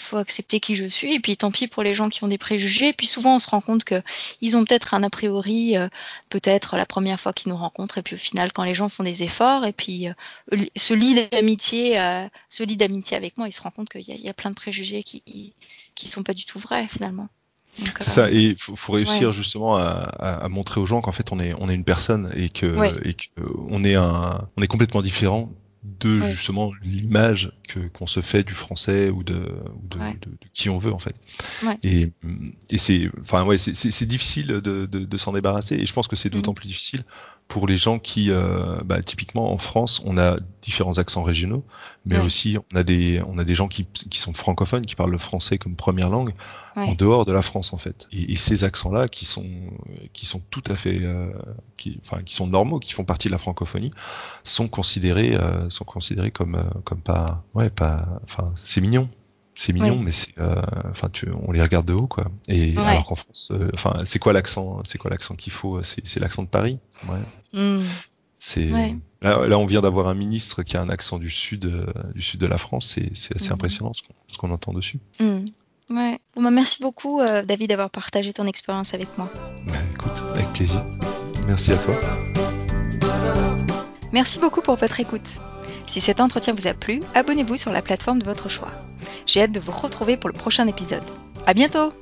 faut 0.00 0.16
accepter 0.16 0.60
qui 0.60 0.74
je 0.74 0.86
suis. 0.86 1.14
Et 1.14 1.20
puis 1.20 1.36
tant 1.36 1.50
pis 1.50 1.68
pour 1.68 1.82
les 1.82 1.94
gens 1.94 2.08
qui 2.08 2.24
ont 2.24 2.28
des 2.28 2.38
préjugés. 2.38 2.88
Et 2.88 2.92
puis 2.92 3.06
souvent 3.06 3.36
on 3.36 3.38
se 3.38 3.48
rend 3.48 3.60
compte 3.60 3.84
que 3.84 4.02
ils 4.40 4.56
ont 4.56 4.64
peut-être 4.64 4.94
un 4.94 5.02
a 5.02 5.10
priori, 5.10 5.76
euh, 5.76 5.88
peut-être 6.28 6.76
la 6.76 6.86
première 6.86 7.20
fois 7.20 7.32
qu'ils 7.32 7.52
nous 7.52 7.58
rencontrent. 7.58 7.98
Et 7.98 8.02
puis 8.02 8.14
au 8.14 8.18
final, 8.18 8.52
quand 8.52 8.64
les 8.64 8.74
gens 8.74 8.88
font 8.88 9.04
des 9.04 9.22
efforts 9.22 9.64
et 9.64 9.72
puis 9.72 10.08
euh, 10.08 10.64
se 10.76 10.94
lient 10.94 11.28
d'amitié, 11.30 12.00
euh, 12.00 12.26
se 12.48 12.62
lient 12.62 12.76
d'amitié 12.76 13.16
avec 13.16 13.36
moi, 13.38 13.48
ils 13.48 13.52
se 13.52 13.62
rendent 13.62 13.74
compte 13.74 13.88
qu'il 13.88 14.02
y, 14.02 14.12
y, 14.12 14.28
a 14.28 14.34
plein 14.34 14.50
de 14.50 14.56
préjugés 14.56 15.02
qui 15.02 15.54
qui 15.94 16.08
sont 16.08 16.22
pas 16.22 16.34
du 16.34 16.44
tout 16.44 16.58
vrais 16.58 16.88
finalement. 16.88 17.28
C'est 17.72 18.10
ça, 18.10 18.30
et 18.30 18.48
il 18.48 18.56
faut, 18.58 18.76
faut, 18.76 18.92
réussir 18.92 19.28
ouais. 19.28 19.34
justement 19.34 19.76
à, 19.76 19.82
à, 19.82 20.44
à, 20.44 20.48
montrer 20.48 20.80
aux 20.80 20.86
gens 20.86 21.00
qu'en 21.00 21.12
fait 21.12 21.32
on 21.32 21.40
est 21.40 21.54
on 21.58 21.68
est 21.68 21.74
une 21.74 21.84
personne 21.84 22.30
et 22.34 22.48
que 22.48 22.66
ouais. 22.66 22.92
et 23.04 23.14
que 23.14 23.28
on 23.68 23.84
est 23.84 23.94
un 23.94 24.48
on 24.56 24.62
est 24.62 24.66
complètement 24.66 25.02
différent 25.02 25.50
de 25.82 26.20
ouais. 26.20 26.30
justement 26.30 26.72
l'image 26.82 27.52
que 27.66 27.80
qu'on 27.88 28.06
se 28.06 28.20
fait 28.20 28.42
du 28.42 28.52
français 28.52 29.08
ou 29.08 29.22
de 29.22 29.34
ou 29.34 29.88
de, 29.88 29.98
ouais. 29.98 30.16
de, 30.20 30.30
de, 30.30 30.36
qui 30.52 30.68
on 30.68 30.78
veut 30.78 30.92
en 30.92 30.98
fait. 30.98 31.14
Ouais. 31.62 31.78
Et 31.82 32.12
et 32.70 32.76
c'est 32.76 33.10
enfin 33.20 33.44
ouais 33.44 33.56
c'est 33.56 34.06
difficile 34.06 34.48
de, 34.48 34.60
de, 34.60 34.86
de 34.86 35.16
s'en 35.16 35.32
débarrasser 35.32 35.76
et 35.76 35.86
je 35.86 35.92
pense 35.92 36.08
que 36.08 36.16
c'est 36.16 36.30
d'autant 36.30 36.52
mmh. 36.52 36.56
plus 36.56 36.68
difficile 36.68 37.04
pour 37.50 37.66
les 37.66 37.76
gens 37.76 37.98
qui 37.98 38.30
euh, 38.30 38.78
bah, 38.84 39.02
typiquement 39.02 39.52
en 39.52 39.58
France 39.58 40.00
on 40.06 40.16
a 40.16 40.36
différents 40.62 40.98
accents 40.98 41.24
régionaux 41.24 41.64
mais 42.06 42.18
aussi 42.18 42.56
on 42.72 42.76
a 42.76 42.82
des 42.82 43.20
on 43.26 43.38
a 43.38 43.44
des 43.44 43.54
gens 43.54 43.68
qui 43.68 43.84
qui 43.84 44.18
sont 44.18 44.32
francophones 44.32 44.86
qui 44.86 44.94
parlent 44.94 45.10
le 45.10 45.18
français 45.18 45.58
comme 45.58 45.76
première 45.76 46.08
langue 46.08 46.32
en 46.76 46.94
dehors 46.94 47.26
de 47.26 47.32
la 47.32 47.42
France 47.42 47.72
en 47.72 47.78
fait. 47.78 48.08
Et, 48.12 48.32
et 48.32 48.36
ces 48.36 48.64
accents 48.64 48.92
là 48.92 49.08
qui 49.08 49.24
sont 49.24 49.46
qui 50.12 50.26
sont 50.26 50.40
tout 50.50 50.62
à 50.68 50.76
fait 50.76 51.00
euh, 51.02 51.30
qui 51.76 52.00
enfin 52.02 52.22
qui 52.22 52.34
sont 52.34 52.46
normaux 52.46 52.78
qui 52.78 52.92
font 52.92 53.04
partie 53.04 53.28
de 53.28 53.32
la 53.32 53.38
francophonie 53.38 53.90
sont 54.44 54.68
considérés 54.68 55.34
euh, 55.34 55.68
sont 55.70 55.84
considérés 55.84 56.30
comme 56.30 56.54
euh, 56.54 56.80
comme 56.84 57.00
pas 57.00 57.42
ouais 57.54 57.68
pas 57.68 58.20
enfin 58.24 58.54
c'est 58.64 58.80
mignon 58.80 59.08
c'est 59.54 59.72
mignon 59.72 59.96
oui. 59.98 60.04
mais 60.04 60.12
c'est 60.12 60.38
euh, 60.38 60.62
enfin 60.90 61.10
on 61.46 61.52
les 61.52 61.62
regarde 61.62 61.86
de 61.86 61.92
haut 61.92 62.06
quoi 62.06 62.24
et 62.48 62.76
ouais. 62.76 62.82
alors 62.82 63.06
qu'en 63.06 63.16
France 63.16 63.48
euh, 63.50 63.70
enfin 63.74 64.02
c'est 64.06 64.18
quoi 64.18 64.32
l'accent 64.32 64.80
c'est 64.86 64.98
quoi 64.98 65.10
l'accent 65.10 65.34
qu'il 65.34 65.52
faut 65.52 65.82
c'est 65.82 66.20
l'accent 66.20 66.42
de 66.42 66.48
Paris 66.48 66.78
ouais 67.08 67.60
mm. 67.60 67.84
c'est 68.38 68.72
ouais. 68.72 68.96
là, 69.22 69.46
là, 69.46 69.58
on 69.58 69.66
vient 69.66 69.80
d'avoir 69.80 70.08
un 70.08 70.14
ministre 70.14 70.62
qui 70.62 70.76
a 70.76 70.80
un 70.80 70.88
accent 70.88 71.18
du 71.18 71.30
sud 71.30 71.66
euh, 71.66 71.86
du 72.14 72.22
sud 72.22 72.40
de 72.40 72.46
la 72.46 72.58
France 72.58 72.98
c'est 73.14 73.36
assez 73.36 73.50
mm. 73.50 73.52
impressionnant 73.52 73.92
ce 73.92 74.02
qu'on 74.38 74.48
qu 74.48 74.52
entend 74.52 74.72
dessus 74.72 74.98
mm. 75.18 75.46
Ouais. 75.90 76.20
Bon, 76.36 76.42
bah, 76.42 76.50
merci 76.50 76.82
beaucoup, 76.82 77.20
euh, 77.20 77.42
David, 77.42 77.70
d'avoir 77.70 77.90
partagé 77.90 78.32
ton 78.32 78.46
expérience 78.46 78.94
avec 78.94 79.08
moi. 79.18 79.28
Bah, 79.66 79.74
écoute, 79.92 80.22
avec 80.34 80.48
plaisir. 80.52 80.84
Merci 81.46 81.72
à 81.72 81.78
toi. 81.78 81.94
Merci 84.12 84.38
beaucoup 84.38 84.62
pour 84.62 84.76
votre 84.76 85.00
écoute. 85.00 85.28
Si 85.90 86.00
cet 86.00 86.20
entretien 86.20 86.54
vous 86.54 86.68
a 86.68 86.72
plu, 86.72 87.00
abonnez-vous 87.16 87.56
sur 87.56 87.72
la 87.72 87.82
plateforme 87.82 88.20
de 88.20 88.24
votre 88.24 88.48
choix. 88.48 88.70
J'ai 89.26 89.42
hâte 89.42 89.50
de 89.50 89.58
vous 89.58 89.72
retrouver 89.72 90.16
pour 90.16 90.30
le 90.30 90.38
prochain 90.38 90.68
épisode. 90.68 91.02
À 91.48 91.52
bientôt! 91.52 91.92